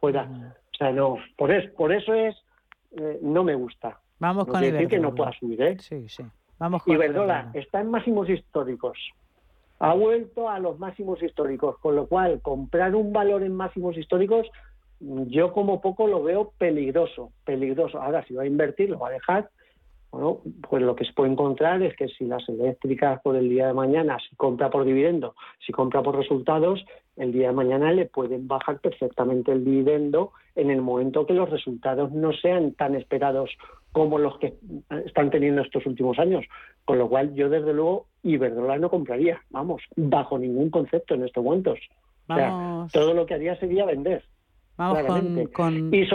fuera. 0.00 0.28
O 0.72 0.76
sea, 0.76 0.90
no, 0.90 1.18
por, 1.36 1.52
eso, 1.52 1.72
por 1.76 1.92
eso 1.92 2.12
es 2.14 2.34
eh, 2.96 3.18
no 3.22 3.44
me 3.44 3.54
gusta. 3.54 4.00
Vamos 4.18 4.46
no 4.46 4.52
con 4.52 4.60
decir 4.60 4.88
que 4.88 4.98
no 4.98 5.14
pueda 5.14 5.32
subir, 5.32 5.60
¿eh? 5.62 5.76
Sí, 5.78 6.08
sí. 6.08 6.24
Vamos 6.58 6.82
con 6.82 6.94
Iberdrola 6.94 7.50
está 7.54 7.80
en 7.80 7.90
máximos 7.90 8.28
históricos. 8.28 8.98
Ha 9.80 9.94
vuelto 9.94 10.48
a 10.48 10.60
los 10.60 10.78
máximos 10.78 11.20
históricos, 11.22 11.76
con 11.78 11.96
lo 11.96 12.06
cual 12.06 12.40
comprar 12.40 12.94
un 12.94 13.12
valor 13.12 13.42
en 13.42 13.54
máximos 13.54 13.96
históricos 13.96 14.48
yo 15.26 15.52
como 15.52 15.80
poco 15.80 16.06
lo 16.06 16.22
veo 16.22 16.52
peligroso, 16.58 17.32
peligroso. 17.44 18.00
Ahora 18.00 18.24
si 18.26 18.34
va 18.34 18.44
a 18.44 18.46
invertir 18.46 18.90
lo 18.90 19.00
va 19.00 19.08
a 19.08 19.12
dejar, 19.12 19.50
bueno, 20.12 20.40
pues 20.68 20.82
lo 20.82 20.94
que 20.94 21.06
se 21.06 21.12
puede 21.14 21.32
encontrar 21.32 21.82
es 21.82 21.96
que 21.96 22.06
si 22.08 22.26
las 22.26 22.46
eléctricas 22.46 23.22
por 23.22 23.34
el 23.34 23.48
día 23.48 23.68
de 23.68 23.72
mañana, 23.72 24.18
si 24.28 24.36
compra 24.36 24.68
por 24.68 24.84
dividendo, 24.84 25.34
si 25.66 25.72
compra 25.72 26.02
por 26.02 26.14
resultados, 26.16 26.84
el 27.16 27.32
día 27.32 27.48
de 27.48 27.54
mañana 27.54 27.90
le 27.92 28.04
pueden 28.04 28.46
bajar 28.46 28.78
perfectamente 28.80 29.52
el 29.52 29.64
dividendo 29.64 30.32
en 30.54 30.70
el 30.70 30.82
momento 30.82 31.26
que 31.26 31.32
los 31.32 31.48
resultados 31.48 32.12
no 32.12 32.34
sean 32.34 32.74
tan 32.74 32.94
esperados 32.94 33.50
como 33.92 34.18
los 34.18 34.38
que 34.38 34.54
están 35.06 35.30
teniendo 35.30 35.62
estos 35.62 35.86
últimos 35.86 36.18
años. 36.18 36.44
Con 36.84 36.98
lo 36.98 37.08
cual 37.08 37.34
yo 37.34 37.48
desde 37.48 37.72
luego 37.72 38.06
Iberdrola 38.22 38.76
no 38.76 38.90
compraría, 38.90 39.40
vamos, 39.48 39.82
bajo 39.96 40.38
ningún 40.38 40.68
concepto 40.68 41.14
en 41.14 41.24
estos 41.24 41.42
momentos. 41.42 41.78
O 42.28 42.34
sea, 42.34 42.86
todo 42.92 43.14
lo 43.14 43.24
que 43.24 43.32
haría 43.32 43.58
sería 43.58 43.86
vender. 43.86 44.22
Vamos 44.76 45.04
con, 45.52 45.94
Y, 45.94 46.06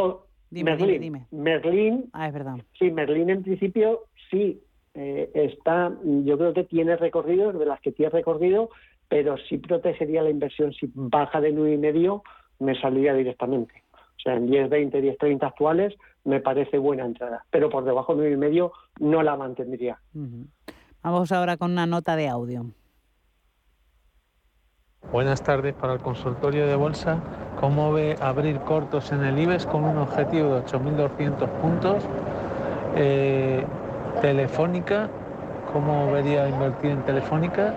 Dime, 0.49 0.71
Merlín. 0.71 1.01
dime, 1.01 1.25
dime. 1.29 1.43
Merlín, 1.43 2.09
Ah, 2.13 2.27
es 2.27 2.33
verdad. 2.33 2.55
sí, 2.79 2.89
Merlín 2.91 3.29
en 3.29 3.43
principio 3.43 4.03
sí 4.31 4.61
eh, 4.93 5.29
está, 5.33 5.91
yo 6.03 6.37
creo 6.37 6.53
que 6.53 6.63
tiene 6.63 6.95
recorrido, 6.95 7.51
de 7.53 7.65
las 7.65 7.79
que 7.81 7.91
tiene 7.91 8.09
recorrido, 8.09 8.69
pero 9.09 9.37
sí 9.37 9.57
protegería 9.57 10.23
la 10.23 10.29
inversión. 10.29 10.73
Si 10.73 10.89
baja 10.93 11.39
de 11.41 11.53
9,5, 11.53 12.21
me 12.59 12.79
saldría 12.79 13.13
directamente. 13.13 13.83
O 13.93 14.19
sea, 14.19 14.33
en 14.35 14.47
10, 14.47 14.69
20, 14.69 14.99
10, 15.01 15.17
30 15.17 15.45
actuales 15.47 15.93
me 16.23 16.39
parece 16.39 16.77
buena 16.79 17.05
entrada, 17.05 17.45
pero 17.51 17.69
por 17.69 17.83
debajo 17.85 18.15
de 18.15 18.35
9,5 18.37 18.71
no 19.01 19.21
la 19.23 19.35
mantendría. 19.37 19.99
Vamos 21.03 21.31
ahora 21.31 21.55
con 21.57 21.71
una 21.71 21.85
nota 21.85 22.15
de 22.15 22.27
audio. 22.27 22.65
Buenas 25.11 25.41
tardes 25.41 25.73
para 25.73 25.93
el 25.93 25.99
consultorio 25.99 26.67
de 26.67 26.75
bolsa. 26.75 27.19
¿Cómo 27.61 27.93
ve 27.93 28.17
abrir 28.21 28.59
cortos 28.59 29.11
en 29.13 29.23
el 29.23 29.39
IBEX 29.39 29.65
con 29.65 29.85
un 29.85 29.97
objetivo 29.97 30.55
de 30.55 30.65
8.200 30.65 31.47
puntos? 31.61 32.03
Eh, 32.95 33.65
telefónica, 34.21 35.09
¿cómo 35.71 36.11
vería 36.11 36.49
invertir 36.49 36.91
en 36.91 37.03
Telefónica? 37.03 37.73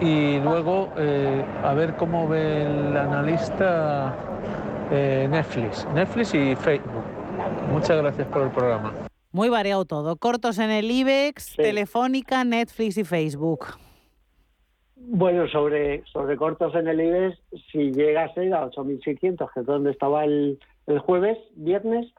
Y 0.00 0.40
luego, 0.40 0.90
eh, 0.98 1.42
a 1.64 1.72
ver 1.72 1.96
cómo 1.96 2.28
ve 2.28 2.66
el 2.66 2.96
analista 2.98 4.14
eh, 4.90 5.26
Netflix, 5.30 5.86
Netflix 5.94 6.34
y 6.34 6.54
Facebook. 6.54 7.04
Muchas 7.72 7.96
gracias 7.96 8.28
por 8.28 8.42
el 8.42 8.50
programa. 8.50 8.92
Muy 9.32 9.48
variado 9.48 9.86
todo. 9.86 10.16
Cortos 10.16 10.58
en 10.58 10.70
el 10.70 10.90
IBEX, 10.90 11.56
Telefónica, 11.56 12.44
Netflix 12.44 12.98
y 12.98 13.04
Facebook. 13.04 13.68
Bueno, 15.04 15.48
sobre, 15.48 16.04
sobre 16.06 16.36
cortos 16.36 16.74
en 16.76 16.86
el 16.86 17.00
IBEX, 17.00 17.38
si 17.70 17.92
llegase 17.92 18.52
a 18.52 18.66
8.600, 18.70 19.50
que 19.52 19.60
es 19.60 19.66
donde 19.66 19.90
estaba 19.90 20.24
el, 20.24 20.60
el 20.86 20.98
jueves, 21.00 21.38
viernes, 21.56 22.12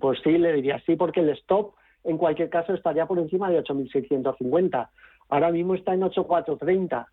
pues 0.00 0.18
sí, 0.24 0.38
le 0.38 0.54
diría 0.54 0.82
sí, 0.86 0.96
porque 0.96 1.20
el 1.20 1.28
stop 1.30 1.74
en 2.04 2.16
cualquier 2.16 2.48
caso 2.48 2.72
estaría 2.72 3.06
por 3.06 3.18
encima 3.18 3.50
de 3.50 3.62
8.650. 3.62 4.88
Ahora 5.28 5.50
mismo 5.50 5.74
está 5.74 5.92
en 5.94 6.00
8.430. 6.02 7.06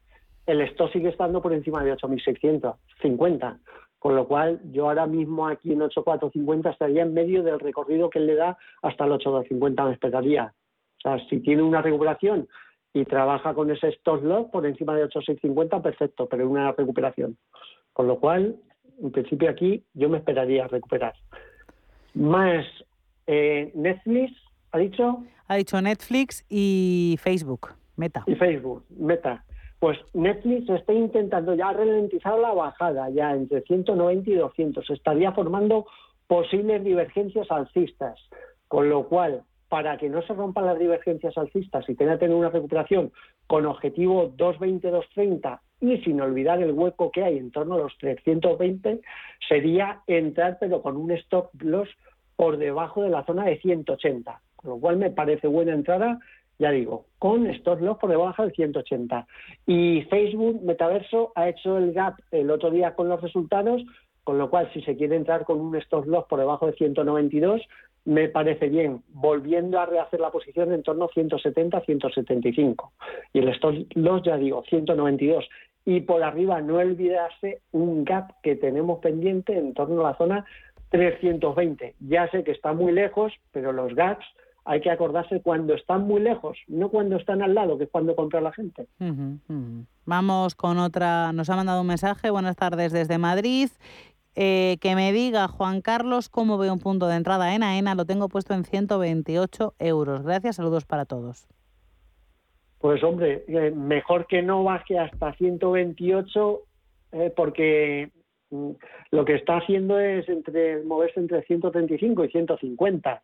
El 0.46 0.62
stop 0.62 0.92
sigue 0.92 1.10
estando 1.10 1.42
por 1.42 1.54
encima 1.54 1.84
de 1.84 1.96
8.650. 1.96 3.60
Con 4.00 4.16
lo 4.16 4.26
cual, 4.26 4.62
yo 4.72 4.88
ahora 4.88 5.06
mismo 5.06 5.48
aquí 5.48 5.74
en 5.74 5.82
8.450 5.82 6.72
estaría 6.72 7.04
en 7.04 7.14
medio 7.14 7.44
del 7.44 7.60
recorrido 7.60 8.10
que 8.10 8.20
él 8.20 8.28
le 8.28 8.36
da 8.36 8.58
hasta 8.82 9.04
el 9.04 9.12
8.250 9.12 9.86
me 9.86 9.94
esperaría. 9.94 10.54
O 10.98 11.02
sea, 11.02 11.20
si 11.28 11.40
tiene 11.40 11.62
una 11.62 11.82
recuperación 11.82 12.48
y 12.94 13.06
trabaja 13.06 13.54
con 13.54 13.70
ese 13.72 13.90
stop 13.90 14.24
loss 14.24 14.48
por 14.52 14.66
encima 14.66 14.96
de 14.96 15.06
8.650, 15.06 15.82
perfecto, 15.82 16.28
pero 16.28 16.50
una 16.50 16.72
recuperación. 16.72 17.38
Con 17.94 18.08
lo 18.08 18.20
cual, 18.20 18.56
en 19.02 19.12
principio 19.12 19.50
aquí 19.50 19.84
yo 19.94 20.10
me 20.10 20.18
esperaría 20.18 20.68
recuperar. 20.68 21.14
Más 22.14 22.66
eh, 23.28 23.72
Netflix, 23.76 24.34
¿ha 24.72 24.80
dicho? 24.80 25.24
Ha 25.48 25.56
dicho 25.56 25.82
Netflix 25.82 26.46
y 26.50 27.18
Facebook, 27.22 27.70
Meta. 27.96 28.24
Y 28.26 28.36
Facebook, 28.36 28.86
Meta. 28.90 29.46
Pues 29.80 29.98
Netflix 30.14 30.70
está 30.70 30.94
intentando 30.94 31.56
ya 31.56 31.72
ralentizar 31.72 32.38
la 32.38 32.54
bajada, 32.54 33.10
ya 33.12 33.32
entre 33.32 33.62
190 33.62 34.30
y 34.30 34.36
200. 34.36 34.90
Estaría 34.90 35.32
formando 35.32 35.86
posibles 36.28 36.84
divergencias 36.84 37.50
alcistas, 37.50 38.20
con 38.68 38.90
lo 38.90 39.08
cual, 39.08 39.44
para 39.70 39.98
que 39.98 40.10
no 40.10 40.22
se 40.24 40.34
rompan 40.34 40.66
las 40.66 40.80
divergencias 40.80 41.38
alcistas 41.38 41.88
y 41.88 41.96
tenga 41.96 42.14
que 42.14 42.20
tener 42.20 42.36
una 42.36 42.50
recuperación 42.50 43.12
con 43.48 43.66
objetivo 43.66 44.34
220-230 44.36 45.60
y 45.82 45.98
sin 46.00 46.20
olvidar 46.20 46.62
el 46.62 46.72
hueco 46.72 47.12
que 47.12 47.24
hay 47.24 47.38
en 47.38 47.52
torno 47.52 47.76
a 47.76 47.80
los 47.80 47.98
320, 48.00 49.02
sería 49.48 50.02
entrar 50.08 50.58
pero 50.60 50.82
con 50.82 50.98
un 50.98 51.12
stop 51.12 51.50
loss 51.62 51.88
por 52.36 52.58
debajo 52.58 53.04
de 53.04 53.10
la 53.10 53.24
zona 53.26 53.46
de 53.46 53.60
180, 53.60 54.42
con 54.56 54.72
lo 54.72 54.78
cual 54.80 54.98
me 54.98 55.12
parece 55.12 55.48
buena 55.48 55.74
entrada 55.74 56.20
ya 56.60 56.72
digo, 56.72 57.06
con 57.18 57.48
stop 57.48 57.80
loss 57.80 57.98
por 58.00 58.10
debajo 58.10 58.44
del 58.44 58.52
180. 58.52 59.26
Y 59.66 60.02
Facebook 60.10 60.62
Metaverso 60.62 61.32
ha 61.36 61.48
hecho 61.48 61.78
el 61.78 61.94
gap 61.94 62.16
el 62.32 62.52
otro 62.52 62.70
día 62.70 62.96
con 62.96 63.08
los 63.08 63.22
resultados, 63.22 63.82
con 64.30 64.38
lo 64.38 64.52
cual 64.52 64.70
si 64.74 64.82
se 64.84 64.96
quiere 64.96 65.16
entrar 65.16 65.44
con 65.44 65.60
un 65.60 65.76
stop 65.78 66.06
loss 66.06 66.26
por 66.26 66.38
debajo 66.38 66.68
de 66.68 66.74
192, 66.74 67.64
me 68.06 68.30
parece 68.30 68.70
bien, 68.70 69.02
volviendo 69.08 69.80
a 69.80 69.88
rehacer 69.88 70.20
la 70.20 70.30
posición 70.30 70.72
en 70.72 70.84
torno 70.84 71.06
a 71.06 71.10
170-175. 71.10 72.92
Y 73.34 73.40
el 73.40 73.50
stop 73.50 73.74
loss, 73.96 74.22
ya 74.22 74.38
digo, 74.38 74.64
192. 74.70 75.50
Y 75.84 76.02
por 76.02 76.22
arriba 76.22 76.62
no 76.62 76.76
olvidarse 76.76 77.62
un 77.72 78.06
gap 78.06 78.40
que 78.44 78.56
tenemos 78.56 79.00
pendiente 79.00 79.58
en 79.58 79.74
torno 79.74 80.02
a 80.02 80.12
la 80.12 80.18
zona 80.20 80.46
320. 80.90 81.96
Ya 82.02 82.30
sé 82.30 82.44
que 82.44 82.52
está 82.52 82.72
muy 82.74 82.92
lejos, 82.92 83.34
pero 83.52 83.72
los 83.72 83.96
gaps 83.96 84.28
hay 84.64 84.82
que 84.82 84.92
acordarse 84.92 85.42
cuando 85.42 85.74
están 85.74 86.04
muy 86.04 86.22
lejos, 86.22 86.56
no 86.68 86.90
cuando 86.90 87.16
están 87.16 87.42
al 87.42 87.56
lado, 87.56 87.80
que 87.80 87.86
es 87.86 87.90
cuando 87.90 88.16
compra 88.16 88.42
la 88.42 88.52
gente. 88.52 88.86
Vamos 90.06 90.54
con 90.54 90.78
otra. 90.78 91.34
Nos 91.34 91.50
ha 91.50 91.56
mandado 91.56 91.82
un 91.82 91.88
mensaje. 91.88 92.30
Buenas 92.30 92.56
tardes 92.56 92.92
desde 92.92 93.18
Madrid. 93.18 93.70
Eh, 94.36 94.78
que 94.80 94.96
me 94.96 95.12
diga 95.12 95.48
Juan 95.48 95.82
Carlos 95.82 96.30
cómo 96.30 96.58
ve 96.58 96.72
un 96.72 96.80
punto 96.80 97.08
de 97.08 97.16
entrada 97.16 97.56
en 97.56 97.64
AENA. 97.64 97.96
Lo 97.96 98.06
tengo 98.06 98.30
puesto 98.30 98.54
en 98.54 98.64
128 98.64 99.74
euros. 99.80 100.24
Gracias. 100.24 100.58
Saludos 100.58 100.86
para 100.86 101.06
todos. 101.06 101.48
Pues 102.80 103.04
hombre, 103.04 103.44
eh, 103.48 103.72
mejor 103.72 104.28
que 104.28 104.42
no 104.42 104.64
baje 104.64 104.98
hasta 104.98 105.34
128 105.34 106.62
eh, 107.12 107.34
porque 107.36 108.12
mm, 108.52 108.72
lo 109.12 109.26
que 109.26 109.36
está 109.36 109.58
haciendo 109.58 110.00
es 110.00 110.30
entre 110.30 110.84
moverse 110.84 111.20
entre 111.20 111.44
135 111.44 112.24
y 112.24 112.30
150. 112.30 113.22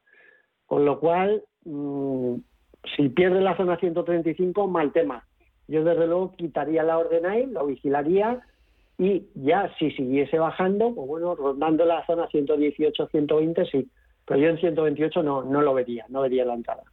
Con 0.66 0.84
lo 0.84 0.99
cual, 0.99 1.43
mm, 1.64 2.36
si 2.95 3.10
pierde 3.10 3.39
la 3.41 3.56
zona 3.56 3.78
135, 3.78 4.68
mal 4.68 4.91
tema. 4.91 5.26
Yo 5.68 5.84
desde 5.84 6.08
luego 6.08 6.36
quitaría 6.36 6.84
la 6.84 6.97
orden 6.97 7.26
ahí, 7.26 7.45
lo 7.45 7.66
vigilaría 7.66 8.41
y 8.97 9.27
ya 9.35 9.73
si 9.77 9.91
siguiese 9.91 10.39
bajando, 10.39 10.93
pues 10.93 11.07
bueno, 11.07 11.35
rondando 11.35 11.85
la 11.85 12.05
zona 12.05 12.27
118, 12.27 13.07
120 13.07 13.65
sí. 13.65 13.89
Pero 14.25 14.39
yo 14.39 14.49
en 14.49 14.57
128 14.57 15.21
no, 15.23 15.43
no 15.43 15.61
lo 15.61 15.73
vería, 15.73 16.05
no 16.09 16.21
vería 16.21 16.45
la 16.45 16.55
entrada. 16.55 16.83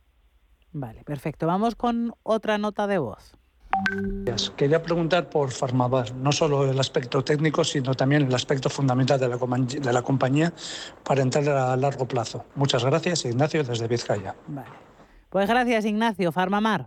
Vale, 0.72 1.04
perfecto. 1.04 1.46
Vamos 1.46 1.74
con 1.74 2.12
otra 2.22 2.58
nota 2.58 2.86
de 2.86 2.98
voz. 2.98 3.36
Quería 4.56 4.82
preguntar 4.82 5.30
por 5.30 5.50
Farmavar, 5.50 6.14
no 6.14 6.30
solo 6.30 6.70
el 6.70 6.78
aspecto 6.78 7.24
técnico, 7.24 7.64
sino 7.64 7.94
también 7.94 8.22
el 8.22 8.34
aspecto 8.34 8.68
fundamental 8.68 9.18
de 9.18 9.28
la, 9.28 9.36
de 9.36 9.92
la 9.92 10.02
compañía 10.02 10.52
para 11.02 11.22
entrar 11.22 11.48
a 11.48 11.76
largo 11.76 12.06
plazo. 12.06 12.44
Muchas 12.54 12.84
gracias, 12.84 13.24
Ignacio, 13.24 13.64
desde 13.64 13.88
Vizcaya. 13.88 14.34
Vale. 14.46 14.68
Pues 15.30 15.48
gracias, 15.48 15.86
Ignacio. 15.86 16.32
Farmamar. 16.32 16.86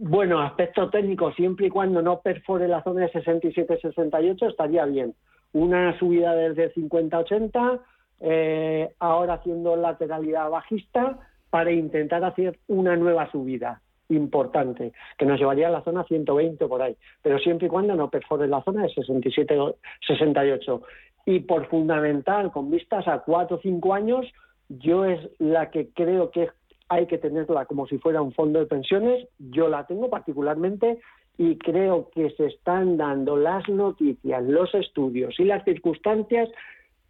Bueno, 0.00 0.40
aspecto 0.40 0.90
técnico, 0.90 1.32
siempre 1.32 1.66
y 1.66 1.70
cuando 1.70 2.00
no 2.00 2.20
perfore 2.20 2.68
la 2.68 2.84
zona 2.84 3.00
de 3.00 3.12
67-68 3.12 4.48
estaría 4.48 4.84
bien. 4.84 5.12
Una 5.52 5.98
subida 5.98 6.36
desde 6.36 6.72
50-80, 6.72 7.80
eh, 8.20 8.94
ahora 9.00 9.34
haciendo 9.34 9.74
lateralidad 9.74 10.50
bajista 10.50 11.18
para 11.50 11.72
intentar 11.72 12.22
hacer 12.22 12.60
una 12.68 12.94
nueva 12.94 13.28
subida 13.32 13.82
importante, 14.08 14.92
que 15.18 15.26
nos 15.26 15.40
llevaría 15.40 15.66
a 15.66 15.72
la 15.72 15.82
zona 15.82 16.04
120 16.04 16.64
por 16.68 16.80
ahí, 16.80 16.96
pero 17.20 17.40
siempre 17.40 17.66
y 17.66 17.70
cuando 17.70 17.96
no 17.96 18.08
perfore 18.08 18.46
la 18.46 18.62
zona 18.62 18.82
de 18.84 18.90
67-68. 18.90 20.80
Y 21.26 21.40
por 21.40 21.66
fundamental, 21.66 22.52
con 22.52 22.70
vistas 22.70 23.08
a 23.08 23.18
4 23.18 23.56
o 23.56 23.60
5 23.60 23.94
años, 23.94 24.26
yo 24.68 25.04
es 25.04 25.18
la 25.40 25.70
que 25.70 25.88
creo 25.92 26.30
que 26.30 26.50
hay 26.88 27.06
que 27.06 27.18
tenerla 27.18 27.66
como 27.66 27.86
si 27.86 27.98
fuera 27.98 28.22
un 28.22 28.32
fondo 28.32 28.58
de 28.58 28.66
pensiones. 28.66 29.28
Yo 29.38 29.68
la 29.68 29.86
tengo 29.86 30.08
particularmente 30.08 30.98
y 31.36 31.56
creo 31.56 32.10
que 32.14 32.30
se 32.30 32.46
están 32.46 32.96
dando 32.96 33.36
las 33.36 33.68
noticias, 33.68 34.42
los 34.44 34.74
estudios 34.74 35.38
y 35.38 35.44
las 35.44 35.64
circunstancias 35.64 36.48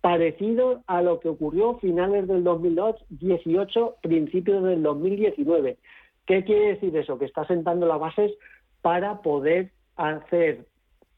parecido 0.01 0.83
a 0.87 1.03
lo 1.03 1.19
que 1.19 1.29
ocurrió 1.29 1.79
finales 1.79 2.29
del 2.29 2.45
2018, 2.45 3.97
principios 4.03 4.63
del 4.63 4.83
2019. 4.83 5.79
¿Qué 6.27 6.45
quiere 6.45 6.75
decir 6.75 6.97
eso? 6.97 7.19
Que 7.19 7.25
está 7.25 7.47
sentando 7.47 7.87
las 7.87 7.99
bases 7.99 8.33
para 8.83 9.23
poder 9.23 9.71
hacer 9.97 10.67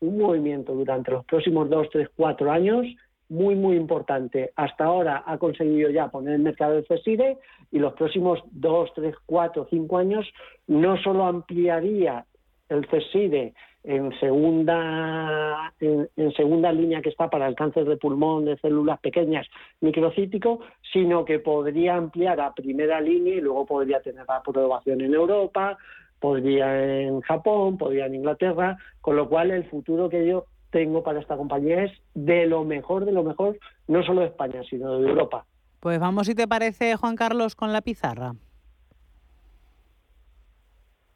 un 0.00 0.18
movimiento 0.18 0.72
durante 0.74 1.10
los 1.10 1.24
próximos 1.26 1.68
dos, 1.68 1.88
tres, 1.90 2.08
cuatro 2.16 2.50
años 2.50 2.86
muy, 3.30 3.54
muy 3.54 3.76
importante. 3.76 4.52
Hasta 4.56 4.84
ahora 4.84 5.22
ha 5.24 5.38
conseguido 5.38 5.88
ya 5.88 6.08
poner 6.08 6.34
el 6.34 6.42
mercado 6.42 6.74
de 6.74 6.82
CESIRE 6.82 7.38
y 7.70 7.78
los 7.78 7.94
próximos 7.94 8.40
dos, 8.50 8.90
tres, 8.94 9.14
cuatro, 9.24 9.66
cinco 9.70 9.98
años 9.98 10.28
no 10.66 11.00
solo 11.02 11.24
ampliaría 11.24 12.26
el 12.68 12.86
CESIRE 12.88 13.54
en 13.82 14.12
segunda, 14.20 15.72
en, 15.80 16.08
en 16.16 16.32
segunda 16.32 16.70
línea 16.70 17.00
que 17.00 17.08
está 17.08 17.30
para 17.30 17.46
el 17.46 17.54
cáncer 17.54 17.86
de 17.86 17.96
pulmón 17.96 18.44
de 18.44 18.58
células 18.58 19.00
pequeñas 19.00 19.46
microcítico, 19.80 20.60
sino 20.92 21.24
que 21.24 21.38
podría 21.38 21.94
ampliar 21.94 22.40
a 22.40 22.52
primera 22.52 23.00
línea 23.00 23.36
y 23.36 23.40
luego 23.40 23.64
podría 23.64 24.00
tener 24.00 24.26
la 24.28 24.36
aprobación 24.36 25.00
en 25.00 25.14
Europa, 25.14 25.78
podría 26.18 27.00
en 27.02 27.20
Japón, 27.22 27.78
podría 27.78 28.06
en 28.06 28.16
Inglaterra, 28.16 28.76
con 29.00 29.16
lo 29.16 29.28
cual 29.28 29.50
el 29.50 29.64
futuro 29.64 30.10
que 30.10 30.26
yo 30.26 30.44
tengo 30.70 31.02
para 31.02 31.20
esta 31.20 31.36
compañía 31.36 31.84
es 31.84 31.92
de 32.14 32.46
lo 32.46 32.64
mejor, 32.64 33.04
de 33.04 33.12
lo 33.12 33.22
mejor, 33.22 33.58
no 33.88 34.02
solo 34.02 34.22
de 34.22 34.28
España, 34.28 34.62
sino 34.68 34.98
de 34.98 35.08
Europa. 35.08 35.44
Pues 35.80 35.98
vamos, 35.98 36.26
si 36.26 36.34
te 36.34 36.46
parece, 36.46 36.96
Juan 36.96 37.16
Carlos, 37.16 37.54
con 37.56 37.72
la 37.72 37.80
pizarra. 37.80 38.34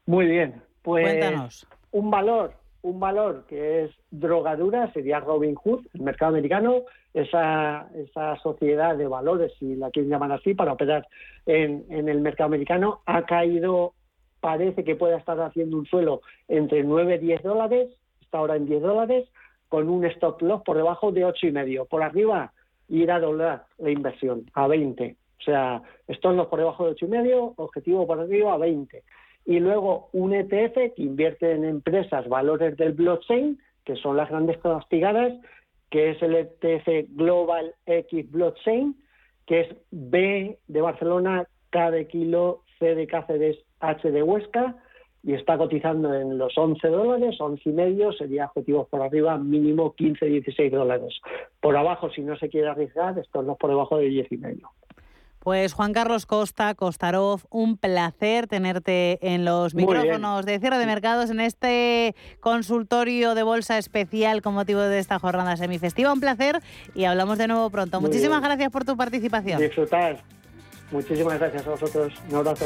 Muy 0.07 0.27
bien, 0.27 0.63
pues 0.83 1.05
Cuéntanos. 1.05 1.67
un 1.93 2.11
valor, 2.11 2.55
un 2.83 3.01
valor 3.01 3.45
que 3.49 3.85
es 3.85 3.91
drogadura 4.11 4.93
sería 4.93 5.21
Robin 5.21 5.55
Hood, 5.55 5.87
el 5.95 6.03
mercado 6.03 6.31
americano, 6.31 6.83
esa, 7.15 7.89
esa 7.95 8.37
sociedad 8.43 8.97
de 8.97 9.07
valores, 9.07 9.53
si 9.59 9.77
la 9.77 9.91
quieren 9.91 10.11
llamar 10.11 10.33
así, 10.33 10.55
para 10.55 10.73
operar 10.73 11.07
en, 11.47 11.85
en 11.89 12.09
el 12.09 12.21
mercado 12.21 12.49
americano, 12.49 13.01
ha 13.07 13.25
caído, 13.25 13.95
parece 14.41 14.85
que 14.85 14.97
puede 14.97 15.17
estar 15.17 15.41
haciendo 15.41 15.79
un 15.79 15.87
suelo 15.87 16.21
entre 16.49 16.83
9 16.83 17.15
y 17.17 17.27
10 17.27 17.43
dólares, 17.43 17.89
está 18.21 18.39
ahora 18.39 18.57
en 18.57 18.67
10 18.67 18.83
dólares, 18.83 19.29
con 19.75 19.89
un 19.89 20.05
stop 20.05 20.41
loss 20.41 20.63
por 20.63 20.77
debajo 20.77 21.11
de 21.11 21.25
ocho 21.25 21.49
y 21.49 21.51
medio. 21.51 21.85
Por 21.85 22.05
arriba, 22.05 22.53
ir 22.89 23.11
a 23.11 23.19
doblar 23.19 23.65
la 23.79 23.91
inversión 23.91 24.49
a 24.55 24.69
20. 24.69 25.17
O 25.41 25.43
sea, 25.43 25.83
stop 26.07 26.37
loss 26.37 26.47
por 26.47 26.61
debajo 26.61 26.85
de 26.85 26.93
ocho 26.93 27.07
y 27.07 27.09
medio, 27.09 27.55
objetivo 27.57 28.07
por 28.07 28.21
arriba 28.21 28.55
a 28.55 28.59
20 28.59 29.03
y 29.47 29.59
luego 29.59 30.11
un 30.13 30.33
ETF 30.33 30.95
que 30.95 31.03
invierte 31.03 31.51
en 31.51 31.65
empresas 31.65 32.29
valores 32.29 32.77
del 32.77 32.93
blockchain, 32.93 33.59
que 33.85 33.97
son 33.97 34.17
las 34.17 34.31
grandes 34.31 34.59
castigadas, 34.59 35.33
que 35.91 36.13
es 36.13 36.23
el 36.23 36.37
ETF 36.37 37.09
Global 37.11 37.75
X 37.85 38.31
Blockchain, 38.31 38.97
que 39.45 39.63
es 39.63 39.77
B 39.91 40.57
de 40.69 40.81
Barcelona, 40.81 41.49
K 41.71 41.91
de 41.91 42.07
Kilo, 42.07 42.63
C 42.79 42.95
de 42.95 43.09
Cáceres, 43.09 43.59
H 43.81 44.09
de 44.09 44.23
Huesca, 44.23 44.77
y 45.25 45.33
está 45.33 45.57
cotizando 45.57 46.13
en 46.15 46.37
los 46.37 46.57
11 46.57 46.87
dólares, 46.89 47.37
11 47.41 47.69
y 47.69 47.73
medio, 47.73 48.13
sería 48.13 48.47
objetivos 48.47 48.89
por 48.89 49.01
arriba, 49.01 49.39
mínimo 49.39 49.95
15, 49.95 50.27
16 50.27 50.71
dólares. 50.71 51.15
Por 51.61 51.77
abajo, 51.77 52.11
si 52.11 52.21
no 52.21 52.37
se 52.37 52.51
quiere 52.51 52.69
arriesgar, 52.69 53.19
estos 53.19 53.45
no 53.45 53.57
por 53.57 53.71
debajo 53.71 53.97
de 53.97 54.07
10 54.07 54.33
y 54.33 54.37
medio. 54.37 54.71
Pues 55.39 55.75
Juan 55.75 55.93
Carlos 55.93 56.25
Costa, 56.25 56.75
Costarov, 56.75 57.43
un 57.51 57.77
placer 57.77 58.47
tenerte 58.47 59.19
en 59.21 59.45
los 59.45 59.75
micrófonos 59.75 60.47
de 60.47 60.59
cierre 60.59 60.79
de 60.79 60.87
mercados 60.87 61.31
en 61.31 61.41
este 61.41 62.15
consultorio 62.41 63.35
de 63.35 63.43
bolsa 63.43 63.77
especial 63.77 64.41
con 64.41 64.55
motivo 64.55 64.81
de 64.81 64.99
esta 64.99 65.19
jornada 65.19 65.57
semifestiva. 65.59 66.15
Un 66.15 66.21
placer 66.21 66.61
y 66.95 67.05
hablamos 67.05 67.37
de 67.37 67.49
nuevo 67.49 67.69
pronto. 67.69 68.01
Muy 68.01 68.09
Muchísimas 68.09 68.41
bien. 68.41 68.51
gracias 68.51 68.71
por 68.71 68.87
tu 68.87 68.97
participación. 68.97 69.61
Disfrutar. 69.61 70.17
Muchísimas 70.91 71.39
gracias 71.39 71.67
a 71.67 71.71
vosotros. 71.71 72.15
Un 72.31 72.37
abrazo. 72.37 72.65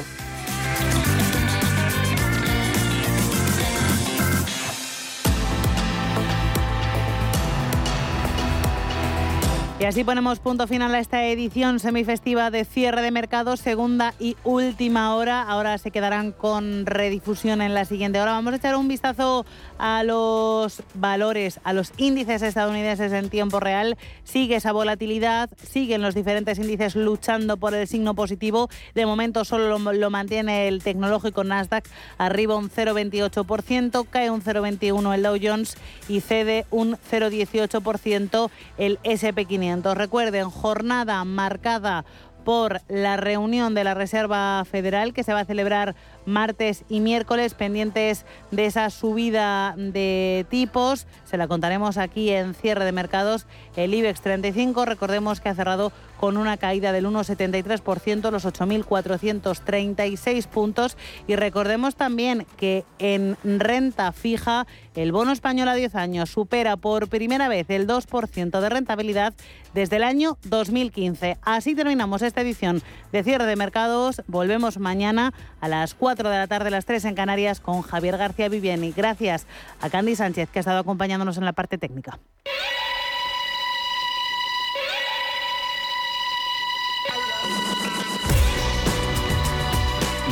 Y 9.80 9.84
así 9.84 10.02
ponemos 10.02 10.40
punto 10.40 10.66
final 10.66 10.92
a 10.92 10.98
esta 10.98 11.24
edición 11.26 11.78
semifestiva 11.78 12.50
de 12.50 12.64
cierre 12.64 13.00
de 13.00 13.12
mercados, 13.12 13.60
segunda 13.60 14.12
y 14.18 14.36
última 14.42 15.14
hora. 15.14 15.40
Ahora 15.40 15.78
se 15.78 15.92
quedarán 15.92 16.32
con 16.32 16.84
redifusión 16.84 17.62
en 17.62 17.74
la 17.74 17.84
siguiente 17.84 18.20
hora. 18.20 18.32
Vamos 18.32 18.54
a 18.54 18.56
echar 18.56 18.74
un 18.74 18.88
vistazo 18.88 19.46
a 19.78 20.02
los 20.02 20.82
valores, 20.94 21.60
a 21.62 21.72
los 21.72 21.92
índices 21.96 22.42
estadounidenses 22.42 23.12
en 23.12 23.30
tiempo 23.30 23.60
real. 23.60 23.96
Sigue 24.24 24.56
esa 24.56 24.72
volatilidad, 24.72 25.48
siguen 25.62 26.02
los 26.02 26.16
diferentes 26.16 26.58
índices 26.58 26.96
luchando 26.96 27.56
por 27.56 27.72
el 27.72 27.86
signo 27.86 28.14
positivo. 28.16 28.68
De 28.96 29.06
momento 29.06 29.44
solo 29.44 29.78
lo, 29.78 29.92
lo 29.92 30.10
mantiene 30.10 30.66
el 30.66 30.82
tecnológico 30.82 31.44
Nasdaq, 31.44 31.84
arriba 32.18 32.56
un 32.56 32.68
0,28%, 32.68 34.08
cae 34.10 34.28
un 34.28 34.42
0,21% 34.42 35.14
el 35.14 35.22
Dow 35.22 35.36
Jones 35.40 35.76
y 36.08 36.20
cede 36.20 36.66
un 36.72 36.96
0,18% 36.96 38.50
el 38.76 38.98
SP500. 39.04 39.67
Recuerden, 39.68 40.48
jornada 40.48 41.22
marcada 41.24 42.06
por 42.44 42.80
la 42.88 43.18
reunión 43.18 43.74
de 43.74 43.84
la 43.84 43.92
Reserva 43.92 44.64
Federal 44.64 45.12
que 45.12 45.22
se 45.22 45.34
va 45.34 45.40
a 45.40 45.44
celebrar 45.44 45.94
martes 46.28 46.84
y 46.88 47.00
miércoles 47.00 47.54
pendientes 47.54 48.24
de 48.50 48.66
esa 48.66 48.90
subida 48.90 49.74
de 49.76 50.46
tipos. 50.48 51.06
Se 51.24 51.36
la 51.36 51.48
contaremos 51.48 51.98
aquí 51.98 52.30
en 52.30 52.54
cierre 52.54 52.84
de 52.84 52.92
mercados. 52.92 53.46
El 53.76 53.94
IBEX 53.94 54.20
35, 54.20 54.84
recordemos 54.84 55.40
que 55.40 55.48
ha 55.48 55.54
cerrado 55.54 55.92
con 56.18 56.36
una 56.36 56.56
caída 56.56 56.92
del 56.92 57.06
1,73%, 57.06 58.30
los 58.30 58.44
8.436 58.44 60.46
puntos. 60.46 60.96
Y 61.26 61.36
recordemos 61.36 61.96
también 61.96 62.46
que 62.56 62.84
en 62.98 63.36
renta 63.44 64.12
fija 64.12 64.66
el 64.94 65.12
bono 65.12 65.32
español 65.32 65.68
a 65.68 65.74
10 65.74 65.94
años 65.94 66.30
supera 66.30 66.76
por 66.76 67.08
primera 67.08 67.48
vez 67.48 67.70
el 67.70 67.86
2% 67.86 68.60
de 68.60 68.68
rentabilidad 68.68 69.32
desde 69.74 69.96
el 69.96 70.02
año 70.02 70.38
2015. 70.44 71.38
Así 71.42 71.74
terminamos 71.74 72.22
esta 72.22 72.40
edición 72.40 72.82
de 73.12 73.22
cierre 73.22 73.46
de 73.46 73.54
mercados. 73.54 74.22
Volvemos 74.26 74.78
mañana 74.78 75.32
a 75.60 75.68
las 75.68 75.94
4 76.18 76.30
de 76.30 76.38
la 76.38 76.48
tarde, 76.48 76.70
las 76.70 76.84
3 76.84 77.04
en 77.04 77.14
Canarias, 77.14 77.60
con 77.60 77.82
Javier 77.82 78.16
García 78.16 78.48
Viviani. 78.48 78.90
Gracias 78.90 79.46
a 79.80 79.88
Candy 79.88 80.16
Sánchez, 80.16 80.50
que 80.50 80.58
ha 80.58 80.60
estado 80.60 80.80
acompañándonos 80.80 81.36
en 81.38 81.44
la 81.44 81.52
parte 81.52 81.78
técnica. 81.78 82.18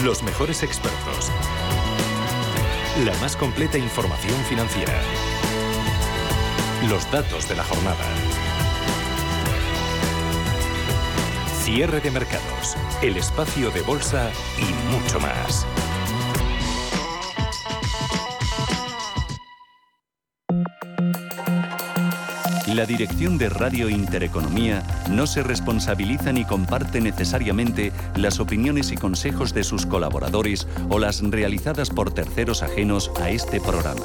Los 0.03 0.25
mejores 0.25 0.65
expertos. 0.65 1.31
La 3.05 3.15
más 3.21 3.37
completa 3.37 3.79
información 3.79 4.35
financiera. 4.49 4.93
Los 6.91 7.09
datos 7.13 7.49
de 7.49 7.55
la 7.55 7.63
jornada. 7.63 8.36
Cierre 11.67 12.01
de 12.01 12.13
mercados. 12.13 12.77
El 13.03 13.17
espacio 13.17 13.73
de 13.73 13.81
bolsa 13.83 14.31
y 14.57 14.93
mucho 14.95 15.19
más. 15.19 15.67
La 22.73 22.87
dirección 22.87 23.37
de 23.37 23.49
Radio 23.49 23.89
Intereconomía 23.89 24.85
no 25.11 25.27
se 25.27 25.43
responsabiliza 25.43 26.31
ni 26.31 26.45
comparte 26.45 27.01
necesariamente 27.01 27.93
las 28.15 28.39
opiniones 28.39 28.93
y 28.93 28.97
consejos 28.97 29.53
de 29.53 29.65
sus 29.65 29.87
colaboradores 29.87 30.69
o 30.89 31.01
las 31.01 31.21
realizadas 31.21 31.91
por 31.91 32.15
terceros 32.15 32.63
ajenos 32.63 33.11
a 33.21 33.31
este 33.31 33.61
programa. 33.61 34.05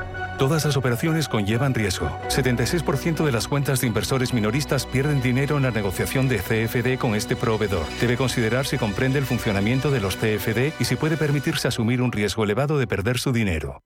Todas 0.41 0.65
las 0.65 0.75
operaciones 0.75 1.27
conllevan 1.27 1.75
riesgo. 1.75 2.09
76% 2.29 3.23
de 3.23 3.31
las 3.31 3.47
cuentas 3.47 3.79
de 3.79 3.85
inversores 3.85 4.33
minoristas 4.33 4.87
pierden 4.87 5.21
dinero 5.21 5.57
en 5.57 5.61
la 5.61 5.69
negociación 5.69 6.27
de 6.27 6.39
CFD 6.39 6.97
con 6.97 7.13
este 7.13 7.35
proveedor. 7.35 7.85
Debe 7.99 8.17
considerar 8.17 8.65
si 8.65 8.79
comprende 8.79 9.19
el 9.19 9.27
funcionamiento 9.27 9.91
de 9.91 10.01
los 10.01 10.15
CFD 10.15 10.73
y 10.79 10.85
si 10.85 10.95
puede 10.95 11.15
permitirse 11.15 11.67
asumir 11.67 12.01
un 12.01 12.11
riesgo 12.11 12.43
elevado 12.43 12.79
de 12.79 12.87
perder 12.87 13.19
su 13.19 13.31
dinero. 13.31 13.83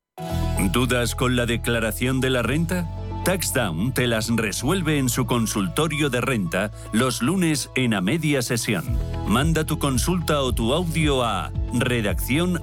¿Dudas 0.72 1.14
con 1.14 1.36
la 1.36 1.45
declaración 1.45 2.22
de 2.22 2.30
la 2.30 2.41
renta? 2.41 2.88
TaxDown 3.26 3.91
te 3.91 4.08
las 4.08 4.34
resuelve 4.34 4.97
en 4.97 5.10
su 5.10 5.26
consultorio 5.26 6.10
de 6.10 6.22
renta 6.22 6.72
los 6.93 7.22
lunes 7.22 7.70
en 7.76 7.95
a 7.95 7.99
media 7.99 8.41
sesión. 8.41 8.86
Manda 9.28 9.66
tu 9.66 9.78
consulta 9.78 10.41
o 10.41 10.53
tu 10.53 10.74
audio 10.74 11.22
a 11.22 11.51
redacción 11.74 12.62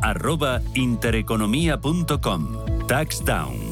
intereconomía.com. 0.75 2.73
TaxDown, 2.87 3.72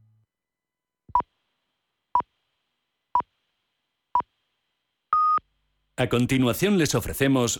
A 6.01 6.09
continuación 6.09 6.79
les 6.79 6.95
ofrecemos 6.95 7.49